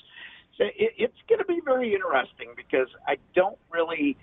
So 0.58 0.64
it, 0.64 0.92
it's 0.98 1.16
going 1.26 1.38
to 1.38 1.46
be 1.46 1.60
very 1.64 1.94
interesting 1.94 2.50
because 2.54 2.88
I 3.08 3.16
don't 3.34 3.58
really 3.70 4.18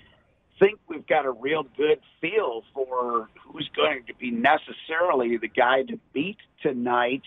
think 0.60 0.80
we've 0.88 1.08
got 1.08 1.26
a 1.26 1.32
real 1.32 1.64
good 1.76 2.00
feel 2.22 2.64
for 2.74 3.28
who's 3.48 3.70
going 3.76 4.04
to 4.06 4.14
be 4.14 4.30
necessarily 4.30 5.38
the 5.38 5.48
guy 5.48 5.82
to 5.84 6.00
beat 6.14 6.38
tonight. 6.62 7.24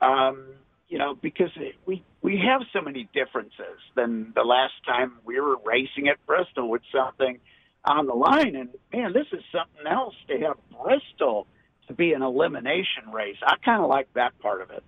Um, 0.00 0.44
you 0.94 1.00
know, 1.00 1.16
because 1.20 1.50
we 1.86 2.04
we 2.22 2.40
have 2.48 2.60
so 2.72 2.80
many 2.80 3.08
differences 3.12 3.80
than 3.96 4.32
the 4.36 4.44
last 4.44 4.74
time 4.86 5.14
we 5.24 5.40
were 5.40 5.56
racing 5.64 6.06
at 6.06 6.24
Bristol 6.24 6.70
with 6.70 6.82
something 6.94 7.40
on 7.84 8.06
the 8.06 8.14
line. 8.14 8.54
And 8.54 8.68
man, 8.92 9.12
this 9.12 9.26
is 9.32 9.42
something 9.50 9.90
else 9.90 10.14
to 10.28 10.38
have 10.38 10.56
Bristol 10.84 11.48
to 11.88 11.94
be 11.94 12.12
an 12.12 12.22
elimination 12.22 13.10
race. 13.12 13.34
I 13.44 13.56
kind 13.64 13.82
of 13.82 13.90
like 13.90 14.06
that 14.14 14.38
part 14.38 14.62
of 14.62 14.70
it. 14.70 14.84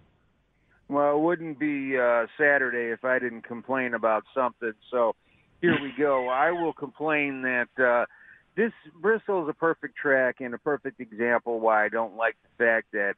Well, 0.88 1.16
it 1.16 1.18
wouldn't 1.18 1.58
be 1.58 1.98
uh, 1.98 2.26
Saturday 2.38 2.92
if 2.92 3.04
I 3.04 3.18
didn't 3.18 3.42
complain 3.42 3.92
about 3.92 4.22
something. 4.32 4.74
So 4.92 5.16
here 5.60 5.76
we 5.82 5.92
go. 5.98 6.28
I 6.32 6.52
will 6.52 6.72
complain 6.72 7.42
that 7.42 7.84
uh, 7.84 8.06
this 8.54 8.70
Bristol 9.02 9.42
is 9.42 9.48
a 9.48 9.54
perfect 9.54 9.96
track 9.96 10.36
and 10.38 10.54
a 10.54 10.58
perfect 10.58 11.00
example 11.00 11.58
why 11.58 11.84
I 11.84 11.88
don't 11.88 12.14
like 12.14 12.36
the 12.44 12.64
fact 12.64 12.92
that 12.92 13.14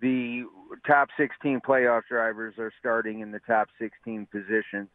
the 0.00 0.44
top 0.86 1.08
16 1.16 1.60
playoff 1.66 2.02
drivers 2.08 2.54
are 2.58 2.72
starting 2.78 3.20
in 3.20 3.32
the 3.32 3.40
top 3.40 3.68
16 3.78 4.26
positions 4.30 4.88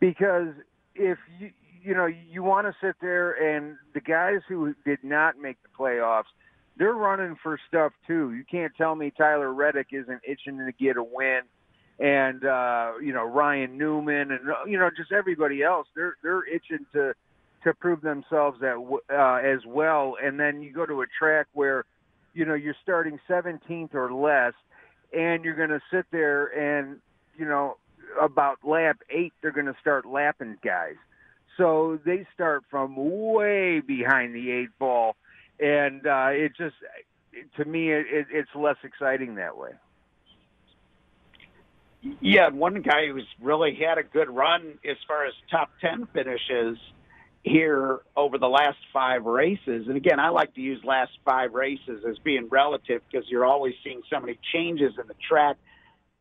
because 0.00 0.48
if 0.94 1.18
you 1.38 1.50
you 1.82 1.94
know 1.94 2.06
you 2.06 2.42
want 2.42 2.66
to 2.66 2.74
sit 2.84 2.96
there 3.00 3.32
and 3.32 3.76
the 3.94 4.00
guys 4.00 4.40
who 4.48 4.74
did 4.84 4.98
not 5.02 5.38
make 5.38 5.56
the 5.62 5.68
playoffs 5.78 6.24
they're 6.76 6.92
running 6.92 7.36
for 7.42 7.58
stuff 7.68 7.92
too. 8.06 8.34
You 8.34 8.44
can't 8.50 8.72
tell 8.76 8.94
me 8.94 9.10
Tyler 9.16 9.52
Reddick 9.52 9.88
isn't 9.92 10.20
itching 10.26 10.58
to 10.58 10.72
get 10.72 10.96
a 10.96 11.02
win 11.02 11.40
and 11.98 12.44
uh 12.44 12.92
you 13.02 13.14
know 13.14 13.24
Ryan 13.24 13.78
Newman 13.78 14.30
and 14.30 14.40
you 14.66 14.78
know 14.78 14.90
just 14.94 15.12
everybody 15.12 15.62
else. 15.62 15.86
They're 15.94 16.16
they're 16.22 16.46
itching 16.46 16.84
to 16.92 17.14
to 17.64 17.74
prove 17.74 18.02
themselves 18.02 18.62
at 18.62 18.76
uh 19.14 19.36
as 19.36 19.60
well. 19.66 20.16
And 20.22 20.38
then 20.38 20.60
you 20.60 20.72
go 20.72 20.84
to 20.84 21.02
a 21.02 21.06
track 21.18 21.46
where 21.54 21.84
you 22.36 22.44
know 22.44 22.54
you're 22.54 22.76
starting 22.82 23.18
17th 23.28 23.94
or 23.94 24.12
less, 24.12 24.52
and 25.12 25.44
you're 25.44 25.56
going 25.56 25.70
to 25.70 25.80
sit 25.90 26.04
there 26.12 26.46
and 26.46 26.98
you 27.36 27.46
know 27.46 27.78
about 28.20 28.58
lap 28.62 28.98
eight 29.10 29.32
they're 29.40 29.50
going 29.50 29.66
to 29.66 29.76
start 29.80 30.06
lapping 30.06 30.56
guys. 30.62 30.94
So 31.56 31.98
they 32.04 32.26
start 32.34 32.64
from 32.70 32.94
way 32.96 33.80
behind 33.80 34.34
the 34.34 34.50
eight 34.50 34.78
ball, 34.78 35.16
and 35.58 36.06
uh, 36.06 36.28
it 36.30 36.52
just 36.56 36.76
to 37.56 37.64
me 37.64 37.90
it, 37.90 38.06
it, 38.10 38.26
it's 38.30 38.50
less 38.54 38.76
exciting 38.84 39.36
that 39.36 39.56
way. 39.56 39.70
Yeah, 42.20 42.50
one 42.50 42.82
guy 42.82 43.08
who's 43.08 43.26
really 43.40 43.74
had 43.74 43.98
a 43.98 44.02
good 44.02 44.28
run 44.28 44.78
as 44.88 44.96
far 45.08 45.24
as 45.24 45.32
top 45.50 45.70
ten 45.80 46.06
finishes 46.12 46.76
here 47.46 48.00
over 48.16 48.38
the 48.38 48.48
last 48.48 48.78
five 48.92 49.24
races. 49.24 49.86
And 49.86 49.96
again, 49.96 50.18
I 50.18 50.30
like 50.30 50.54
to 50.54 50.60
use 50.60 50.82
last 50.84 51.12
five 51.24 51.54
races 51.54 52.02
as 52.08 52.18
being 52.18 52.48
relative 52.50 53.02
because 53.10 53.26
you're 53.28 53.46
always 53.46 53.74
seeing 53.84 54.02
so 54.12 54.18
many 54.18 54.36
changes 54.52 54.94
in 55.00 55.06
the 55.06 55.14
track, 55.28 55.56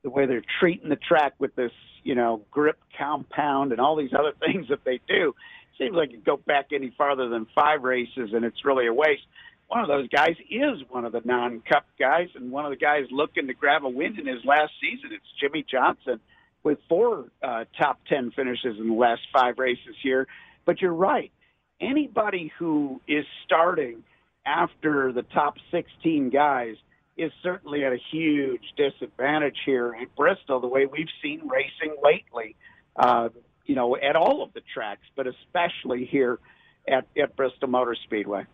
the 0.03 0.11
way 0.11 0.27
they're 0.27 0.43
treating 0.59 0.87
the 0.87 0.97
track 0.97 1.33
with 1.39 1.55
this, 1.55 1.71
you 2.03 2.13
know, 2.13 2.45
grip 2.51 2.77
compound 2.97 3.71
and 3.71 3.81
all 3.81 3.95
these 3.95 4.13
other 4.13 4.33
things 4.45 4.67
that 4.69 4.83
they 4.85 5.01
do. 5.07 5.33
Seems 5.79 5.95
like 5.95 6.11
you 6.11 6.19
go 6.19 6.37
back 6.37 6.67
any 6.71 6.93
farther 6.95 7.27
than 7.27 7.47
five 7.55 7.81
races 7.81 8.29
and 8.31 8.45
it's 8.45 8.63
really 8.63 8.85
a 8.85 8.93
waste. 8.93 9.23
One 9.67 9.81
of 9.81 9.87
those 9.87 10.07
guys 10.09 10.35
is 10.47 10.83
one 10.89 11.05
of 11.05 11.11
the 11.11 11.21
non-cup 11.25 11.87
guys 11.99 12.27
and 12.35 12.51
one 12.51 12.65
of 12.65 12.71
the 12.71 12.77
guys 12.77 13.05
looking 13.09 13.47
to 13.47 13.53
grab 13.55 13.83
a 13.83 13.89
win 13.89 14.19
in 14.19 14.27
his 14.27 14.45
last 14.45 14.73
season. 14.79 15.09
It's 15.11 15.25
Jimmie 15.41 15.65
Johnson 15.69 16.19
with 16.61 16.77
four 16.87 17.25
uh, 17.41 17.65
top 17.79 17.99
10 18.07 18.31
finishes 18.35 18.77
in 18.79 18.89
the 18.89 18.93
last 18.93 19.21
five 19.33 19.57
races 19.57 19.95
here. 20.03 20.27
But 20.65 20.81
you're 20.81 20.93
right. 20.93 21.31
Anybody 21.79 22.51
who 22.57 23.01
is 23.07 23.25
starting 23.45 24.03
after 24.45 25.11
the 25.11 25.23
top 25.23 25.55
16 25.71 26.29
guys 26.29 26.75
is 27.17 27.31
certainly 27.41 27.83
at 27.83 27.93
a 27.93 27.99
huge 28.11 28.61
disadvantage 28.75 29.57
here 29.65 29.95
at 29.99 30.15
Bristol, 30.15 30.59
the 30.59 30.67
way 30.67 30.85
we've 30.85 31.07
seen 31.21 31.47
racing 31.47 31.95
lately, 32.03 32.55
uh, 32.95 33.29
you 33.65 33.75
know, 33.75 33.95
at 33.95 34.15
all 34.15 34.43
of 34.43 34.53
the 34.53 34.61
tracks, 34.73 35.05
but 35.15 35.25
especially 35.27 36.05
here 36.05 36.39
at, 36.87 37.07
at 37.17 37.35
Bristol 37.35 37.69
Motor 37.69 37.95
Speedway. 38.03 38.45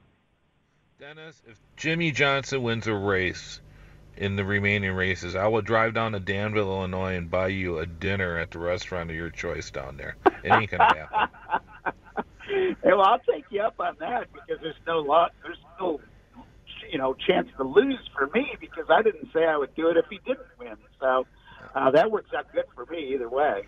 Dennis, 1.00 1.42
if 1.48 1.60
Jimmie 1.76 2.12
Johnson 2.12 2.62
wins 2.62 2.86
a 2.86 2.94
race 2.94 3.60
in 4.16 4.36
the 4.36 4.46
remaining 4.46 4.92
races, 4.92 5.36
I 5.36 5.48
will 5.48 5.64
drive 5.64 5.96
down 5.96 6.12
to 6.12 6.20
Danville, 6.20 6.70
Illinois, 6.70 7.16
and 7.16 7.32
buy 7.32 7.48
you 7.48 7.80
a 7.80 7.88
dinner 7.88 8.38
at 8.38 8.52
the 8.52 8.60
restaurant 8.60 9.10
of 9.10 9.16
your 9.16 9.32
choice 9.32 9.72
down 9.72 9.98
there. 9.98 10.16
It 10.44 10.52
ain't 10.52 10.70
gonna 10.70 10.84
happen. 10.84 11.62
well, 12.84 13.02
I'll 13.02 13.20
take 13.20 13.46
you 13.50 13.62
up 13.62 13.80
on 13.80 13.96
that 14.00 14.28
because 14.34 14.62
there's 14.62 14.76
no 14.88 15.00
lot, 15.00 15.34
there's 15.44 15.58
no, 15.80 16.00
you 16.92 16.98
know, 16.98 17.14
chance 17.14 17.48
to 17.58 17.64
lose 17.64 18.10
for 18.16 18.28
me 18.34 18.56
because 18.60 18.86
I 18.90 19.02
didn't 19.02 19.30
say 19.34 19.46
I 19.46 19.58
would 19.58 19.76
do 19.76 19.90
it 19.90 19.98
if 19.98 20.06
he 20.10 20.20
didn't 20.26 20.48
win. 20.60 20.78
So 21.00 21.26
uh, 21.76 21.92
that 21.92 22.12
works 22.12 22.32
out 22.36 22.52
good 22.52 22.66
for 22.76 22.86
me 22.86 23.14
either 23.14 23.30
way. 23.30 23.68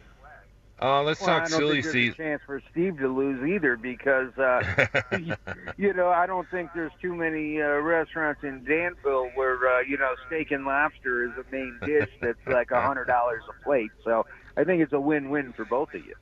Uh, 0.81 1.03
let's 1.03 1.21
well, 1.21 1.29
talk 1.29 1.43
I 1.43 1.49
don't 1.49 1.59
silly 1.59 1.81
think 1.81 1.83
there's 1.83 1.93
season. 1.93 2.13
a 2.25 2.29
chance 2.29 2.41
for 2.45 2.61
Steve 2.71 2.97
to 2.97 3.07
lose 3.07 3.47
either 3.47 3.77
because, 3.77 4.37
uh, 4.37 4.85
you 5.77 5.93
know, 5.93 6.09
I 6.09 6.25
don't 6.25 6.49
think 6.49 6.71
there's 6.73 6.91
too 7.01 7.15
many 7.15 7.61
uh, 7.61 7.77
restaurants 7.77 8.43
in 8.43 8.65
Danville 8.65 9.29
where, 9.35 9.77
uh, 9.77 9.81
you 9.81 9.97
know, 9.97 10.13
steak 10.27 10.51
and 10.51 10.65
lobster 10.65 11.25
is 11.25 11.31
a 11.37 11.45
main 11.51 11.79
dish 11.85 12.09
that's 12.21 12.39
like 12.47 12.71
a 12.71 12.75
$100 12.75 13.07
a 13.07 13.63
plate. 13.63 13.91
So 14.03 14.25
I 14.57 14.63
think 14.63 14.81
it's 14.81 14.93
a 14.93 14.99
win-win 14.99 15.53
for 15.53 15.63
both 15.63 15.93
of 15.93 16.03
you. 16.03 16.15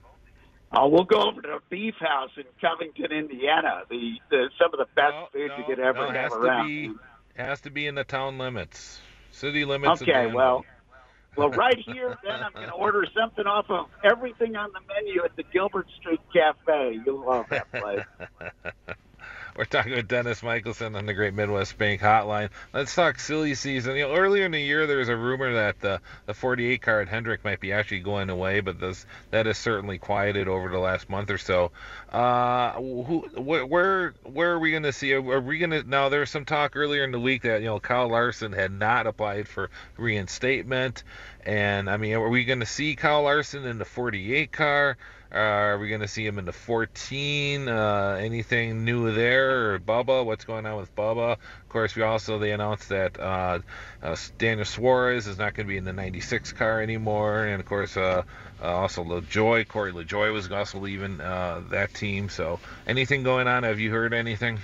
Uh, 0.72 0.88
we'll 0.88 1.04
go 1.04 1.22
over 1.30 1.42
to 1.42 1.48
the 1.48 1.60
Beef 1.70 1.96
House 2.00 2.32
in 2.38 2.46
Covington, 2.62 3.12
Indiana. 3.12 3.84
The, 3.90 4.14
the 4.30 4.50
some 4.58 4.74
of 4.74 4.80
the 4.80 4.88
best 4.96 5.14
no, 5.14 5.28
food 5.34 5.50
no, 5.50 5.58
you 5.58 5.64
could 5.66 5.80
ever 5.80 6.12
no, 6.12 6.20
have 6.20 6.32
around. 6.32 6.68
Be, 6.68 6.92
has 7.36 7.62
to 7.62 7.70
be 7.70 7.88
in 7.88 7.96
the 7.96 8.06
town 8.06 8.38
limits, 8.38 9.00
city 9.32 9.66
limits. 9.66 10.02
Okay, 10.02 10.28
well, 10.28 10.64
well, 11.36 11.50
right 11.50 11.78
here, 11.78 12.18
then 12.24 12.42
I'm 12.42 12.54
going 12.54 12.68
to 12.68 12.74
order 12.74 13.06
something 13.18 13.46
off 13.46 13.66
of 13.70 13.88
everything 14.04 14.56
on 14.56 14.70
the 14.72 14.80
menu 14.94 15.24
at 15.26 15.36
the 15.36 15.44
Gilbert 15.44 15.88
Street 16.00 16.22
Cafe. 16.32 17.02
You'll 17.06 17.26
love 17.26 17.48
that 17.50 17.70
place. 17.72 18.06
We're 19.56 19.66
talking 19.66 19.94
with 19.94 20.08
Dennis 20.08 20.44
Michelson 20.44 20.96
on 20.96 21.06
the 21.06 21.14
Great 21.14 21.34
Midwest 21.34 21.78
Bank 21.78 22.02
Hotline. 22.02 22.50
Let's 22.74 22.96
talk 22.96 23.20
silly 23.20 23.54
season. 23.56 23.96
You 23.98 24.08
know, 24.08 24.16
earlier 24.16 24.46
in 24.46 24.52
the 24.52 24.62
year, 24.62 24.88
there 24.88 24.98
was 24.98 25.10
a 25.10 25.16
rumor 25.16 25.54
that 25.54 25.80
the 25.80 26.00
the 26.26 26.34
48 26.34 26.82
car 26.82 27.02
at 27.02 27.10
Hendrick 27.10 27.44
might 27.44 27.60
be 27.60 27.74
actually 27.74 28.00
going 28.00 28.30
away, 28.30 28.62
but 28.62 28.80
this 28.80 29.06
that 29.32 29.48
has 29.48 29.58
certainly 29.58 29.98
quieted 29.98 30.48
over 30.48 30.70
the 30.70 30.78
last 30.78 31.10
month 31.10 31.30
or 31.30 31.38
so. 31.38 31.72
Uh, 32.12 32.74
who, 32.74 33.20
wh- 33.36 33.70
where 33.70 34.14
where 34.24 34.52
are 34.52 34.60
we 34.60 34.72
going 34.72 34.84
to 34.84 34.94
see? 34.94 35.14
Are 35.14 35.42
we 35.42 35.58
going 35.58 35.72
to 35.72 35.84
now? 35.84 36.08
There 36.08 36.22
was 36.22 36.30
some 36.30 36.46
talk 36.46 36.76
earlier 36.76 37.04
in 37.04 37.12
the 37.12 37.20
week 37.20 37.42
that 37.42 37.62
you 37.62 37.68
know 37.68 37.80
Kyle 37.80 38.10
Larson 38.10 38.54
had 38.54 38.72
not 38.72 39.06
applied 39.06 39.48
for 39.48 39.70
reinstatement, 39.98 41.04
and 41.46 41.90
I 41.90 41.98
mean, 41.98 42.14
are 42.14 42.30
we 42.30 42.46
going 42.46 42.62
to 42.62 42.66
see 42.66 42.96
Kyle 42.96 43.24
Larson 43.24 43.66
in 43.66 43.80
the 43.80 43.86
48 43.86 44.52
car? 44.52 44.98
Uh, 45.34 45.38
are 45.38 45.80
we 45.80 45.88
going 45.88 46.02
to 46.02 46.10
see 46.10 46.26
him 46.26 46.38
in 46.40 46.44
the 46.44 46.52
14? 46.52 47.70
Uh, 47.70 48.20
anything 48.20 48.84
new 48.84 49.14
there? 49.14 49.74
Or 49.74 49.80
Bubba? 49.80 50.26
What's 50.26 50.44
going 50.44 50.66
on 50.66 50.76
with 50.76 50.94
Bubba? 50.94 51.34
Of 51.34 51.70
course, 51.70 51.96
we 51.96 52.02
also 52.02 52.38
they 52.38 52.52
announced 52.52 52.90
that 52.90 53.18
uh, 53.18 53.60
uh 54.04 54.16
Daniel 54.38 54.66
Suarez 54.66 55.28
is 55.28 55.38
not 55.38 55.54
going 55.54 55.68
to 55.68 55.70
be 55.70 55.78
in 55.78 55.86
the 55.86 55.94
96 55.94 56.52
car 56.54 56.82
anymore, 56.82 57.46
and 57.46 57.62
of 57.62 57.66
course, 57.66 57.96
uh, 57.96 58.24
also 58.62 59.06
LaJoie, 59.06 59.66
Corey 59.68 59.94
LaJoie 59.94 60.34
was 60.34 60.52
also 60.52 60.80
leaving 60.80 61.18
that 61.18 61.90
team. 61.94 62.28
So, 62.28 62.60
anything 62.86 63.24
going 63.24 63.48
on? 63.48 63.64
Have 63.64 63.80
you 63.80 63.90
heard 63.90 64.14
anything? 64.14 64.60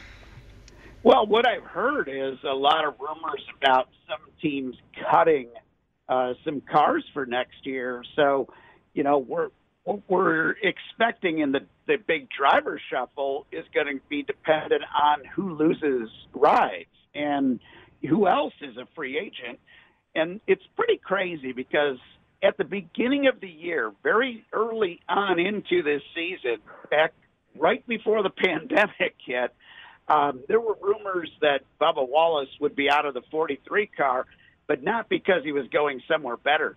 Well, 1.02 1.26
what 1.28 1.48
I've 1.48 1.64
heard 1.64 2.10
is 2.10 2.40
a 2.44 2.54
lot 2.54 2.84
of 2.84 2.96
rumors 3.00 3.44
about 3.62 3.88
some 4.10 4.20
teams 4.42 4.76
cutting 5.10 5.48
some 6.10 6.62
cars 6.70 7.06
for 7.14 7.26
next 7.26 7.66
year. 7.66 8.04
So, 8.18 8.50
you 8.94 9.04
know, 9.04 9.20
we're 9.20 9.50
what 9.88 10.02
we're 10.10 10.54
expecting 10.64 11.40
in 11.40 11.54
the, 11.54 11.62
the 11.88 11.96
big 11.96 12.28
driver 12.30 12.78
shuffle 12.92 13.46
is 13.54 13.64
going 13.74 13.88
to 13.88 14.02
be 14.10 14.22
dependent 14.22 14.82
on 14.94 15.24
who 15.34 15.56
loses 15.56 16.10
rides 16.34 16.90
and 17.16 17.62
who 18.02 18.28
else 18.28 18.54
is 18.62 18.76
a 18.76 18.86
free 18.96 19.18
agent. 19.18 19.60
And 20.14 20.42
it's 20.46 20.64
pretty 20.76 20.98
crazy 20.98 21.54
because 21.54 22.00
at 22.44 22.58
the 22.58 22.66
beginning 22.66 23.28
of 23.28 23.40
the 23.40 23.48
year, 23.48 23.94
very 24.04 24.44
early 24.52 25.00
on 25.08 25.40
into 25.40 25.84
this 25.84 26.02
season, 26.14 26.58
back 26.92 27.14
right 27.58 27.88
before 27.88 28.24
the 28.24 28.30
pandemic 28.46 29.16
hit, 29.26 29.56
um, 30.10 30.42
there 30.50 30.60
were 30.60 30.76
rumors 30.82 31.32
that 31.40 31.62
Bubba 31.80 32.06
Wallace 32.06 32.50
would 32.60 32.76
be 32.76 32.90
out 32.90 33.06
of 33.06 33.14
the 33.14 33.24
43 33.32 33.88
car, 33.88 34.26
but 34.68 34.84
not 34.84 35.08
because 35.08 35.46
he 35.46 35.54
was 35.54 35.66
going 35.72 36.02
somewhere 36.10 36.36
better 36.36 36.76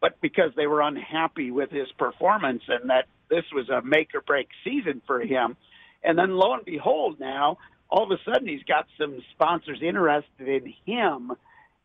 but 0.00 0.20
because 0.20 0.50
they 0.56 0.66
were 0.66 0.82
unhappy 0.82 1.50
with 1.50 1.70
his 1.70 1.88
performance 1.98 2.62
and 2.68 2.90
that 2.90 3.06
this 3.30 3.44
was 3.52 3.68
a 3.68 3.82
make 3.82 4.14
or 4.14 4.20
break 4.20 4.48
season 4.62 5.00
for 5.06 5.20
him. 5.20 5.56
And 6.02 6.18
then 6.18 6.36
lo 6.36 6.54
and 6.54 6.64
behold, 6.64 7.18
now 7.18 7.58
all 7.88 8.04
of 8.04 8.10
a 8.10 8.30
sudden 8.30 8.48
he's 8.48 8.62
got 8.64 8.86
some 8.98 9.20
sponsors 9.32 9.80
interested 9.82 10.48
in 10.48 10.74
him, 10.84 11.32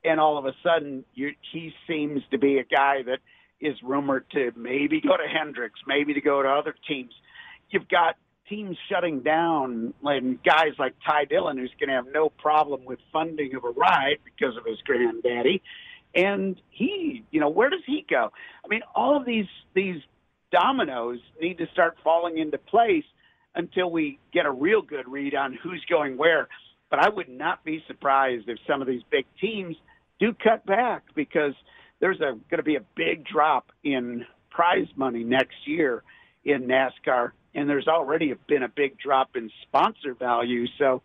and 0.03 0.19
all 0.19 0.37
of 0.37 0.45
a 0.45 0.53
sudden 0.63 1.05
you, 1.13 1.31
he 1.51 1.71
seems 1.87 2.21
to 2.31 2.37
be 2.37 2.57
a 2.57 2.63
guy 2.63 3.03
that 3.03 3.19
is 3.61 3.75
rumored 3.83 4.25
to 4.31 4.51
maybe 4.55 5.01
go 5.01 5.17
to 5.17 5.27
Hendricks, 5.27 5.79
maybe 5.85 6.13
to 6.13 6.21
go 6.21 6.41
to 6.41 6.49
other 6.49 6.75
teams. 6.87 7.13
You've 7.69 7.89
got 7.89 8.15
teams 8.47 8.77
shutting 8.89 9.19
down 9.19 9.93
and 10.03 10.43
guys 10.43 10.73
like 10.79 10.95
Ty 11.07 11.25
Dillon, 11.25 11.57
who's 11.57 11.71
going 11.79 11.89
to 11.89 11.95
have 11.95 12.07
no 12.11 12.29
problem 12.29 12.85
with 12.85 12.99
funding 13.13 13.53
of 13.55 13.63
a 13.63 13.69
ride 13.69 14.17
because 14.25 14.57
of 14.57 14.65
his 14.65 14.79
granddaddy. 14.85 15.61
And 16.15 16.59
he, 16.69 17.23
you 17.31 17.39
know, 17.39 17.49
where 17.49 17.69
does 17.69 17.83
he 17.85 18.05
go? 18.09 18.31
I 18.63 18.67
mean, 18.67 18.81
all 18.95 19.15
of 19.15 19.25
these 19.25 19.45
these 19.75 20.01
dominoes 20.51 21.19
need 21.39 21.57
to 21.59 21.67
start 21.71 21.97
falling 22.03 22.37
into 22.37 22.57
place 22.57 23.03
until 23.55 23.91
we 23.91 24.19
get 24.33 24.45
a 24.45 24.51
real 24.51 24.81
good 24.81 25.07
read 25.07 25.35
on 25.35 25.57
who's 25.61 25.83
going 25.89 26.17
where. 26.17 26.47
But 26.89 26.99
I 26.99 27.09
would 27.09 27.29
not 27.29 27.63
be 27.63 27.83
surprised 27.87 28.49
if 28.49 28.57
some 28.67 28.81
of 28.81 28.87
these 28.87 29.03
big 29.11 29.25
teams 29.39 29.75
do 30.19 30.33
cut 30.33 30.65
back 30.65 31.03
because 31.15 31.53
there's 31.99 32.19
a 32.19 32.33
going 32.49 32.57
to 32.57 32.63
be 32.63 32.75
a 32.75 32.83
big 32.95 33.25
drop 33.25 33.71
in 33.83 34.25
prize 34.49 34.87
money 34.95 35.23
next 35.23 35.55
year 35.65 36.03
in 36.43 36.63
NASCAR, 36.63 37.31
and 37.53 37.69
there's 37.69 37.87
already 37.87 38.33
been 38.47 38.63
a 38.63 38.69
big 38.69 38.97
drop 38.97 39.35
in 39.35 39.51
sponsor 39.63 40.13
value. 40.13 40.65
So, 40.77 41.01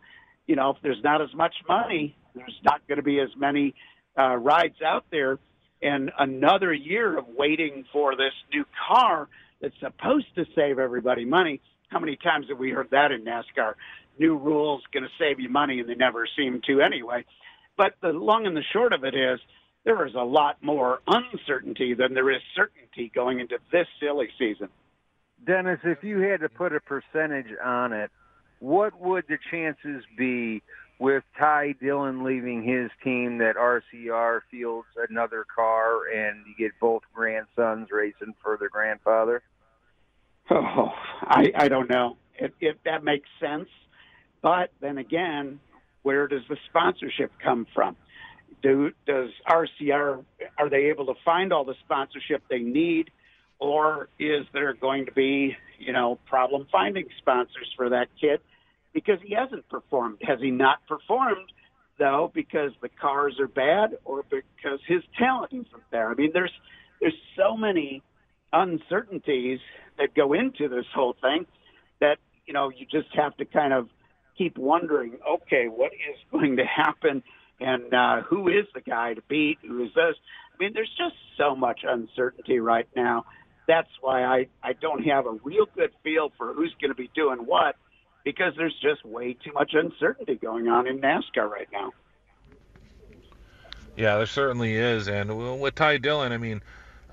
you 0.46 0.56
know, 0.56 0.70
if 0.70 0.76
there's 0.82 1.02
not 1.02 1.20
as 1.20 1.34
much 1.34 1.54
money, 1.68 2.16
there's 2.34 2.58
not 2.64 2.86
going 2.88 2.96
to 2.96 3.02
be 3.02 3.20
as 3.20 3.30
many 3.36 3.74
uh, 4.18 4.36
rides 4.36 4.80
out 4.84 5.04
there, 5.10 5.38
and 5.82 6.10
another 6.18 6.72
year 6.72 7.18
of 7.18 7.26
waiting 7.28 7.84
for 7.92 8.16
this 8.16 8.32
new 8.52 8.64
car 8.88 9.28
that's 9.60 9.78
supposed 9.80 10.26
to 10.36 10.44
save 10.54 10.78
everybody 10.78 11.24
money. 11.24 11.60
How 11.88 11.98
many 11.98 12.16
times 12.16 12.46
have 12.48 12.58
we 12.58 12.70
heard 12.70 12.90
that 12.90 13.12
in 13.12 13.24
NASCAR? 13.24 13.74
New 14.18 14.36
rules 14.36 14.82
going 14.92 15.04
to 15.04 15.10
save 15.18 15.40
you 15.40 15.48
money, 15.48 15.80
and 15.80 15.88
they 15.88 15.94
never 15.94 16.26
seem 16.36 16.60
to 16.66 16.80
anyway. 16.80 17.24
But 17.76 17.94
the 18.00 18.08
long 18.08 18.46
and 18.46 18.56
the 18.56 18.62
short 18.72 18.92
of 18.92 19.04
it 19.04 19.14
is, 19.14 19.40
there 19.84 20.06
is 20.06 20.14
a 20.14 20.24
lot 20.24 20.62
more 20.62 21.00
uncertainty 21.06 21.94
than 21.94 22.14
there 22.14 22.30
is 22.30 22.40
certainty 22.56 23.10
going 23.14 23.40
into 23.40 23.58
this 23.70 23.86
silly 24.00 24.28
season. 24.38 24.68
Dennis, 25.44 25.80
if 25.84 26.02
you 26.02 26.20
had 26.20 26.40
to 26.40 26.48
put 26.48 26.72
a 26.74 26.80
percentage 26.80 27.52
on 27.62 27.92
it, 27.92 28.10
what 28.60 28.98
would 28.98 29.24
the 29.28 29.36
chances 29.50 30.02
be 30.16 30.62
with 30.98 31.24
Ty 31.38 31.74
Dillon 31.80 32.24
leaving 32.24 32.62
his 32.62 32.90
team 33.02 33.38
that 33.38 33.56
RCR 33.56 34.40
fields 34.50 34.88
another 35.08 35.44
car 35.54 36.06
and 36.06 36.44
you 36.46 36.54
get 36.56 36.72
both 36.80 37.02
grandsons 37.12 37.88
racing 37.90 38.34
for 38.42 38.56
their 38.58 38.68
grandfather? 38.68 39.42
Oh, 40.50 40.92
I 41.22 41.52
I 41.56 41.68
don't 41.68 41.88
know 41.88 42.16
if, 42.38 42.52
if 42.60 42.76
that 42.84 43.02
makes 43.02 43.28
sense, 43.40 43.68
but 44.42 44.70
then 44.80 44.98
again, 44.98 45.58
where 46.02 46.28
does 46.28 46.42
the 46.48 46.56
sponsorship 46.68 47.32
come 47.42 47.66
from? 47.74 47.96
Do 48.62 48.92
does 49.06 49.30
RCR 49.48 50.24
are 50.58 50.70
they 50.70 50.86
able 50.86 51.06
to 51.06 51.14
find 51.24 51.52
all 51.52 51.64
the 51.64 51.74
sponsorship 51.84 52.42
they 52.48 52.58
need, 52.58 53.10
or 53.58 54.08
is 54.18 54.46
there 54.52 54.74
going 54.74 55.06
to 55.06 55.12
be 55.12 55.56
you 55.78 55.92
know 55.92 56.18
problem 56.26 56.66
finding 56.70 57.06
sponsors 57.18 57.72
for 57.76 57.88
that 57.88 58.08
kid? 58.20 58.40
Because 58.94 59.18
he 59.22 59.34
hasn't 59.34 59.68
performed. 59.68 60.18
Has 60.22 60.38
he 60.40 60.50
not 60.50 60.78
performed 60.86 61.52
though 61.98 62.30
because 62.34 62.72
the 62.80 62.88
cars 62.88 63.36
are 63.38 63.48
bad 63.48 63.96
or 64.04 64.24
because 64.30 64.80
his 64.86 65.02
talent 65.18 65.52
isn't 65.52 65.90
there? 65.90 66.10
I 66.10 66.14
mean, 66.14 66.30
there's 66.32 66.52
there's 67.00 67.14
so 67.36 67.56
many 67.56 68.02
uncertainties 68.52 69.58
that 69.98 70.14
go 70.14 70.32
into 70.32 70.68
this 70.68 70.86
whole 70.94 71.16
thing 71.20 71.44
that 72.00 72.18
you 72.46 72.54
know 72.54 72.70
you 72.70 72.86
just 72.86 73.14
have 73.14 73.36
to 73.36 73.44
kind 73.44 73.72
of 73.72 73.88
keep 74.38 74.56
wondering, 74.56 75.18
okay, 75.28 75.66
what 75.66 75.92
is 75.92 76.18
going 76.32 76.56
to 76.56 76.64
happen, 76.64 77.22
and 77.60 77.92
uh, 77.92 78.22
who 78.22 78.48
is 78.48 78.66
the 78.74 78.80
guy 78.80 79.14
to 79.14 79.22
beat? 79.28 79.58
Who 79.62 79.84
is 79.84 79.90
this? 79.94 80.14
I 80.54 80.62
mean, 80.62 80.72
there's 80.72 80.90
just 80.96 81.16
so 81.36 81.54
much 81.54 81.80
uncertainty 81.82 82.60
right 82.60 82.88
now. 82.94 83.24
That's 83.66 83.88
why 84.00 84.24
I 84.24 84.46
I 84.62 84.72
don't 84.74 85.04
have 85.04 85.26
a 85.26 85.32
real 85.42 85.66
good 85.74 85.90
feel 86.02 86.30
for 86.36 86.52
who's 86.54 86.74
going 86.80 86.90
to 86.90 86.96
be 86.96 87.10
doing 87.14 87.38
what 87.38 87.76
because 88.24 88.54
there's 88.56 88.76
just 88.80 89.04
way 89.04 89.34
too 89.34 89.52
much 89.52 89.74
uncertainty 89.74 90.36
going 90.36 90.68
on 90.68 90.86
in 90.86 91.00
NASCAR 91.00 91.48
right 91.48 91.68
now. 91.72 91.92
Yeah, 93.96 94.16
there 94.16 94.26
certainly 94.26 94.74
is, 94.74 95.08
and 95.08 95.60
with 95.60 95.76
Ty 95.76 95.98
Dillon, 95.98 96.32
I 96.32 96.38
mean, 96.38 96.62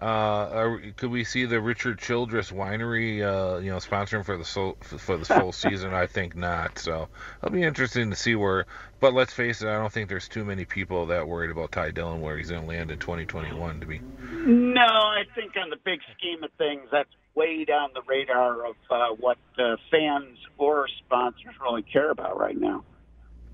uh, 0.01 0.49
are, 0.51 0.81
could 0.97 1.11
we 1.11 1.23
see 1.23 1.45
the 1.45 1.61
Richard 1.61 1.99
Childress 1.99 2.49
Winery, 2.49 3.21
uh, 3.21 3.59
you 3.59 3.69
know, 3.69 3.77
sponsoring 3.77 4.25
for 4.25 4.35
the 4.35 4.43
so, 4.43 4.75
for 4.81 5.17
the 5.17 5.25
full 5.25 5.51
season? 5.51 5.93
I 5.93 6.07
think 6.07 6.35
not. 6.35 6.79
So 6.79 7.07
it'll 7.37 7.53
be 7.53 7.61
interesting 7.61 8.09
to 8.09 8.15
see 8.15 8.33
where. 8.33 8.65
But 8.99 9.13
let's 9.13 9.31
face 9.31 9.61
it, 9.61 9.67
I 9.67 9.73
don't 9.73 9.93
think 9.93 10.09
there's 10.09 10.27
too 10.27 10.43
many 10.43 10.65
people 10.65 11.05
that 11.07 11.27
worried 11.27 11.51
about 11.51 11.71
Ty 11.71 11.91
Dillon 11.91 12.19
where 12.19 12.35
he's 12.35 12.49
going 12.49 12.63
to 12.63 12.67
land 12.67 12.89
in 12.89 12.97
2021. 12.97 13.79
To 13.79 13.85
be. 13.85 13.99
No, 13.99 14.81
I 14.81 15.23
think 15.35 15.51
on 15.55 15.69
the 15.69 15.77
big 15.85 15.99
scheme 16.17 16.43
of 16.43 16.49
things, 16.57 16.87
that's 16.91 17.09
way 17.35 17.65
down 17.65 17.89
the 17.93 18.01
radar 18.07 18.65
of 18.65 18.75
uh, 18.89 19.07
what 19.19 19.37
uh, 19.57 19.75
fans 19.89 20.37
or 20.57 20.87
sponsors 21.05 21.55
really 21.61 21.83
care 21.83 22.11
about 22.11 22.39
right 22.39 22.57
now. 22.57 22.83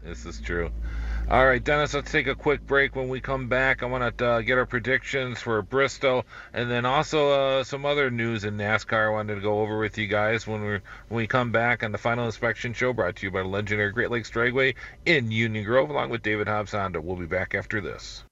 This 0.03 0.25
is 0.25 0.39
true. 0.39 0.71
All 1.30 1.45
right, 1.45 1.61
Dennis, 1.61 1.93
let's 1.93 2.09
take 2.09 2.28
a 2.28 2.36
quick 2.36 2.65
break. 2.65 2.95
When 2.95 3.09
we 3.09 3.19
come 3.19 3.49
back, 3.49 3.84
I 3.84 3.88
want 3.88 4.17
to 4.17 4.25
uh, 4.25 4.41
get 4.41 4.57
our 4.57 4.65
predictions 4.65 5.41
for 5.41 5.61
Bristol 5.61 6.25
and 6.53 6.71
then 6.71 6.86
also 6.86 7.32
uh, 7.32 7.63
some 7.65 7.86
other 7.86 8.09
news 8.09 8.45
in 8.45 8.55
NASCAR 8.55 9.07
I 9.07 9.09
wanted 9.09 9.36
to 9.36 9.41
go 9.41 9.59
over 9.59 9.78
with 9.78 9.97
you 9.97 10.07
guys 10.07 10.47
when, 10.47 10.61
we 10.61 10.69
when 11.09 11.17
we 11.17 11.28
come 11.28 11.51
back 11.51 11.84
on 11.84 11.91
the 11.91 11.97
Final 11.97 12.25
Inspection 12.25 12.71
Show 12.71 12.93
brought 12.93 13.17
to 13.17 13.25
you 13.25 13.32
by 13.32 13.41
the 13.41 13.49
legendary 13.49 13.91
Great 13.91 14.09
Lakes 14.09 14.32
Dragway 14.32 14.75
in 15.05 15.30
Union 15.30 15.65
Grove 15.65 15.89
along 15.89 16.11
with 16.11 16.23
David 16.23 16.47
Hobbs 16.47 16.71
Honda. 16.71 17.01
We'll 17.01 17.17
be 17.17 17.25
back 17.25 17.53
after 17.53 17.82
this. 17.82 18.23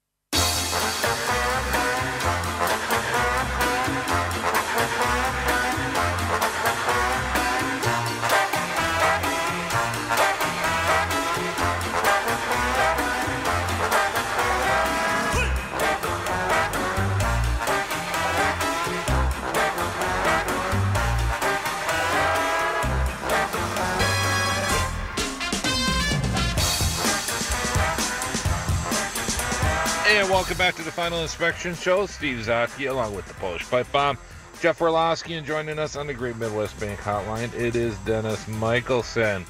Welcome 30.35 30.57
back 30.57 30.75
to 30.75 30.83
the 30.83 30.91
Final 30.91 31.21
Inspection 31.21 31.75
Show. 31.75 32.07
Steve 32.07 32.45
Zocchi 32.45 32.89
along 32.89 33.15
with 33.15 33.25
the 33.25 33.33
Polish 33.35 33.63
Pipe 33.69 33.89
Bomb. 33.93 34.17
Jeff 34.59 34.81
Orlowski 34.81 35.35
and 35.35 35.47
joining 35.47 35.79
us 35.79 35.95
on 35.95 36.07
the 36.07 36.13
Great 36.13 36.35
Midwest 36.35 36.77
Bank 36.77 36.99
Hotline, 36.99 37.53
it 37.53 37.77
is 37.77 37.97
Dennis 37.99 38.45
Michelson. 38.45 39.45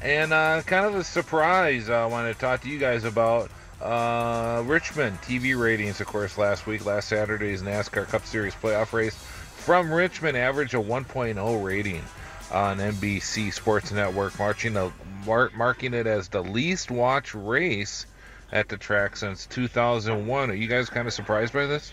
And 0.00 0.32
uh, 0.32 0.62
kind 0.64 0.86
of 0.86 0.94
a 0.94 1.04
surprise 1.04 1.90
uh, 1.90 2.04
I 2.04 2.06
want 2.06 2.32
to 2.32 2.40
talk 2.40 2.62
to 2.62 2.70
you 2.70 2.78
guys 2.78 3.04
about 3.04 3.50
uh, 3.82 4.62
Richmond 4.64 5.20
TV 5.20 5.60
ratings, 5.60 6.00
of 6.00 6.06
course, 6.06 6.38
last 6.38 6.66
week, 6.66 6.86
last 6.86 7.08
Saturday's 7.08 7.60
NASCAR 7.60 8.08
Cup 8.08 8.24
Series 8.24 8.54
playoff 8.54 8.94
race. 8.94 9.14
from 9.14 9.92
Richmond 9.92 10.38
average 10.38 10.72
a 10.72 10.78
1.0 10.78 11.62
rating 11.62 12.02
on 12.50 12.78
NBC 12.78 13.52
Sports 13.52 13.92
Network, 13.92 14.38
marching 14.38 14.72
the, 14.72 14.90
mar- 15.26 15.52
marking 15.54 15.92
it 15.92 16.06
as 16.06 16.28
the 16.28 16.42
least 16.42 16.90
watched 16.90 17.34
race 17.34 18.06
at 18.52 18.68
the 18.68 18.76
track 18.76 19.16
since 19.16 19.46
2001. 19.46 20.50
Are 20.50 20.54
you 20.54 20.68
guys 20.68 20.88
kind 20.90 21.06
of 21.06 21.14
surprised 21.14 21.52
by 21.52 21.66
this? 21.66 21.92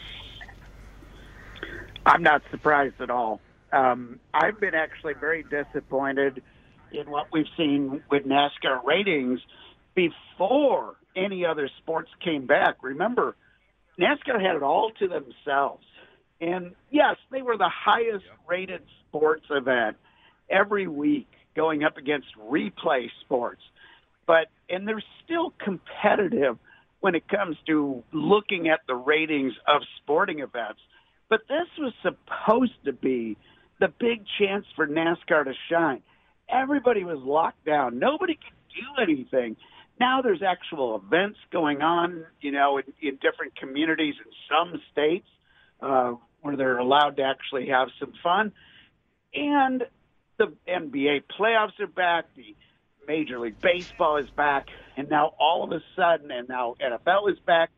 I'm 2.06 2.24
not 2.24 2.42
surprised 2.52 3.02
at 3.02 3.10
all. 3.10 3.42
Um, 3.72 4.20
I've 4.34 4.60
been 4.60 4.76
actually 4.76 5.14
very 5.14 5.44
disappointed 5.44 6.42
in 6.92 7.10
what 7.10 7.28
we've 7.34 7.48
seen 7.58 8.02
with 8.10 8.24
NASCAR 8.24 8.84
ratings 8.86 9.42
before 9.94 10.96
any 11.16 11.46
other 11.46 11.70
sports 11.80 12.10
came 12.24 12.46
back. 12.46 12.78
Remember, 12.82 13.36
NASCAR 14.00 14.42
had 14.42 14.56
it 14.56 14.64
all 14.64 14.92
to 15.00 15.08
themselves. 15.08 15.84
And 16.40 16.76
yes, 16.92 17.16
they 17.32 17.42
were 17.42 17.58
the 17.58 17.70
highest 17.70 18.26
rated 18.48 18.84
sports 19.08 19.46
event 19.50 19.98
every 20.50 20.88
week 20.88 21.28
going 21.56 21.84
up 21.84 21.98
against 21.98 22.28
replay 22.38 23.08
sports. 23.22 23.62
But, 24.28 24.48
and 24.70 24.88
they're 24.88 25.04
still 25.24 25.54
competitive 25.64 26.58
when 27.00 27.16
it 27.16 27.28
comes 27.28 27.56
to 27.68 28.04
looking 28.12 28.70
at 28.70 28.80
the 28.88 28.96
ratings 28.96 29.54
of 29.68 29.82
sporting 30.02 30.40
events. 30.40 30.80
But 31.30 31.42
this 31.48 31.68
was 31.78 31.94
supposed 32.02 32.84
to 32.86 32.94
be 32.94 33.38
the 33.80 33.90
big 34.00 34.24
chance 34.40 34.66
for 34.76 34.88
NASCAR 34.88 35.46
to 35.46 35.54
shine. 35.70 36.02
Everybody 36.50 37.04
was 37.04 37.20
locked 37.22 37.66
down. 37.66 38.00
Nobody 38.00 38.36
could 38.36 38.74
do 38.74 39.02
anything. 39.02 39.58
Now 40.00 40.22
there's 40.22 40.42
actual 40.42 40.96
events 40.96 41.38
going 41.52 41.82
on, 41.82 42.26
you 42.42 42.52
know, 42.52 42.78
in, 42.78 42.86
in 43.02 43.16
different 43.22 43.56
communities 43.56 44.16
in 44.24 44.32
some 44.50 44.82
states 44.92 45.28
uh, 45.82 46.14
where 46.42 46.56
they're 46.56 46.78
allowed 46.78 47.18
to 47.18 47.24
actually 47.24 47.68
have 47.70 47.90
some 48.00 48.14
fun. 48.24 48.52
And 49.34 49.84
the 50.38 50.54
NBA 50.68 51.24
playoffs 51.38 51.80
are 51.80 51.88
back. 51.88 52.26
The 52.36 52.56
Major 53.08 53.40
League 53.40 53.60
Baseball 53.62 54.18
is 54.18 54.30
back. 54.32 54.68
And 54.96 55.10
now 55.10 55.34
all 55.40 55.64
of 55.64 55.72
a 55.72 55.82
sudden, 55.96 56.32
and 56.32 56.50
now 56.50 56.76
NFL 56.82 57.32
is 57.32 57.40
back. 57.40 57.70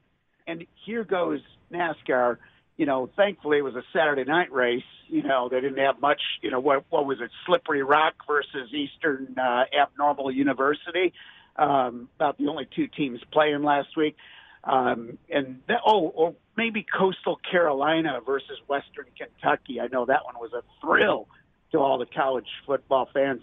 And 0.47 0.65
here 0.85 1.03
goes 1.03 1.41
NASCAR 1.71 2.37
you 2.79 2.85
know, 2.85 3.09
thankfully 3.17 3.57
it 3.57 3.61
was 3.61 3.75
a 3.75 3.83
Saturday 3.91 4.23
night 4.23 4.53
race. 4.53 4.81
You 5.09 5.21
know, 5.21 5.49
they 5.49 5.59
didn't 5.59 5.83
have 5.85 5.99
much. 5.99 6.21
You 6.41 6.49
know, 6.49 6.61
what 6.61 6.85
what 6.89 7.05
was 7.05 7.17
it? 7.19 7.29
Slippery 7.45 7.83
Rock 7.83 8.13
versus 8.25 8.73
Eastern 8.73 9.35
uh, 9.37 9.65
Abnormal 9.77 10.31
University. 10.31 11.11
Um, 11.57 12.07
about 12.15 12.37
the 12.37 12.47
only 12.47 12.69
two 12.73 12.87
teams 12.87 13.19
playing 13.33 13.63
last 13.63 13.97
week. 13.97 14.15
Um, 14.63 15.17
and 15.29 15.59
that, 15.67 15.79
oh, 15.85 16.07
or 16.07 16.35
maybe 16.55 16.85
Coastal 16.97 17.37
Carolina 17.51 18.19
versus 18.25 18.57
Western 18.67 19.07
Kentucky. 19.17 19.81
I 19.81 19.87
know 19.87 20.05
that 20.05 20.23
one 20.23 20.35
was 20.39 20.53
a 20.53 20.63
thrill 20.79 21.27
to 21.73 21.79
all 21.79 21.97
the 21.97 22.05
college 22.05 22.47
football 22.65 23.09
fans. 23.13 23.41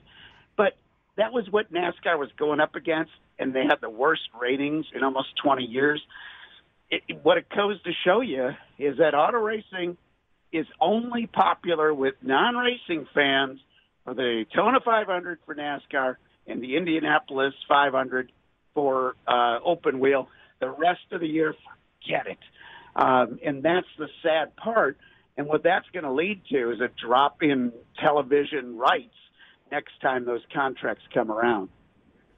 That 1.16 1.32
was 1.32 1.46
what 1.50 1.72
NASCAR 1.72 2.18
was 2.18 2.28
going 2.38 2.60
up 2.60 2.74
against, 2.74 3.12
and 3.38 3.54
they 3.54 3.62
had 3.62 3.80
the 3.80 3.90
worst 3.90 4.22
ratings 4.38 4.86
in 4.94 5.02
almost 5.02 5.28
20 5.42 5.64
years 5.64 6.00
it, 6.90 7.02
what 7.22 7.38
it 7.38 7.46
goes 7.54 7.80
to 7.82 7.90
show 8.04 8.20
you 8.20 8.50
is 8.78 8.98
that 8.98 9.14
auto 9.14 9.38
racing 9.38 9.96
is 10.52 10.66
only 10.80 11.26
popular 11.26 11.92
with 11.92 12.14
non-racing 12.22 13.06
fans 13.14 13.58
for 14.04 14.14
the 14.14 14.44
Daytona 14.50 14.78
500 14.84 15.38
for 15.44 15.54
NASCAR 15.54 16.16
and 16.46 16.62
the 16.62 16.76
Indianapolis 16.76 17.54
500 17.68 18.30
for 18.74 19.16
uh, 19.26 19.58
open 19.64 19.98
wheel. 19.98 20.28
The 20.60 20.70
rest 20.70 21.00
of 21.12 21.20
the 21.20 21.26
year, 21.26 21.54
forget 22.02 22.26
it. 22.26 22.38
Um, 22.94 23.38
and 23.44 23.62
that's 23.62 23.86
the 23.98 24.08
sad 24.22 24.56
part. 24.56 24.96
And 25.36 25.46
what 25.46 25.64
that's 25.64 25.86
going 25.92 26.04
to 26.04 26.12
lead 26.12 26.42
to 26.50 26.72
is 26.72 26.80
a 26.80 26.88
drop 27.04 27.42
in 27.42 27.72
television 28.00 28.78
rights 28.78 29.12
next 29.70 30.00
time 30.00 30.24
those 30.24 30.42
contracts 30.52 31.04
come 31.12 31.30
around. 31.30 31.68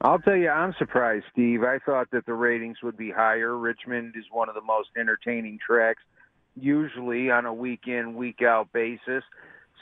I'll 0.01 0.19
tell 0.19 0.35
you, 0.35 0.49
I'm 0.49 0.73
surprised, 0.79 1.25
Steve. 1.33 1.63
I 1.63 1.79
thought 1.79 2.09
that 2.11 2.25
the 2.25 2.33
ratings 2.33 2.77
would 2.81 2.95
be 2.95 3.11
higher. 3.11 3.57
Richmond 3.57 4.15
is 4.17 4.23
one 4.31 4.47
of 4.47 4.55
the 4.55 4.61
most 4.61 4.89
entertaining 4.97 5.59
tracks, 5.65 6.01
usually 6.55 7.29
on 7.29 7.45
a 7.45 7.53
week 7.53 7.81
in, 7.87 8.15
week 8.15 8.41
out 8.41 8.71
basis. 8.71 9.23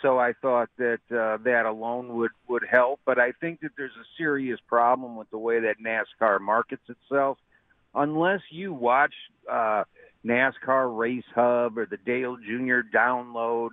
So 0.02 0.18
I 0.20 0.34
thought 0.41 0.70
that 0.78 1.00
uh, 1.12 1.38
that 1.43 1.66
alone 1.66 2.16
would 2.18 2.32
would 2.48 2.64
help. 2.70 3.00
But 3.06 3.20
I 3.20 3.32
think 3.32 3.62
that 3.62 3.72
there's 3.78 3.95
a 4.00 4.06
serious 4.18 4.60
problem 4.68 5.16
with 5.16 5.30
the 5.30 5.38
way 5.38 5.60
that 5.60 5.76
NASCAR 5.84 6.39
markets 6.39 6.84
itself. 6.88 7.38
Unless 7.93 8.41
you 8.52 8.74
watch 8.74 9.14
uh, 9.52 9.84
NASCAR 10.26 10.95
Race 10.95 11.24
Hub 11.34 11.78
or 11.78 11.86
the 11.86 11.98
Dale 11.98 12.38
Jr. 12.38 12.82
Download, 12.95 13.70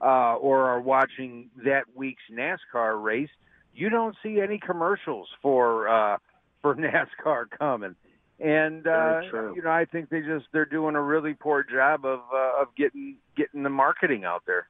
uh, 0.00 0.34
or 0.34 0.64
are 0.64 0.80
watching 0.80 1.50
that 1.64 1.84
week's 1.94 2.22
NASCAR 2.30 3.02
race 3.02 3.30
you 3.78 3.88
don't 3.88 4.16
see 4.22 4.40
any 4.40 4.58
commercials 4.58 5.28
for 5.40 5.88
uh, 5.88 6.18
for 6.60 6.74
NASCAR 6.76 7.48
coming. 7.56 7.94
And 8.40 8.86
uh, 8.86 9.20
you 9.54 9.62
know, 9.62 9.70
I 9.70 9.84
think 9.84 10.10
they 10.10 10.20
just 10.20 10.46
they're 10.52 10.64
doing 10.64 10.94
a 10.94 11.02
really 11.02 11.34
poor 11.34 11.64
job 11.64 12.04
of 12.04 12.20
uh, 12.32 12.62
of 12.62 12.68
getting 12.76 13.16
getting 13.36 13.62
the 13.62 13.70
marketing 13.70 14.24
out 14.24 14.42
there. 14.46 14.68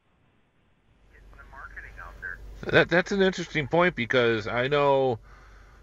That 2.66 2.89
that's 2.89 3.12
an 3.12 3.22
interesting 3.22 3.68
point 3.68 3.95
because 3.95 4.47
I 4.47 4.68
know, 4.68 5.18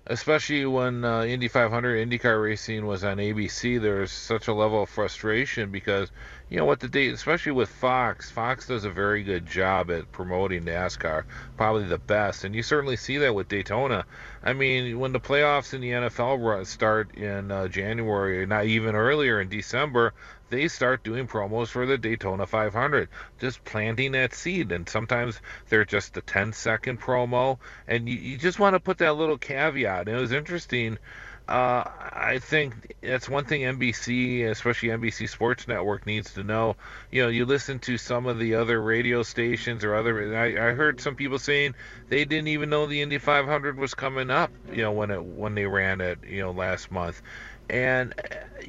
especially 0.07 0.65
when 0.65 1.05
uh, 1.05 1.23
Indy 1.23 1.47
500 1.47 2.09
IndyCar 2.09 2.43
racing 2.43 2.85
was 2.85 3.03
on 3.03 3.17
ABC, 3.17 3.79
there's 3.79 4.11
such 4.11 4.47
a 4.47 4.53
level 4.53 4.83
of 4.83 4.89
frustration 4.89 5.71
because 5.71 6.11
you 6.49 6.57
know 6.57 6.65
what 6.65 6.79
the 6.79 6.87
date, 6.87 7.13
especially 7.13 7.53
with 7.53 7.69
Fox. 7.69 8.29
Fox 8.29 8.67
does 8.67 8.85
a 8.85 8.89
very 8.89 9.23
good 9.23 9.47
job 9.47 9.89
at 9.89 10.11
promoting 10.11 10.63
NASCAR, 10.63 11.23
probably 11.57 11.85
the 11.85 11.97
best, 11.97 12.43
and 12.43 12.53
you 12.53 12.61
certainly 12.61 12.95
see 12.95 13.17
that 13.17 13.33
with 13.33 13.47
Daytona. 13.47 14.05
I 14.43 14.53
mean, 14.53 14.99
when 14.99 15.11
the 15.11 15.19
playoffs 15.19 15.73
in 15.73 15.81
the 15.81 15.89
NFL 15.89 16.65
start 16.67 17.15
in 17.15 17.51
uh, 17.51 17.67
January, 17.67 18.45
not 18.45 18.65
even 18.65 18.93
earlier 18.93 19.41
in 19.41 19.49
December, 19.49 20.13
they 20.51 20.67
start 20.67 21.03
doing 21.03 21.27
promos 21.27 21.69
for 21.69 21.87
the 21.87 21.97
Daytona 21.97 22.45
500, 22.45 23.09
just 23.39 23.63
planting 23.65 24.11
that 24.11 24.35
seed. 24.35 24.71
And 24.71 24.87
sometimes 24.87 25.41
they're 25.69 25.85
just 25.85 26.15
a 26.17 26.21
10 26.21 26.53
second 26.53 27.01
promo, 27.01 27.57
and 27.87 28.07
you, 28.07 28.15
you 28.15 28.37
just 28.37 28.59
want 28.59 28.75
to 28.75 28.79
put 28.79 28.99
that 28.99 29.17
little 29.17 29.39
caveat. 29.39 30.07
And 30.07 30.15
it 30.15 30.21
was 30.21 30.31
interesting 30.31 30.99
uh, 31.47 31.83
I 31.85 32.39
think 32.39 32.95
that's 33.01 33.29
one 33.29 33.45
thing 33.45 33.61
NBC, 33.61 34.49
especially 34.49 34.89
NBC 34.89 35.29
Sports 35.29 35.67
Network, 35.67 36.07
needs 36.07 36.33
to 36.33 36.43
know. 36.43 36.75
You 37.11 37.23
know, 37.23 37.29
you 37.29 37.45
listen 37.45 37.77
to 37.79 37.99
some 37.99 38.25
of 38.25 38.39
the 38.39 38.55
other 38.55 38.81
radio 38.81 39.21
stations 39.21 39.83
or 39.83 39.93
other. 39.93 40.35
I, 40.35 40.47
I 40.47 40.73
heard 40.73 41.01
some 41.01 41.15
people 41.15 41.37
saying 41.37 41.75
they 42.09 42.25
didn't 42.25 42.47
even 42.47 42.71
know 42.71 42.87
the 42.87 43.01
Indy 43.01 43.19
500 43.19 43.77
was 43.77 43.93
coming 43.93 44.31
up. 44.31 44.49
You 44.71 44.81
know, 44.81 44.91
when 44.91 45.11
it 45.11 45.23
when 45.23 45.53
they 45.53 45.65
ran 45.65 46.01
it, 46.01 46.19
you 46.27 46.41
know, 46.41 46.51
last 46.51 46.91
month, 46.91 47.21
and 47.69 48.15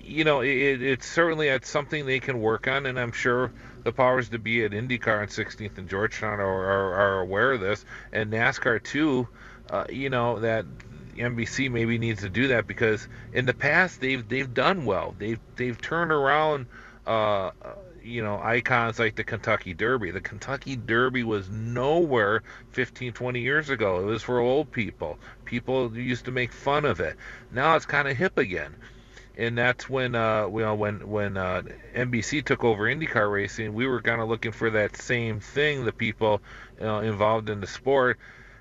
you 0.03 0.25
know, 0.25 0.43
it, 0.43 0.83
it's 0.83 1.07
certainly 1.07 1.49
it's 1.49 1.71
something 1.71 2.05
they 2.05 2.21
can 2.21 2.41
work 2.41 2.69
on, 2.69 2.85
and 2.85 3.01
I'm 3.01 3.13
sure 3.13 3.53
the 3.85 3.93
powers 3.93 4.29
to 4.31 4.39
be 4.39 4.65
at 4.65 4.73
IndyCar 4.73 5.23
and 5.23 5.31
16th 5.31 5.79
and 5.79 5.89
Georgetown 5.89 6.41
are, 6.41 6.45
are, 6.45 6.95
are 6.95 7.21
aware 7.21 7.53
of 7.53 7.61
this, 7.61 7.87
and 8.13 8.31
NASCAR 8.31 8.83
too. 8.83 9.29
Uh, 9.71 9.85
you 9.89 10.11
know 10.11 10.41
that 10.41 10.67
NBC 11.19 11.71
maybe 11.71 11.99
needs 11.99 12.23
to 12.23 12.29
do 12.29 12.49
that 12.49 12.67
because 12.67 13.09
in 13.33 13.47
the 13.47 13.55
past 13.55 14.01
they've 14.01 14.27
they've 14.27 14.53
done 14.53 14.85
well. 14.85 15.15
They've 15.19 15.41
they've 15.57 15.81
turned 15.81 16.13
around 16.13 16.67
uh, 17.07 17.51
you 18.07 18.23
know 18.23 18.41
icons 18.43 18.99
like 18.99 19.17
the 19.17 19.25
Kentucky 19.25 19.75
Derby. 19.75 20.11
The 20.11 20.21
Kentucky 20.21 20.77
Derby 20.77 21.25
was 21.25 21.51
nowhere 21.51 22.43
15 22.73 23.13
20 23.13 23.41
years 23.41 23.69
ago. 23.69 24.01
It 24.01 24.05
was 24.05 24.23
for 24.23 24.39
old 24.39 24.71
people. 24.71 25.19
People 25.45 25.97
used 25.97 26.27
to 26.27 26.31
make 26.31 26.53
fun 26.53 26.85
of 26.85 27.01
it. 27.01 27.17
Now 27.51 27.77
it's 27.77 27.87
kind 27.87 28.09
of 28.09 28.17
hip 28.17 28.39
again. 28.39 28.75
And 29.39 29.59
that's 29.59 29.91
when 29.91 30.15
uh, 30.15 30.47
you 30.47 30.61
know 30.61 30.75
when 30.75 31.09
when 31.09 31.37
uh, 31.37 31.63
NBC 31.95 32.45
took 32.45 32.65
over 32.65 32.85
IndyCar 32.85 33.31
racing, 33.31 33.75
we 33.75 33.87
were 33.87 34.01
kind 34.01 34.21
of 34.21 34.29
looking 34.29 34.53
for 34.53 34.71
that 34.71 34.97
same 34.97 35.41
thing. 35.41 35.85
The 35.85 35.93
people 35.93 36.41
you 36.79 36.87
know, 36.87 37.01
involved 37.01 37.51
in 37.51 37.61
the 37.61 37.67
sport, 37.67 38.19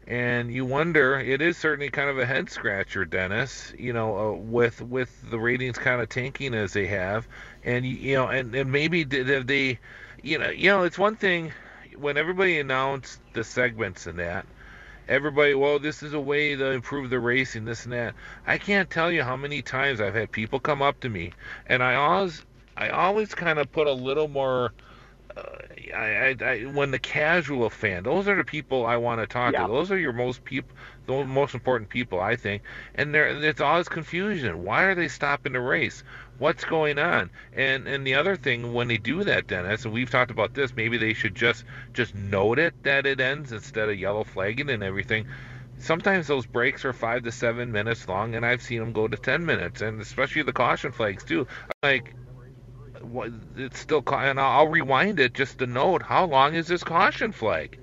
and 0.08 0.54
you 0.54 0.66
wonder 0.66 1.20
it 1.20 1.42
is 1.42 1.58
certainly 1.58 1.90
kind 1.90 2.10
of 2.10 2.20
a 2.20 2.26
head 2.26 2.50
scratcher 2.50 3.06
dennis 3.06 3.74
you 3.78 3.92
know 3.92 4.18
uh, 4.18 4.32
with 4.34 4.82
with 4.82 5.30
the 5.32 5.40
ratings 5.40 5.78
kind 5.78 6.02
of 6.02 6.10
tanking 6.10 6.54
as 6.54 6.74
they 6.74 6.88
have. 6.88 7.28
And 7.64 7.86
you 7.86 8.16
know 8.16 8.28
and, 8.28 8.54
and 8.54 8.72
maybe 8.72 9.04
did 9.04 9.48
they 9.48 9.80
you 10.22 10.38
know 10.38 10.50
you 10.50 10.70
know 10.70 10.84
it's 10.84 11.00
one 11.00 11.16
thing 11.16 11.52
when 11.98 12.18
everybody 12.18 12.60
announced 12.60 13.20
the 13.34 13.44
segments 13.44 14.06
and 14.06 14.20
that 14.20 14.46
everybody 15.08 15.54
well 15.54 15.80
this 15.80 16.04
is 16.04 16.14
a 16.14 16.20
way 16.20 16.56
to 16.56 16.72
improve 16.72 17.10
the 17.10 17.20
racing 17.20 17.66
this 17.66 17.86
and 17.86 17.94
that. 17.94 18.14
I 18.46 18.58
can't 18.58 18.90
tell 18.90 19.12
you 19.12 19.24
how 19.24 19.36
many 19.38 19.62
times 19.62 20.02
i've 20.02 20.16
had 20.16 20.32
people 20.32 20.60
come 20.60 20.82
up 20.82 21.00
to 21.02 21.10
me 21.10 21.32
and 21.68 21.84
i 21.84 21.96
always 21.96 22.44
i 22.76 22.90
always 22.90 23.34
kind 23.34 23.60
of 23.60 23.72
put 23.72 23.88
a 23.88 23.94
little 23.94 24.28
more 24.28 24.74
uh, 25.38 25.42
I, 25.94 26.36
I, 26.40 26.46
I, 26.46 26.62
when 26.64 26.92
the 26.92 27.00
casual 27.00 27.70
fan, 27.70 28.04
those 28.04 28.28
are 28.28 28.36
the 28.36 28.44
people 28.44 28.86
I 28.86 28.98
want 28.98 29.22
to 29.22 29.28
talk 29.28 29.54
yeah. 29.54 29.68
to. 29.68 29.72
Those 29.72 29.92
are 29.92 29.98
your 29.98 30.14
most 30.14 30.44
people, 30.44 30.76
the 31.06 31.26
most 31.26 31.54
important 31.54 31.90
people, 31.90 32.20
I 32.20 32.36
think. 32.36 32.64
And 32.96 33.14
there, 33.14 33.28
it's 33.28 33.62
all 33.62 33.78
this 33.78 33.90
confusion. 33.90 34.64
Why 34.64 34.84
are 34.84 34.96
they 34.96 35.08
stopping 35.08 35.54
the 35.54 35.60
race? 35.60 36.04
What's 36.38 36.66
going 36.66 37.00
on? 37.00 37.30
And 37.54 37.88
and 37.88 38.06
the 38.06 38.16
other 38.16 38.36
thing, 38.36 38.74
when 38.74 38.88
they 38.88 38.98
do 38.98 39.24
that, 39.24 39.48
Dennis, 39.48 39.86
and 39.86 39.94
we've 39.94 40.10
talked 40.10 40.32
about 40.32 40.54
this, 40.54 40.76
maybe 40.76 40.98
they 40.98 41.14
should 41.14 41.36
just 41.36 41.64
just 41.94 42.14
note 42.14 42.60
it 42.60 42.74
that 42.84 43.06
it 43.06 43.22
ends 43.22 43.52
instead 43.52 43.90
of 43.90 43.98
yellow 43.98 44.24
flagging 44.24 44.70
and 44.70 44.84
everything. 44.84 45.28
Sometimes 45.78 46.28
those 46.28 46.46
breaks 46.46 46.86
are 46.86 46.94
five 46.94 47.24
to 47.24 47.32
seven 47.32 47.72
minutes 47.72 48.08
long, 48.08 48.36
and 48.36 48.46
I've 48.46 48.62
seen 48.62 48.80
them 48.80 48.92
go 48.92 49.08
to 49.08 49.18
ten 49.18 49.46
minutes, 49.46 49.82
and 49.82 50.02
especially 50.02 50.42
the 50.42 50.54
caution 50.54 50.92
flags 50.92 51.24
too. 51.24 51.48
Like, 51.84 52.14
it's 53.56 53.80
still, 53.80 54.04
and 54.08 54.40
I'll 54.40 54.68
rewind 54.68 55.20
it 55.20 55.34
just 55.34 55.60
to 55.60 55.68
note 55.68 56.02
how 56.02 56.26
long 56.26 56.56
is 56.56 56.68
this 56.68 56.84
caution 56.84 57.32
flag? 57.32 57.80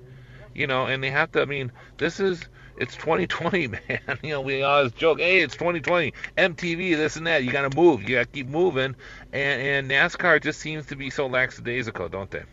You 0.53 0.67
know, 0.67 0.85
and 0.85 1.03
they 1.03 1.09
have 1.09 1.31
to. 1.33 1.41
I 1.41 1.45
mean, 1.45 1.71
this 1.97 2.19
is 2.19 2.47
it's 2.77 2.95
2020, 2.95 3.67
man. 3.67 3.79
You 4.21 4.29
know, 4.29 4.41
we 4.41 4.63
always 4.63 4.91
joke, 4.93 5.19
hey, 5.19 5.41
it's 5.41 5.55
2020, 5.55 6.13
MTV, 6.37 6.95
this 6.95 7.15
and 7.15 7.27
that. 7.27 7.43
You 7.43 7.51
got 7.51 7.69
to 7.69 7.75
move. 7.75 8.01
You 8.03 8.15
got 8.15 8.21
to 8.23 8.31
keep 8.31 8.47
moving. 8.47 8.95
And, 9.31 9.89
and 9.89 9.91
NASCAR 9.91 10.41
just 10.41 10.59
seems 10.59 10.87
to 10.87 10.95
be 10.95 11.09
so 11.09 11.27
lackadaisical, 11.27 12.09
don't 12.09 12.29
they? 12.31 12.43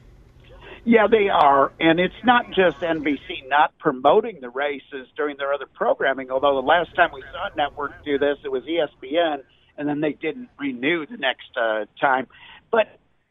Yeah, 0.84 1.06
they 1.10 1.28
are. 1.28 1.72
And 1.78 2.00
it's 2.00 2.14
not 2.24 2.46
just 2.48 2.78
NBC 2.78 3.48
not 3.48 3.76
promoting 3.78 4.40
the 4.40 4.48
races 4.48 5.08
during 5.16 5.36
their 5.36 5.52
other 5.52 5.66
programming, 5.74 6.30
although 6.30 6.54
the 6.54 6.66
last 6.66 6.94
time 6.96 7.10
we 7.12 7.22
saw 7.32 7.48
a 7.52 7.56
network 7.56 8.02
do 8.04 8.18
this, 8.18 8.38
it 8.44 8.50
was 8.50 8.62
ESPN, 8.64 9.42
and 9.76 9.88
then 9.88 10.00
they 10.00 10.12
didn't 10.12 10.48
renew 10.58 11.06
the 11.06 11.18
next 11.18 11.50
uh, 11.56 11.84
time. 12.00 12.28
But 12.70 12.86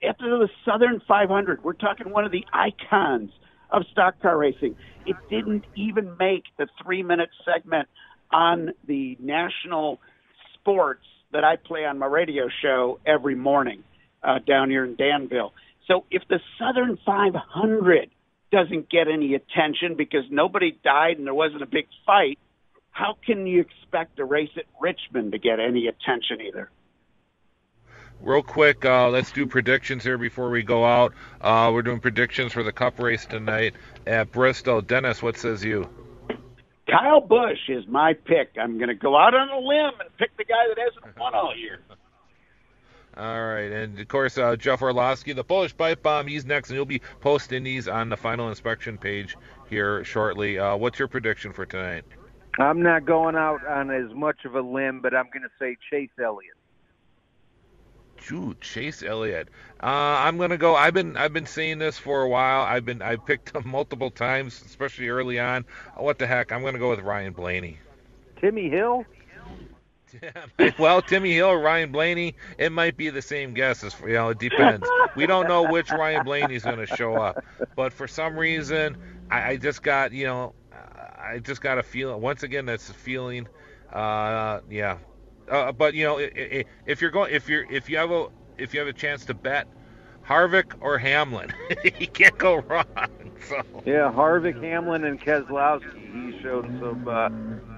after 0.07 0.37
the 0.37 0.49
Southern 0.65 1.01
500, 1.07 1.63
we're 1.63 1.73
talking 1.73 2.11
one 2.11 2.25
of 2.25 2.31
the 2.31 2.45
icons 2.53 3.31
of 3.71 3.83
stock 3.91 4.21
car 4.21 4.37
racing. 4.37 4.75
It 5.05 5.15
didn't 5.29 5.65
even 5.75 6.15
make 6.17 6.43
the 6.57 6.67
three 6.83 7.03
minute 7.03 7.29
segment 7.45 7.87
on 8.31 8.73
the 8.87 9.17
national 9.19 9.99
sports 10.55 11.05
that 11.31 11.43
I 11.43 11.55
play 11.55 11.85
on 11.85 11.99
my 11.99 12.05
radio 12.05 12.47
show 12.61 12.99
every 13.05 13.35
morning 13.35 13.83
uh, 14.23 14.39
down 14.39 14.69
here 14.69 14.85
in 14.85 14.95
Danville. 14.95 15.53
So 15.87 16.05
if 16.11 16.23
the 16.29 16.39
Southern 16.59 16.97
500 17.05 18.09
doesn't 18.51 18.89
get 18.89 19.07
any 19.07 19.35
attention 19.35 19.95
because 19.95 20.23
nobody 20.29 20.77
died 20.83 21.17
and 21.17 21.25
there 21.25 21.33
wasn't 21.33 21.61
a 21.61 21.67
big 21.67 21.87
fight, 22.05 22.37
how 22.91 23.15
can 23.25 23.45
you 23.47 23.61
expect 23.61 24.19
a 24.19 24.25
race 24.25 24.49
at 24.57 24.65
Richmond 24.79 25.31
to 25.31 25.39
get 25.39 25.59
any 25.59 25.87
attention 25.87 26.41
either? 26.47 26.69
Real 28.21 28.43
quick, 28.43 28.85
uh, 28.85 29.09
let's 29.09 29.31
do 29.31 29.45
predictions 29.45 30.03
here 30.03 30.17
before 30.17 30.49
we 30.49 30.63
go 30.63 30.85
out. 30.85 31.13
Uh, 31.41 31.71
we're 31.73 31.81
doing 31.81 31.99
predictions 31.99 32.53
for 32.53 32.63
the 32.63 32.71
Cup 32.71 32.99
race 32.99 33.25
tonight 33.25 33.73
at 34.05 34.31
Bristol. 34.31 34.81
Dennis, 34.81 35.21
what 35.21 35.37
says 35.37 35.63
you? 35.63 35.89
Kyle 36.89 37.21
Busch 37.21 37.69
is 37.69 37.87
my 37.87 38.13
pick. 38.13 38.51
I'm 38.59 38.77
going 38.77 38.89
to 38.89 38.95
go 38.95 39.15
out 39.15 39.35
on 39.35 39.49
a 39.49 39.59
limb 39.59 39.99
and 39.99 40.09
pick 40.17 40.35
the 40.37 40.43
guy 40.43 40.67
that 40.67 40.77
hasn't 40.77 41.17
won 41.19 41.35
all 41.35 41.55
year. 41.55 41.79
All 43.17 43.47
right, 43.49 43.69
and 43.69 43.99
of 43.99 44.07
course 44.07 44.37
uh, 44.37 44.55
Jeff 44.55 44.81
Orlowski, 44.81 45.33
the 45.33 45.43
Polish 45.43 45.75
pipe 45.75 46.01
bomb. 46.01 46.27
He's 46.27 46.45
next, 46.45 46.69
and 46.69 46.77
he'll 46.77 46.85
be 46.85 47.01
posting 47.19 47.63
these 47.63 47.89
on 47.89 48.07
the 48.07 48.15
final 48.15 48.47
inspection 48.47 48.97
page 48.97 49.35
here 49.69 50.05
shortly. 50.05 50.57
Uh, 50.57 50.77
what's 50.77 50.99
your 50.99 51.09
prediction 51.09 51.51
for 51.51 51.65
tonight? 51.65 52.05
I'm 52.59 52.81
not 52.81 53.05
going 53.05 53.35
out 53.35 53.65
on 53.67 53.91
as 53.91 54.13
much 54.13 54.45
of 54.45 54.55
a 54.55 54.61
limb, 54.61 55.01
but 55.01 55.13
I'm 55.13 55.25
going 55.33 55.43
to 55.43 55.49
say 55.59 55.75
Chase 55.89 56.11
Elliott. 56.23 56.55
Ooh, 58.31 58.55
Chase 58.61 59.03
Elliott. 59.03 59.49
Uh, 59.81 59.85
I'm 59.85 60.37
gonna 60.37 60.57
go. 60.57 60.75
I've 60.75 60.93
been 60.93 61.17
I've 61.17 61.33
been 61.33 61.45
saying 61.45 61.79
this 61.79 61.97
for 61.97 62.21
a 62.21 62.29
while. 62.29 62.61
I've 62.61 62.85
been 62.85 63.01
I've 63.01 63.25
picked 63.25 63.55
him 63.55 63.67
multiple 63.67 64.11
times, 64.11 64.61
especially 64.65 65.09
early 65.09 65.39
on. 65.39 65.65
What 65.95 66.19
the 66.19 66.27
heck? 66.27 66.51
I'm 66.51 66.63
gonna 66.63 66.79
go 66.79 66.89
with 66.89 66.99
Ryan 66.99 67.33
Blaney. 67.33 67.79
Timmy 68.39 68.69
Hill. 68.69 69.05
Yeah, 70.21 70.71
well, 70.79 71.01
Timmy 71.01 71.33
Hill, 71.33 71.55
Ryan 71.55 71.91
Blaney, 71.91 72.35
it 72.57 72.71
might 72.71 72.97
be 72.97 73.09
the 73.09 73.21
same 73.21 73.53
guess. 73.53 73.83
As, 73.83 73.95
you 74.01 74.13
know, 74.13 74.29
it 74.29 74.39
depends. 74.39 74.87
we 75.15 75.27
don't 75.27 75.47
know 75.47 75.69
which 75.69 75.91
Ryan 75.91 76.23
Blaney's 76.25 76.63
going 76.63 76.77
to 76.77 76.87
show 76.87 77.15
up, 77.15 77.43
but 77.75 77.93
for 77.93 78.07
some 78.07 78.35
reason, 78.35 78.97
I, 79.29 79.51
I 79.51 79.57
just 79.57 79.83
got 79.83 80.11
you 80.11 80.25
know, 80.25 80.53
I 80.73 81.39
just 81.39 81.61
got 81.61 81.77
a 81.77 81.83
feeling. 81.83 82.21
Once 82.21 82.43
again, 82.43 82.65
that's 82.65 82.89
a 82.89 82.93
feeling. 82.93 83.47
Uh, 83.91 84.61
yeah, 84.69 84.97
uh, 85.49 85.71
but 85.71 85.93
you 85.93 86.05
know, 86.05 86.17
if 86.19 87.01
you're 87.01 87.11
going, 87.11 87.33
if 87.33 87.49
you're, 87.49 87.69
if 87.71 87.89
you 87.89 87.97
have 87.97 88.11
a, 88.11 88.27
if 88.57 88.73
you 88.73 88.79
have 88.79 88.89
a 88.89 88.93
chance 88.93 89.25
to 89.25 89.33
bet 89.33 89.67
Harvick 90.25 90.73
or 90.81 90.97
Hamlin, 90.97 91.53
you 91.99 92.07
can't 92.07 92.37
go 92.37 92.57
wrong. 92.57 92.85
So. 93.47 93.61
Yeah, 93.85 94.11
Harvick, 94.13 94.61
Hamlin, 94.61 95.03
and 95.05 95.19
Keselowski. 95.19 96.33
He 96.33 96.41
showed 96.41 96.65
some 96.79 97.07
uh, 97.07 97.29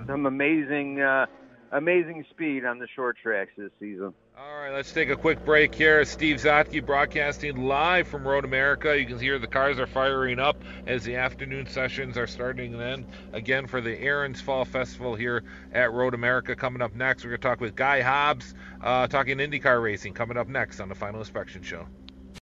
some 0.08 0.26
amazing 0.26 1.02
uh, 1.02 1.28
amazing 1.72 2.26
speed 2.30 2.66
on 2.66 2.80
the 2.80 2.88
short 2.96 3.18
tracks 3.22 3.52
this 3.58 3.72
season. 3.80 4.14
All 4.38 4.60
right, 4.60 4.74
let's 4.74 4.92
take 4.92 5.10
a 5.10 5.16
quick 5.16 5.44
break 5.46 5.74
here. 5.74 6.04
Steve 6.06 6.38
Zocchi 6.38 6.84
broadcasting 6.84 7.66
live 7.66 8.08
from 8.08 8.28
Road 8.28 8.46
America. 8.46 9.00
You 9.00 9.06
can 9.06 9.20
hear 9.20 9.40
the 9.40 9.48
cars 9.48 9.80
are 9.80 9.88
firing 9.88 10.40
up 10.40 10.62
as 10.88 11.04
the 11.04 11.16
afternoon 11.16 11.68
sessions 11.68 12.18
are 12.18 12.28
starting 12.28 12.78
then. 12.78 13.06
Again, 13.34 13.68
for 13.68 13.82
the 13.82 14.00
Aaron's 14.00 14.42
Fall 14.42 14.66
Festival 14.66 15.16
here 15.16 15.44
at 15.74 15.92
Road 15.92 16.14
America. 16.14 16.56
Coming 16.56 16.82
up 16.82 16.96
next, 16.96 17.24
we're 17.24 17.32
going 17.32 17.42
to 17.42 17.48
talk 17.48 17.62
with 17.62 17.76
Guy 17.76 18.02
Hobbs, 18.02 18.54
uh, 18.82 19.08
talking 19.08 19.38
IndyCar 19.38 19.82
racing, 19.82 20.14
coming 20.14 20.38
up 20.38 20.48
next 20.48 20.80
on 20.80 20.90
the 20.90 20.96
Final 20.96 21.20
Inspection 21.20 21.62
Show. 21.62 21.88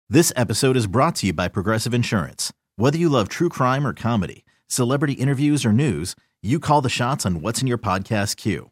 This 0.09 0.33
episode 0.35 0.75
is 0.75 0.87
brought 0.87 1.15
to 1.17 1.27
you 1.27 1.33
by 1.33 1.47
Progressive 1.47 1.93
Insurance. 1.93 2.51
Whether 2.77 2.97
you 2.97 3.09
love 3.09 3.29
true 3.29 3.49
crime 3.49 3.85
or 3.85 3.93
comedy, 3.93 4.45
celebrity 4.67 5.13
interviews 5.13 5.65
or 5.65 5.73
news, 5.73 6.15
you 6.41 6.59
call 6.59 6.81
the 6.81 6.89
shots 6.89 7.25
on 7.25 7.41
what's 7.41 7.61
in 7.61 7.67
your 7.67 7.77
podcast 7.77 8.37
queue. 8.37 8.71